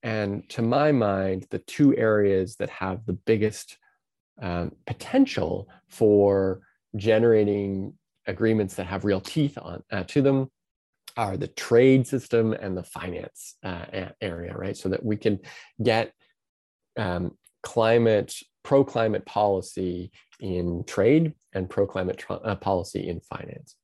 And 0.02 0.49
to 0.52 0.62
my 0.62 0.91
mind, 0.91 1.45
the 1.49 1.60
two 1.60 1.95
areas 1.95 2.56
that 2.56 2.69
have 2.69 3.06
the 3.06 3.13
biggest 3.13 3.78
um, 4.41 4.75
potential 4.86 5.69
for 5.88 6.62
generating 6.95 7.93
agreements 8.28 8.75
that 8.75 8.86
have 8.86 9.06
real 9.06 9.21
teeth 9.21 9.58
on 9.58 9.84
uh, 9.91 10.04
to 10.04 10.21
them 10.21 10.49
are 11.17 11.36
the 11.36 11.47
trade 11.47 12.08
system 12.08 12.54
and 12.54 12.78
the 12.78 12.84
finance 12.84 13.56
uh, 13.63 13.86
area, 14.21 14.54
right? 14.56 14.78
So 14.78 14.89
that 14.89 15.04
we 15.04 15.17
can 15.17 15.39
get 15.82 16.13
um, 16.97 17.38
climate, 17.63 18.36
pro 18.63 18.84
climate 18.84 19.25
policy 19.25 20.12
in 20.39 20.84
trade 20.86 21.34
and 21.54 21.69
pro 21.69 21.86
climate 21.86 22.23
uh, 22.30 22.56
policy 22.56 23.10
in 23.10 23.19
finance. 23.21 23.75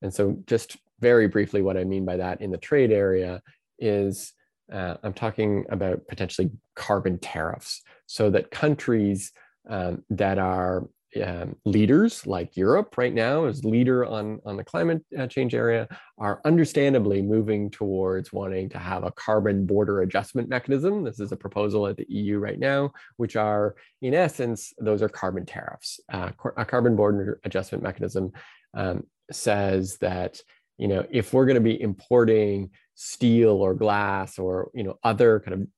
And 0.00 0.14
so, 0.14 0.38
just 0.46 0.76
very 1.00 1.28
briefly, 1.28 1.60
what 1.60 1.76
I 1.76 1.84
mean 1.84 2.04
by 2.04 2.16
that 2.16 2.40
in 2.40 2.50
the 2.50 2.56
trade 2.58 2.92
area 2.92 3.42
is 3.78 4.32
uh, 4.72 4.94
I'm 5.02 5.14
talking 5.14 5.64
about 5.70 6.06
potentially 6.08 6.50
carbon 6.76 7.18
tariffs 7.18 7.82
so 8.06 8.30
that 8.30 8.50
countries 8.50 9.32
um, 9.68 10.04
that 10.10 10.38
are 10.38 10.88
um, 11.22 11.56
leaders 11.64 12.26
like 12.26 12.56
Europe 12.56 12.98
right 12.98 13.14
now 13.14 13.46
as 13.46 13.64
leader 13.64 14.04
on, 14.04 14.40
on 14.44 14.56
the 14.56 14.64
climate 14.64 15.02
uh, 15.18 15.26
change 15.26 15.54
area 15.54 15.88
are 16.18 16.40
understandably 16.44 17.22
moving 17.22 17.70
towards 17.70 18.32
wanting 18.32 18.68
to 18.68 18.78
have 18.78 19.04
a 19.04 19.12
carbon 19.12 19.64
border 19.64 20.02
adjustment 20.02 20.48
mechanism. 20.48 21.04
This 21.04 21.18
is 21.18 21.32
a 21.32 21.36
proposal 21.36 21.86
at 21.86 21.96
the 21.96 22.06
EU 22.08 22.38
right 22.38 22.58
now, 22.58 22.92
which 23.16 23.36
are 23.36 23.74
in 24.02 24.12
essence, 24.12 24.74
those 24.78 25.00
are 25.02 25.08
carbon 25.08 25.46
tariffs. 25.46 25.98
Uh, 26.12 26.30
a 26.56 26.64
carbon 26.64 26.94
border 26.94 27.40
adjustment 27.44 27.82
mechanism 27.82 28.32
um, 28.74 29.04
says 29.30 29.96
that, 29.98 30.40
you 30.76 30.88
know, 30.88 31.06
if 31.10 31.32
we're 31.32 31.46
going 31.46 31.54
to 31.54 31.60
be 31.60 31.80
importing 31.80 32.70
steel 32.94 33.50
or 33.62 33.74
glass 33.74 34.38
or, 34.38 34.70
you 34.74 34.84
know, 34.84 34.98
other 35.02 35.40
kind 35.40 35.54
of 35.54 35.68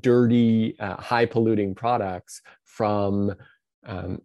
dirty, 0.00 0.78
uh, 0.78 0.96
high 0.96 1.26
polluting 1.26 1.74
products 1.74 2.40
from 2.64 3.34
um, 3.86 4.20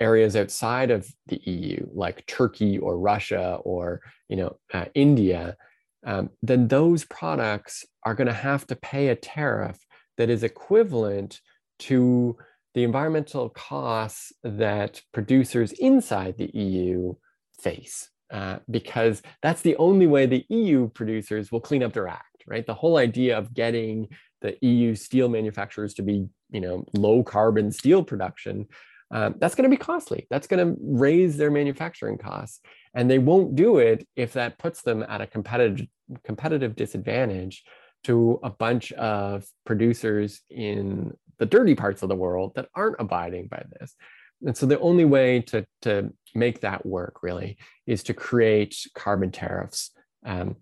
areas 0.00 0.36
outside 0.36 0.90
of 0.90 1.08
the 1.26 1.40
EU, 1.44 1.86
like 1.92 2.26
Turkey 2.26 2.78
or 2.78 2.98
Russia 2.98 3.58
or 3.64 4.00
you 4.28 4.36
know 4.36 4.56
uh, 4.72 4.86
India, 4.94 5.56
um, 6.04 6.30
then 6.42 6.68
those 6.68 7.04
products 7.04 7.84
are 8.04 8.14
going 8.14 8.28
to 8.28 8.32
have 8.32 8.66
to 8.68 8.76
pay 8.76 9.08
a 9.08 9.16
tariff 9.16 9.78
that 10.16 10.30
is 10.30 10.42
equivalent 10.42 11.40
to 11.78 12.36
the 12.74 12.84
environmental 12.84 13.48
costs 13.50 14.32
that 14.44 15.02
producers 15.12 15.72
inside 15.72 16.36
the 16.38 16.50
EU 16.54 17.14
face. 17.60 18.10
Uh, 18.30 18.58
because 18.68 19.22
that's 19.40 19.62
the 19.62 19.76
only 19.76 20.06
way 20.06 20.26
the 20.26 20.44
EU 20.48 20.88
producers 20.88 21.52
will 21.52 21.60
clean 21.60 21.82
up 21.82 21.92
their 21.92 22.08
act, 22.08 22.42
right? 22.46 22.66
The 22.66 22.74
whole 22.74 22.96
idea 22.96 23.38
of 23.38 23.54
getting 23.54 24.08
the 24.46 24.66
EU 24.66 24.94
steel 24.94 25.28
manufacturers 25.28 25.94
to 25.94 26.02
be, 26.02 26.26
you 26.50 26.60
know, 26.60 26.84
low 26.94 27.22
carbon 27.22 27.72
steel 27.72 28.04
production, 28.04 28.66
um, 29.10 29.34
that's 29.38 29.54
going 29.54 29.68
to 29.68 29.76
be 29.76 29.80
costly. 29.80 30.26
That's 30.30 30.46
going 30.46 30.66
to 30.66 30.76
raise 30.80 31.36
their 31.36 31.50
manufacturing 31.50 32.18
costs, 32.18 32.60
and 32.94 33.10
they 33.10 33.18
won't 33.18 33.54
do 33.54 33.78
it 33.78 34.06
if 34.16 34.32
that 34.32 34.58
puts 34.58 34.82
them 34.82 35.04
at 35.08 35.20
a 35.20 35.26
competitive 35.26 35.86
competitive 36.24 36.76
disadvantage 36.76 37.64
to 38.04 38.38
a 38.44 38.50
bunch 38.50 38.92
of 38.92 39.44
producers 39.64 40.40
in 40.50 41.12
the 41.38 41.46
dirty 41.46 41.74
parts 41.74 42.02
of 42.02 42.08
the 42.08 42.14
world 42.14 42.52
that 42.54 42.68
aren't 42.74 43.00
abiding 43.00 43.48
by 43.48 43.64
this. 43.78 43.96
And 44.44 44.56
so 44.56 44.66
the 44.66 44.78
only 44.78 45.04
way 45.04 45.40
to, 45.42 45.66
to 45.82 46.12
make 46.34 46.60
that 46.60 46.86
work 46.86 47.22
really 47.22 47.56
is 47.86 48.04
to 48.04 48.14
create 48.14 48.76
carbon 48.94 49.32
tariffs 49.32 49.90
um, 50.24 50.56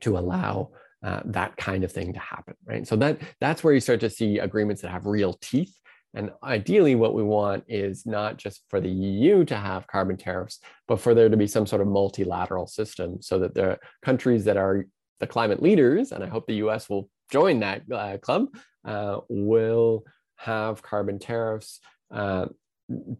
to 0.00 0.18
allow 0.18 0.70
uh, 1.02 1.20
that 1.24 1.56
kind 1.56 1.84
of 1.84 1.92
thing 1.92 2.12
to 2.12 2.20
happen, 2.20 2.54
right? 2.64 2.86
So 2.86 2.96
that 2.96 3.20
that's 3.40 3.64
where 3.64 3.72
you 3.72 3.80
start 3.80 4.00
to 4.00 4.10
see 4.10 4.38
agreements 4.38 4.82
that 4.82 4.90
have 4.90 5.06
real 5.06 5.34
teeth. 5.34 5.74
And 6.12 6.30
ideally, 6.42 6.96
what 6.96 7.14
we 7.14 7.22
want 7.22 7.64
is 7.68 8.04
not 8.04 8.36
just 8.36 8.62
for 8.68 8.80
the 8.80 8.90
EU 8.90 9.44
to 9.44 9.56
have 9.56 9.86
carbon 9.86 10.16
tariffs, 10.16 10.58
but 10.88 11.00
for 11.00 11.14
there 11.14 11.28
to 11.28 11.36
be 11.36 11.46
some 11.46 11.66
sort 11.66 11.82
of 11.82 11.88
multilateral 11.88 12.66
system 12.66 13.22
so 13.22 13.38
that 13.38 13.54
the 13.54 13.78
countries 14.02 14.44
that 14.44 14.56
are 14.56 14.86
the 15.20 15.26
climate 15.26 15.62
leaders, 15.62 16.10
and 16.12 16.24
I 16.24 16.26
hope 16.26 16.46
the 16.46 16.64
US 16.66 16.90
will 16.90 17.08
join 17.30 17.60
that 17.60 17.82
uh, 17.92 18.18
club, 18.18 18.48
uh, 18.84 19.18
will 19.28 20.04
have 20.36 20.82
carbon 20.82 21.18
tariffs 21.18 21.80
uh, 22.10 22.46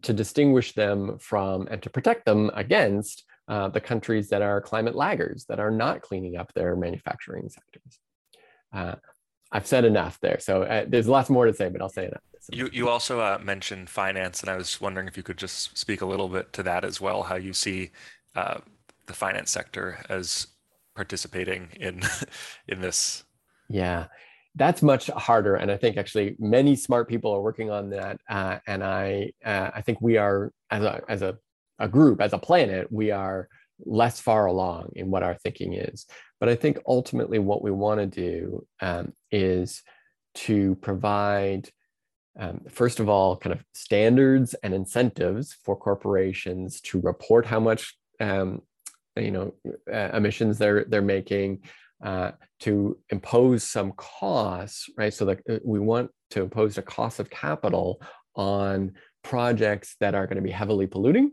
to 0.01 0.13
distinguish 0.13 0.73
them 0.73 1.17
from 1.19 1.67
and 1.71 1.81
to 1.83 1.89
protect 1.89 2.25
them 2.25 2.51
against 2.53 3.23
uh, 3.51 3.67
the 3.67 3.81
countries 3.81 4.29
that 4.29 4.41
are 4.41 4.61
climate 4.61 4.95
laggards, 4.95 5.43
that 5.45 5.59
are 5.59 5.69
not 5.69 6.01
cleaning 6.01 6.37
up 6.37 6.53
their 6.53 6.73
manufacturing 6.77 7.49
sectors. 7.49 7.99
Uh, 8.71 8.95
I've 9.51 9.67
said 9.67 9.83
enough 9.83 10.17
there. 10.21 10.39
So 10.39 10.63
uh, 10.63 10.85
there's 10.87 11.09
lots 11.09 11.29
more 11.29 11.45
to 11.45 11.53
say, 11.53 11.67
but 11.67 11.81
I'll 11.81 11.89
say 11.89 12.05
enough. 12.05 12.21
You, 12.49 12.69
you 12.71 12.87
also 12.87 13.19
uh, 13.19 13.39
mentioned 13.43 13.89
finance, 13.89 14.39
and 14.39 14.49
I 14.49 14.55
was 14.55 14.79
wondering 14.79 15.05
if 15.09 15.17
you 15.17 15.23
could 15.23 15.37
just 15.37 15.77
speak 15.77 15.99
a 15.99 16.05
little 16.05 16.29
bit 16.29 16.53
to 16.53 16.63
that 16.63 16.85
as 16.85 17.01
well, 17.01 17.23
how 17.23 17.35
you 17.35 17.51
see 17.51 17.91
uh, 18.35 18.59
the 19.07 19.13
finance 19.13 19.51
sector 19.51 19.99
as 20.07 20.47
participating 20.95 21.67
in 21.77 22.03
in 22.69 22.79
this. 22.79 23.25
Yeah, 23.67 24.05
that's 24.55 24.81
much 24.81 25.07
harder, 25.07 25.55
and 25.55 25.69
I 25.69 25.75
think 25.75 25.97
actually 25.97 26.37
many 26.39 26.77
smart 26.77 27.09
people 27.09 27.33
are 27.33 27.41
working 27.41 27.69
on 27.69 27.89
that. 27.89 28.17
Uh, 28.29 28.59
and 28.65 28.81
I 28.81 29.33
uh, 29.43 29.71
I 29.75 29.81
think 29.81 29.99
we 29.99 30.15
are 30.15 30.53
as 30.69 30.83
a 30.83 31.01
as 31.09 31.21
a, 31.21 31.37
a 31.81 31.87
group 31.87 32.21
as 32.21 32.33
a 32.33 32.37
planet 32.37 32.91
we 32.91 33.11
are 33.11 33.49
less 33.85 34.19
far 34.19 34.45
along 34.45 34.91
in 34.95 35.09
what 35.09 35.23
our 35.23 35.35
thinking 35.35 35.73
is. 35.73 36.05
But 36.39 36.49
I 36.49 36.55
think 36.55 36.79
ultimately 36.87 37.39
what 37.39 37.63
we 37.63 37.71
want 37.71 37.99
to 37.99 38.07
do 38.07 38.65
um, 38.79 39.13
is 39.31 39.81
to 40.35 40.75
provide 40.75 41.69
um, 42.39 42.61
first 42.69 42.99
of 42.99 43.09
all, 43.09 43.35
kind 43.35 43.53
of 43.53 43.63
standards 43.73 44.53
and 44.63 44.73
incentives 44.73 45.57
for 45.65 45.75
corporations 45.75 46.79
to 46.81 47.01
report 47.01 47.45
how 47.45 47.59
much 47.59 47.93
um, 48.21 48.61
you 49.17 49.31
know 49.31 49.53
uh, 49.91 50.09
emissions 50.13 50.57
they're 50.57 50.85
they're 50.85 51.01
making, 51.01 51.59
uh, 52.03 52.31
to 52.61 52.97
impose 53.09 53.63
some 53.63 53.91
costs, 53.93 54.89
right? 54.97 55.13
So 55.13 55.25
that 55.25 55.39
uh, 55.49 55.59
we 55.63 55.79
want 55.79 56.09
to 56.31 56.41
impose 56.41 56.77
a 56.77 56.81
cost 56.81 57.19
of 57.19 57.29
capital 57.29 58.01
on 58.35 58.93
projects 59.23 59.97
that 59.99 60.15
are 60.15 60.25
going 60.25 60.37
to 60.37 60.41
be 60.41 60.51
heavily 60.51 60.87
polluting, 60.87 61.31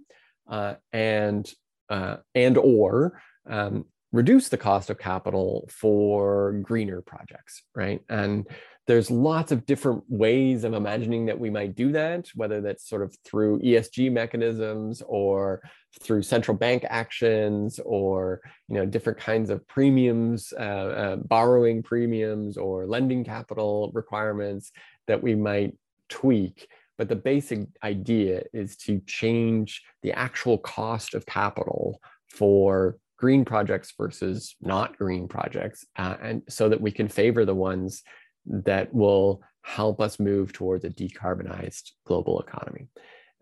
uh, 0.48 0.74
and 0.92 1.50
uh, 1.88 2.16
and 2.34 2.58
or 2.58 3.20
um, 3.48 3.84
reduce 4.12 4.48
the 4.48 4.58
cost 4.58 4.90
of 4.90 4.98
capital 4.98 5.68
for 5.70 6.52
greener 6.62 7.02
projects, 7.02 7.62
right? 7.74 8.00
And 8.08 8.46
there's 8.86 9.10
lots 9.10 9.52
of 9.52 9.66
different 9.66 10.02
ways 10.08 10.64
of 10.64 10.72
imagining 10.72 11.26
that 11.26 11.38
we 11.38 11.50
might 11.50 11.76
do 11.76 11.92
that, 11.92 12.28
whether 12.34 12.62
that's 12.62 12.88
sort 12.88 13.02
of 13.02 13.14
through 13.22 13.60
ESG 13.60 14.10
mechanisms 14.10 15.02
or 15.06 15.60
through 16.00 16.22
central 16.22 16.56
bank 16.56 16.86
actions 16.88 17.78
or 17.84 18.40
you 18.68 18.76
know 18.76 18.86
different 18.86 19.18
kinds 19.18 19.50
of 19.50 19.66
premiums, 19.68 20.54
uh, 20.58 20.62
uh, 20.62 21.16
borrowing 21.16 21.82
premiums 21.82 22.56
or 22.56 22.86
lending 22.86 23.24
capital 23.24 23.90
requirements 23.92 24.72
that 25.06 25.22
we 25.22 25.34
might 25.34 25.76
tweak. 26.08 26.68
But 26.98 27.08
the 27.08 27.16
basic 27.16 27.60
idea 27.82 28.42
is 28.52 28.76
to 28.78 29.00
change 29.06 29.82
the 30.02 30.12
actual 30.12 30.58
cost 30.58 31.14
of 31.14 31.24
capital 31.24 32.00
for 32.28 32.98
green 33.16 33.44
projects 33.44 33.92
versus 33.96 34.56
not 34.60 34.98
green 34.98 35.28
projects, 35.28 35.86
uh, 35.96 36.16
and 36.20 36.42
so 36.48 36.68
that 36.68 36.80
we 36.80 36.90
can 36.90 37.08
favor 37.08 37.44
the 37.44 37.54
ones 37.54 38.02
that 38.46 38.92
will 38.92 39.42
help 39.62 40.00
us 40.00 40.20
move 40.20 40.52
towards 40.52 40.84
a 40.84 40.90
decarbonized 40.90 41.92
global 42.04 42.40
economy. 42.40 42.88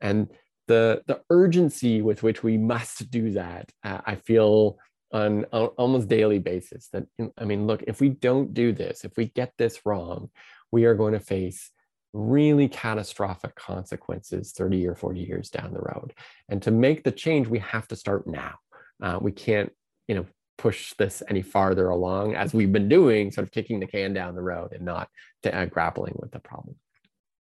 And 0.01 0.29
the, 0.67 1.03
the 1.07 1.21
urgency 1.31 2.03
with 2.03 2.23
which 2.23 2.43
we 2.43 2.59
must 2.59 3.11
do 3.11 3.33
that, 3.33 3.71
uh, 3.85 4.01
I 4.05 4.17
feel 4.17 4.79
on, 5.13 5.47
on 5.53 5.67
almost 5.79 6.09
daily 6.09 6.41
basis 6.41 6.89
that, 6.93 7.05
I 7.39 7.45
mean, 7.45 7.67
look, 7.67 7.85
if 7.87 8.01
we 8.01 8.09
don't 8.09 8.53
do 8.53 8.73
this, 8.73 9.05
if 9.05 9.17
we 9.17 9.27
get 9.27 9.53
this 9.57 9.87
wrong, 9.87 10.31
we 10.73 10.85
are 10.85 10.95
going 10.95 11.13
to 11.13 11.21
face 11.21 11.71
really 12.17 12.67
catastrophic 12.67 13.55
consequences 13.57 14.53
30 14.53 14.87
or 14.87 14.95
40 14.95 15.21
years 15.21 15.51
down 15.51 15.73
the 15.73 15.81
road. 15.81 16.15
And 16.49 16.63
to 16.63 16.71
make 16.71 17.05
the 17.05 17.13
change, 17.13 17.47
we 17.47 17.59
have 17.59 17.87
to 17.89 17.97
start 17.97 18.27
now. 18.27 18.55
Uh, 19.03 19.19
we 19.21 19.33
can't, 19.33 19.71
you 20.09 20.15
know, 20.15 20.27
push 20.57 20.95
this 20.95 21.23
any 21.29 21.43
farther 21.43 21.91
along 21.91 22.35
as 22.35 22.55
we've 22.55 22.73
been 22.73 22.89
doing, 22.89 23.31
sort 23.31 23.47
of 23.47 23.53
kicking 23.53 23.81
the 23.81 23.87
can 23.87 24.15
down 24.15 24.35
the 24.35 24.43
road 24.43 24.73
and 24.73 24.83
not 24.83 25.09
to, 25.43 25.55
uh, 25.55 25.67
grappling 25.67 26.15
with 26.19 26.31
the 26.31 26.41
problem. 26.41 26.77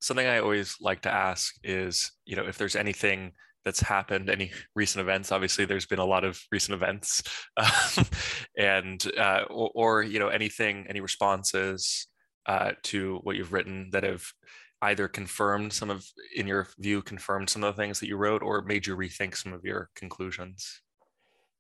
Something 0.01 0.28
I 0.28 0.39
always 0.39 0.76
like 0.80 1.01
to 1.01 1.11
ask 1.11 1.55
is, 1.63 2.11
you 2.26 2.36
know, 2.36 2.45
if 2.45 2.59
there's 2.59 2.76
anything 2.76 3.32
that's 3.65 3.82
happened, 3.82 4.30
any 4.30 4.51
recent 4.76 5.01
events. 5.01 5.32
Obviously, 5.32 5.65
there's 5.65 5.86
been 5.86 5.99
a 5.99 6.05
lot 6.05 6.24
of 6.24 6.39
recent 6.51 6.76
events, 6.76 7.22
um, 7.57 8.05
and 8.57 9.11
uh, 9.17 9.43
or, 9.49 9.72
or, 9.76 10.03
you 10.03 10.17
know 10.17 10.30
anything, 10.30 10.86
any 10.88 11.01
responses 11.01 12.07
uh, 12.46 12.72
to 12.84 13.20
what 13.24 13.36
you've 13.36 13.54
written 13.54 13.90
that 13.92 14.04
have 14.04 14.26
either 14.82 15.08
confirmed 15.08 15.74
some 15.74 15.90
of, 15.90 16.06
in 16.36 16.48
your 16.48 16.68
view, 16.80 17.02
confirmed 17.02 17.50
some 17.50 17.64
of 17.64 17.76
the 17.76 17.82
things 17.82 18.00
that 18.00 18.08
you 18.08 18.18
wrote, 18.18 18.42
or 18.42 18.62
made 18.62 18.88
you 18.88 18.96
rethink 18.96 19.36
some 19.36 19.54
of 19.54 19.64
your 19.64 19.90
conclusions. 19.96 20.82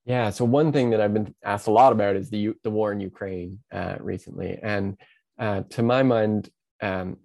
Yeah. 0.05 0.29
So 0.29 0.45
one 0.45 0.71
thing 0.71 0.89
that 0.91 1.01
I've 1.01 1.13
been 1.13 1.35
asked 1.43 1.67
a 1.67 1.71
lot 1.71 1.91
about 1.91 2.15
is 2.15 2.29
the 2.29 2.53
the 2.63 2.71
war 2.71 2.91
in 2.91 2.99
Ukraine 2.99 3.59
uh, 3.71 3.97
recently, 3.99 4.57
and 4.61 4.97
uh, 5.37 5.63
to 5.71 5.83
my 5.83 6.01
mind, 6.03 6.49
um, 6.81 7.17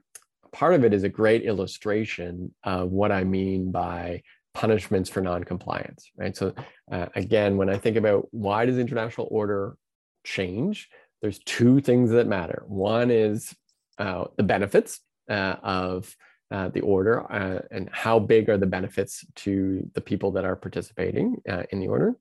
part 0.52 0.74
of 0.74 0.84
it 0.84 0.92
is 0.92 1.04
a 1.04 1.08
great 1.08 1.42
illustration 1.44 2.54
of 2.62 2.90
what 2.90 3.12
I 3.12 3.24
mean 3.24 3.70
by 3.70 4.22
punishments 4.52 5.08
for 5.08 5.20
noncompliance. 5.20 6.10
Right. 6.16 6.36
So 6.36 6.54
uh, 6.90 7.06
again, 7.14 7.56
when 7.56 7.70
I 7.70 7.78
think 7.78 7.96
about 7.96 8.28
why 8.32 8.66
does 8.66 8.78
international 8.78 9.28
order 9.30 9.76
change, 10.24 10.88
there's 11.24 11.38
two 11.38 11.80
things 11.80 12.10
that 12.10 12.26
matter. 12.26 12.64
One 12.66 13.10
is 13.10 13.56
uh, 13.96 14.24
the 14.36 14.42
benefits 14.42 15.00
uh, 15.30 15.56
of 15.62 16.14
uh, 16.50 16.68
the 16.68 16.82
order 16.82 17.32
uh, 17.32 17.62
and 17.70 17.88
how 17.90 18.18
big 18.18 18.50
are 18.50 18.58
the 18.58 18.66
benefits 18.66 19.24
to 19.36 19.88
the 19.94 20.02
people 20.02 20.32
that 20.32 20.44
are 20.44 20.54
participating 20.54 21.36
uh, 21.48 21.62
in 21.70 21.80
the 21.80 21.88
order. 21.88 22.14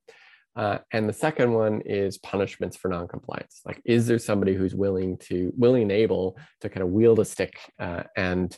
Uh, 0.56 0.78
and 0.90 1.06
the 1.06 1.12
second 1.12 1.52
one 1.52 1.82
is 1.82 2.16
punishments 2.16 2.78
for 2.78 2.88
noncompliance. 2.88 3.60
Like, 3.66 3.82
is 3.84 4.06
there 4.06 4.18
somebody 4.18 4.54
who's 4.54 4.74
willing 4.74 5.18
to, 5.28 5.52
willing 5.54 5.82
and 5.82 5.92
able 5.92 6.38
to 6.62 6.70
kind 6.70 6.82
of 6.82 6.88
wield 6.88 7.18
a 7.18 7.26
stick 7.26 7.58
and 8.16 8.56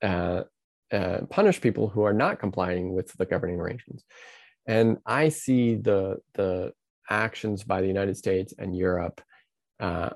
punish 0.00 1.60
people 1.60 1.88
who 1.88 2.02
are 2.02 2.12
not 2.12 2.40
complying 2.40 2.92
with 2.92 3.12
the 3.12 3.26
governing 3.26 3.60
arrangements? 3.60 4.02
And 4.66 4.98
I 5.06 5.28
see 5.28 5.76
the 5.76 6.16
the 6.34 6.72
actions 7.08 7.62
by 7.62 7.80
the 7.80 7.86
United 7.86 8.16
States 8.16 8.54
and 8.58 8.76
Europe 8.76 9.20
uh, 9.82 10.10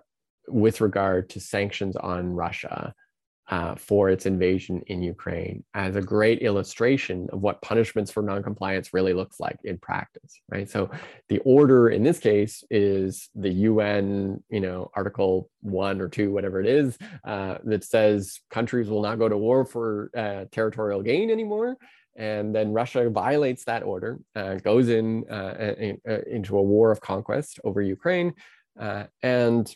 with 0.48 0.80
regard 0.80 1.28
to 1.30 1.40
sanctions 1.40 1.96
on 1.96 2.32
Russia 2.32 2.94
uh, 3.48 3.76
for 3.76 4.10
its 4.10 4.26
invasion 4.26 4.82
in 4.88 5.02
Ukraine 5.02 5.64
as 5.74 5.94
a 5.94 6.02
great 6.02 6.40
illustration 6.42 7.28
of 7.32 7.40
what 7.42 7.62
punishments 7.62 8.10
for 8.10 8.22
noncompliance 8.22 8.92
really 8.92 9.12
looks 9.12 9.38
like 9.38 9.56
in 9.62 9.78
practice, 9.78 10.40
right? 10.50 10.68
So 10.68 10.90
the 11.28 11.38
order 11.40 11.90
in 11.90 12.02
this 12.02 12.18
case 12.18 12.64
is 12.70 13.28
the 13.36 13.50
UN, 13.50 14.42
you 14.48 14.60
know, 14.60 14.90
Article 14.94 15.48
one 15.60 16.00
or 16.00 16.08
two, 16.08 16.32
whatever 16.32 16.60
it 16.60 16.66
is, 16.66 16.98
uh, 17.24 17.58
that 17.64 17.84
says 17.84 18.40
countries 18.50 18.88
will 18.88 19.02
not 19.02 19.18
go 19.18 19.28
to 19.28 19.36
war 19.36 19.64
for 19.64 20.10
uh, 20.16 20.46
territorial 20.50 21.02
gain 21.02 21.30
anymore. 21.30 21.76
And 22.16 22.54
then 22.54 22.72
Russia 22.72 23.10
violates 23.10 23.64
that 23.64 23.82
order, 23.82 24.18
uh, 24.34 24.54
goes 24.54 24.88
in, 24.88 25.24
uh, 25.30 25.74
in 25.78 26.00
uh, 26.08 26.22
into 26.30 26.56
a 26.56 26.62
war 26.62 26.90
of 26.90 27.00
conquest 27.00 27.60
over 27.62 27.82
Ukraine, 27.82 28.32
and 29.22 29.74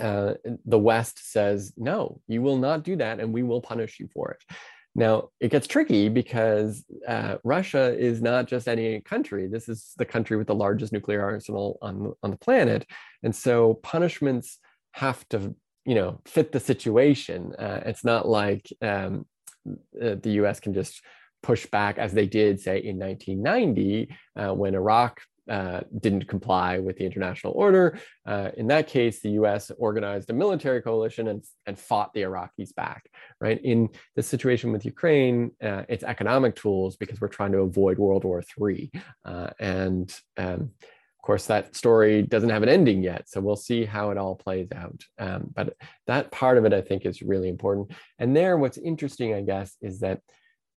uh, 0.00 0.34
the 0.64 0.78
West 0.78 1.32
says, 1.32 1.72
no, 1.76 2.20
you 2.28 2.42
will 2.42 2.58
not 2.58 2.84
do 2.84 2.96
that, 2.96 3.20
and 3.20 3.32
we 3.32 3.42
will 3.42 3.60
punish 3.60 3.98
you 3.98 4.08
for 4.12 4.30
it. 4.30 4.56
Now, 4.94 5.28
it 5.40 5.50
gets 5.50 5.66
tricky 5.66 6.08
because 6.08 6.82
uh, 7.06 7.36
Russia 7.44 7.94
is 7.98 8.22
not 8.22 8.46
just 8.46 8.66
any 8.66 9.00
country. 9.02 9.46
This 9.46 9.68
is 9.68 9.92
the 9.98 10.06
country 10.06 10.38
with 10.38 10.46
the 10.46 10.54
largest 10.54 10.90
nuclear 10.90 11.22
arsenal 11.22 11.78
on, 11.82 12.14
on 12.22 12.30
the 12.30 12.38
planet. 12.38 12.86
And 13.22 13.36
so 13.36 13.74
punishments 13.74 14.58
have 14.92 15.28
to, 15.28 15.54
you 15.84 15.94
know, 15.94 16.22
fit 16.24 16.50
the 16.50 16.60
situation. 16.60 17.54
Uh, 17.58 17.82
it's 17.84 18.04
not 18.04 18.26
like 18.26 18.72
um, 18.80 19.26
uh, 19.68 20.14
the 20.22 20.30
US 20.40 20.60
can 20.60 20.72
just 20.72 21.02
push 21.42 21.66
back 21.66 21.98
as 21.98 22.14
they 22.14 22.26
did, 22.26 22.58
say, 22.58 22.78
in 22.78 22.98
1990 22.98 24.08
uh, 24.36 24.54
when 24.54 24.74
Iraq 24.74 25.20
uh, 25.48 25.80
didn't 26.00 26.26
comply 26.28 26.78
with 26.78 26.96
the 26.96 27.04
international 27.04 27.52
order. 27.54 27.98
Uh, 28.26 28.50
in 28.56 28.66
that 28.68 28.86
case, 28.88 29.20
the 29.20 29.30
US 29.30 29.70
organized 29.78 30.30
a 30.30 30.32
military 30.32 30.82
coalition 30.82 31.28
and, 31.28 31.44
and 31.66 31.78
fought 31.78 32.12
the 32.14 32.22
Iraqis 32.22 32.74
back, 32.74 33.08
right? 33.40 33.60
In 33.62 33.88
the 34.14 34.22
situation 34.22 34.72
with 34.72 34.84
Ukraine, 34.84 35.52
uh, 35.62 35.82
it's 35.88 36.04
economic 36.04 36.56
tools 36.56 36.96
because 36.96 37.20
we're 37.20 37.28
trying 37.28 37.52
to 37.52 37.58
avoid 37.58 37.98
World 37.98 38.24
War 38.24 38.42
III. 38.60 38.90
Uh, 39.24 39.50
and 39.60 40.14
um, 40.36 40.70
of 40.80 41.22
course, 41.22 41.46
that 41.46 41.74
story 41.74 42.22
doesn't 42.22 42.50
have 42.50 42.62
an 42.62 42.68
ending 42.68 43.02
yet. 43.02 43.28
So 43.28 43.40
we'll 43.40 43.56
see 43.56 43.84
how 43.84 44.10
it 44.10 44.18
all 44.18 44.36
plays 44.36 44.68
out. 44.72 45.02
Um, 45.18 45.50
but 45.54 45.74
that 46.06 46.30
part 46.30 46.56
of 46.56 46.64
it, 46.64 46.72
I 46.72 46.82
think, 46.82 47.04
is 47.04 47.20
really 47.22 47.48
important. 47.48 47.90
And 48.18 48.36
there, 48.36 48.56
what's 48.56 48.78
interesting, 48.78 49.34
I 49.34 49.40
guess, 49.40 49.76
is 49.82 50.00
that 50.00 50.20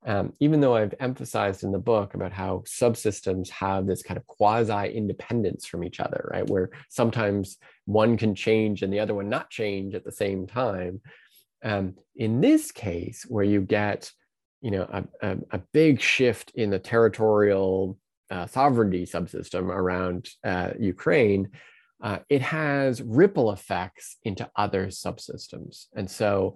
um, 0.07 0.31
even 0.39 0.61
though 0.61 0.75
I've 0.75 0.93
emphasized 1.01 1.65
in 1.65 1.73
the 1.73 1.79
book 1.79 2.13
about 2.13 2.31
how 2.31 2.63
subsystems 2.65 3.49
have 3.49 3.85
this 3.85 4.01
kind 4.01 4.17
of 4.17 4.25
quasi 4.25 4.93
independence 4.93 5.67
from 5.67 5.83
each 5.83 5.99
other, 5.99 6.29
right? 6.33 6.49
Where 6.49 6.69
sometimes 6.89 7.57
one 7.85 8.15
can 8.15 8.33
change 8.33 8.81
and 8.81 8.91
the 8.91 9.01
other 9.01 9.13
one 9.13 9.27
not 9.27 9.49
change 9.49 9.95
at 9.95 10.05
the 10.05 10.11
same 10.11 10.47
time. 10.47 11.01
Um, 11.61 11.95
in 12.15 12.39
this 12.39 12.71
case, 12.71 13.25
where 13.27 13.43
you 13.43 13.61
get 13.61 14.09
you 14.61 14.71
know 14.71 14.83
a, 14.83 15.03
a, 15.27 15.37
a, 15.51 15.61
big 15.73 16.01
shift 16.01 16.51
in 16.55 16.69
the 16.71 16.79
territorial 16.79 17.97
uh, 18.31 18.47
sovereignty 18.47 19.05
subsystem 19.05 19.67
around 19.67 20.29
uh, 20.43 20.71
Ukraine, 20.79 21.49
uh, 22.01 22.19
it 22.29 22.41
has 22.41 23.01
ripple 23.01 23.51
effects 23.51 24.17
into 24.23 24.49
other 24.55 24.87
subsystems. 24.87 25.87
And 25.95 26.09
so, 26.09 26.55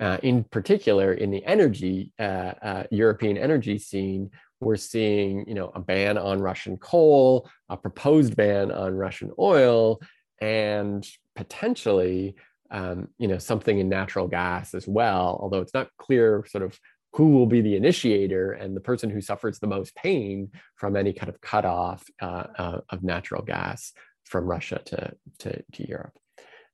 uh, 0.00 0.18
in 0.22 0.44
particular, 0.44 1.12
in 1.12 1.30
the 1.30 1.44
energy 1.44 2.12
uh, 2.18 2.52
uh, 2.62 2.84
European 2.90 3.36
energy 3.36 3.78
scene, 3.78 4.30
we're 4.60 4.76
seeing 4.76 5.46
you 5.48 5.54
know 5.54 5.70
a 5.74 5.80
ban 5.80 6.18
on 6.18 6.40
Russian 6.40 6.76
coal, 6.76 7.48
a 7.68 7.76
proposed 7.76 8.36
ban 8.36 8.70
on 8.70 8.94
Russian 8.94 9.32
oil, 9.38 10.00
and 10.40 11.06
potentially 11.36 12.36
um, 12.70 13.08
you 13.18 13.28
know 13.28 13.38
something 13.38 13.78
in 13.78 13.88
natural 13.88 14.28
gas 14.28 14.74
as 14.74 14.86
well. 14.86 15.38
Although 15.40 15.60
it's 15.60 15.74
not 15.74 15.88
clear 15.98 16.44
sort 16.48 16.64
of 16.64 16.78
who 17.14 17.30
will 17.30 17.46
be 17.46 17.60
the 17.60 17.76
initiator 17.76 18.52
and 18.52 18.74
the 18.74 18.80
person 18.80 19.10
who 19.10 19.20
suffers 19.20 19.58
the 19.58 19.66
most 19.66 19.94
pain 19.94 20.50
from 20.76 20.96
any 20.96 21.12
kind 21.12 21.28
of 21.28 21.40
cutoff 21.40 22.02
uh, 22.22 22.44
uh, 22.58 22.80
of 22.88 23.02
natural 23.02 23.42
gas 23.42 23.92
from 24.24 24.46
Russia 24.46 24.80
to, 24.86 25.12
to, 25.38 25.62
to 25.72 25.88
Europe. 25.88 26.16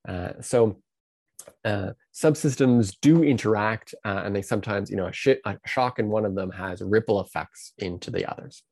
Uh, 0.06 0.32
so 0.40 0.80
uh, 1.64 1.90
subsystems 2.14 2.96
do 3.00 3.22
interact 3.22 3.94
uh, 4.04 4.22
and 4.24 4.34
they 4.34 4.42
sometimes, 4.42 4.90
you 4.90 4.96
know, 4.96 5.06
a, 5.06 5.12
sh 5.12 5.28
a, 5.44 5.56
shock 5.66 5.98
in 5.98 6.08
one 6.08 6.24
of 6.24 6.34
them 6.34 6.50
has 6.50 6.82
ripple 6.82 7.20
effects 7.20 7.72
into 7.78 8.10
the 8.10 8.30
others. 8.30 8.62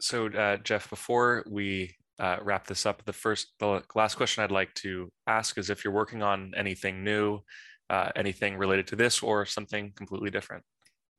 So 0.00 0.28
uh, 0.28 0.58
Jeff, 0.58 0.90
before 0.90 1.44
we 1.48 1.96
wrap 2.18 2.66
this 2.66 2.86
up, 2.86 3.04
the 3.04 3.12
first, 3.12 3.52
the 3.58 3.82
last 3.94 4.16
question 4.16 4.44
I'd 4.44 4.50
like 4.50 4.74
to 4.74 5.10
ask 5.26 5.58
is 5.58 5.70
if 5.70 5.84
you're 5.84 5.92
working 5.92 6.22
on 6.22 6.52
anything 6.56 7.04
new, 7.04 7.40
uh, 7.88 8.10
anything 8.16 8.56
related 8.56 8.86
to 8.88 8.96
this 8.96 9.22
or 9.22 9.46
something 9.46 9.92
completely 9.96 10.30
different? 10.30 10.64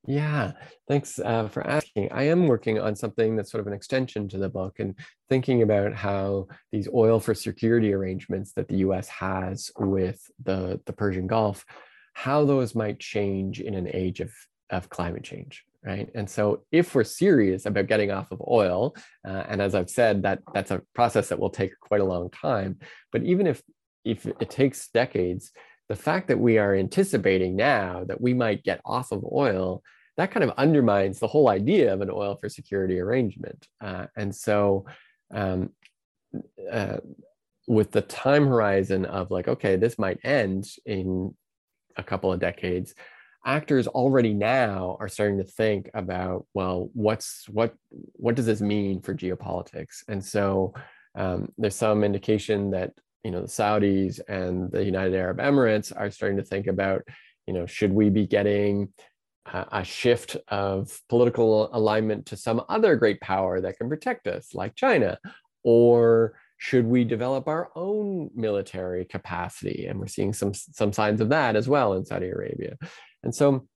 Yeah, 0.10 0.54
thanks 0.88 1.20
uh, 1.20 1.50
for 1.50 1.68
asking. 1.68 2.14
I 2.14 2.24
am 2.24 2.48
working 2.48 2.80
on 2.80 2.96
something 2.96 3.36
that's 3.36 3.52
sort 3.52 3.60
of 3.60 3.68
an 3.68 3.74
extension 3.74 4.30
to 4.30 4.38
the 4.38 4.48
book 4.48 4.80
and 4.80 4.96
thinking 5.28 5.64
about 5.64 5.94
how 5.94 6.48
these 6.72 6.88
oil 6.94 7.20
for 7.20 7.34
security 7.34 7.94
arrangements 7.94 8.54
that 8.54 8.70
the 8.70 8.78
US 8.78 9.10
has 9.10 9.70
with 9.78 10.32
the, 10.42 10.80
the 10.86 10.94
Persian 10.94 11.28
Gulf, 11.28 11.66
how 12.14 12.46
those 12.46 12.74
might 12.74 13.02
change 13.02 13.60
in 13.60 13.74
an 13.74 13.90
age 13.94 14.22
of, 14.22 14.32
of 14.70 14.90
climate 14.90 15.24
change. 15.24 15.66
Right. 15.84 16.10
And 16.16 16.30
so 16.30 16.64
if 16.72 16.96
we're 16.96 17.04
serious 17.04 17.66
about 17.66 17.88
getting 17.88 18.10
off 18.10 18.32
of 18.32 18.42
oil, 18.48 18.96
uh, 19.28 19.44
and 19.48 19.62
as 19.62 19.76
I've 19.76 19.90
said, 19.90 20.24
that 20.24 20.40
that's 20.54 20.72
a 20.72 20.82
process 20.96 21.30
that 21.30 21.40
will 21.40 21.50
take 21.50 21.80
quite 21.80 22.02
a 22.02 22.06
long 22.06 22.30
time. 22.30 22.80
But 23.12 23.24
even 23.24 23.46
if 23.46 23.62
if 24.04 24.26
it 24.26 24.50
takes 24.50 24.90
decades, 24.90 25.52
the 25.88 25.96
fact 25.96 26.28
that 26.28 26.40
we 26.40 26.58
are 26.58 26.76
anticipating 26.76 27.56
now 27.56 28.04
that 28.06 28.20
we 28.20 28.34
might 28.34 28.64
get 28.64 28.82
off 28.86 29.12
of 29.12 29.24
oil, 29.32 29.82
that 30.18 30.32
kind 30.32 30.44
of 30.44 30.52
undermines 30.58 31.20
the 31.20 31.28
whole 31.28 31.48
idea 31.48 31.94
of 31.94 32.02
an 32.02 32.10
oil 32.12 32.38
for 32.42 32.50
security 32.50 33.00
arrangement. 33.00 33.68
Uh, 33.80 34.08
and 34.16 34.36
so, 34.36 34.86
um, 35.34 35.70
uh, 36.72 36.98
with 37.68 37.92
the 37.92 38.02
time 38.02 38.48
horizon 38.48 39.06
of 39.06 39.30
like, 39.30 39.48
okay, 39.48 39.76
this 39.76 40.00
might 40.00 40.20
end 40.24 40.68
in 40.86 41.36
a 41.98 42.04
couple 42.04 42.32
of 42.32 42.40
decades, 42.40 42.96
actors 43.46 43.88
already 43.88 44.34
now 44.34 44.98
are 45.00 45.10
starting 45.10 45.38
to 45.38 45.44
think 45.44 45.90
about, 45.94 46.46
well, 46.54 46.90
what's 46.94 47.48
what 47.50 47.74
what 48.14 48.36
does 48.36 48.46
this 48.46 48.62
mean 48.62 49.02
for 49.02 49.14
geopolitics? 49.14 50.04
And 50.08 50.24
so 50.24 50.74
um, 51.16 51.52
there's 51.58 51.76
some 51.76 52.04
indication 52.04 52.72
that 52.72 52.94
you 53.24 53.32
know 53.32 53.42
the 53.42 53.48
Saudis 53.48 54.20
and 54.28 54.72
the 54.72 54.84
United 54.84 55.16
Arab 55.16 55.38
Emirates 55.38 55.92
are 55.96 56.10
starting 56.10 56.38
to 56.38 56.44
think 56.44 56.68
about, 56.68 57.04
you 57.46 57.54
know, 57.54 57.66
should 57.66 57.92
we 57.92 58.10
be 58.10 58.26
getting 58.26 58.90
a 59.54 59.84
shift 59.84 60.38
of 60.48 61.00
political 61.10 61.70
alignment 61.76 62.26
to 62.28 62.38
some 62.38 62.62
other 62.70 62.96
great 62.96 63.22
power 63.22 63.62
that 63.62 63.78
can 63.78 63.90
protect 63.90 64.28
us, 64.28 64.54
like 64.54 64.76
China, 64.76 65.18
or 65.64 66.34
should 66.58 66.86
we 66.86 67.04
develop 67.04 67.48
our 67.48 67.70
own 67.76 68.30
military 68.36 69.06
capacity? 69.06 69.86
And 69.88 70.00
we're 70.00 70.08
seeing 70.08 70.34
some 70.34 70.54
some 70.54 70.92
signs 70.92 71.22
of 71.22 71.30
that 71.30 71.56
as 71.56 71.68
well 71.68 71.94
in 71.94 72.06
Saudi 72.06 72.28
Arabia. 72.30 72.78
And 73.24 73.34
so 73.34 73.68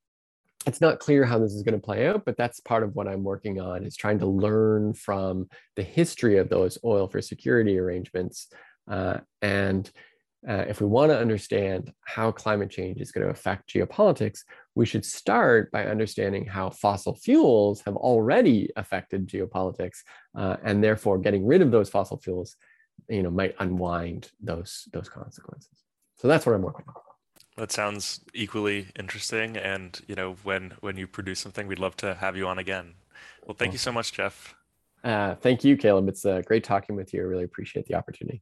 it's 0.68 0.82
not 0.82 1.00
clear 1.00 1.26
how 1.26 1.40
this 1.40 1.54
is 1.54 1.64
going 1.64 1.80
to 1.80 1.86
play 1.86 2.08
out, 2.08 2.24
but 2.26 2.38
that's 2.38 2.60
part 2.60 2.84
of 2.84 2.96
what 2.96 3.08
I'm 3.08 3.24
working 3.24 3.60
on 3.60 3.84
is 3.84 3.96
trying 3.96 4.20
to 4.20 4.28
learn 4.28 4.94
from 4.94 5.48
the 5.76 5.84
history 5.84 6.38
of 6.38 6.50
those 6.50 6.78
oil 6.84 7.08
for 7.08 7.22
security 7.22 7.80
arrangements 7.80 8.48
uh, 8.90 9.20
and 9.42 9.90
uh, 10.48 10.66
if 10.68 10.82
we 10.82 10.88
want 10.88 11.12
to 11.12 11.20
understand 11.20 11.94
how 12.02 12.32
climate 12.32 12.70
change 12.70 13.00
is 13.00 13.12
going 13.12 13.26
to 13.26 13.32
affect 13.32 13.72
geopolitics, 13.74 14.40
we 14.76 14.86
should 14.86 15.06
start 15.06 15.72
by 15.72 15.86
understanding 15.86 16.46
how 16.46 16.70
fossil 16.70 17.16
fuels 17.16 17.82
have 17.82 17.96
already 17.96 18.70
affected 18.76 19.28
geopolitics, 19.28 20.00
uh, 20.36 20.58
and 20.64 20.84
therefore 20.84 21.18
getting 21.18 21.46
rid 21.46 21.62
of 21.62 21.72
those 21.72 21.90
fossil 21.90 22.18
fuels, 22.18 22.56
you 23.10 23.24
know, 23.24 23.32
might 23.32 23.56
unwind 23.60 24.32
those 24.42 24.88
those 24.94 25.10
consequences. 25.10 25.84
So 26.18 26.28
that's 26.28 26.46
what 26.46 26.56
I'm 26.56 26.62
working 26.62 26.86
on. 26.88 26.96
That 27.58 27.72
sounds 27.72 28.22
equally 28.34 28.88
interesting, 28.98 29.58
and 29.58 30.00
you 30.08 30.16
know, 30.16 30.36
when 30.44 30.74
when 30.80 30.98
you 30.98 31.08
produce 31.08 31.40
something, 31.40 31.68
we'd 31.68 31.80
love 31.80 31.98
to 31.98 32.16
have 32.16 32.38
you 32.38 32.48
on 32.48 32.58
again. 32.58 32.94
Well, 33.46 33.56
thank 33.56 33.74
you 33.74 33.80
so 33.80 33.92
much, 33.92 34.14
Jeff. 34.14 34.56
Uh, 35.04 35.36
thank 35.36 35.64
you, 35.64 35.76
Caleb. 35.76 36.08
It's 36.08 36.26
uh, 36.26 36.42
great 36.46 36.64
talking 36.64 36.96
with 36.96 37.14
you. 37.14 37.22
I 37.22 37.24
really 37.24 37.44
appreciate 37.44 37.88
the 37.88 37.96
opportunity. 37.96 38.42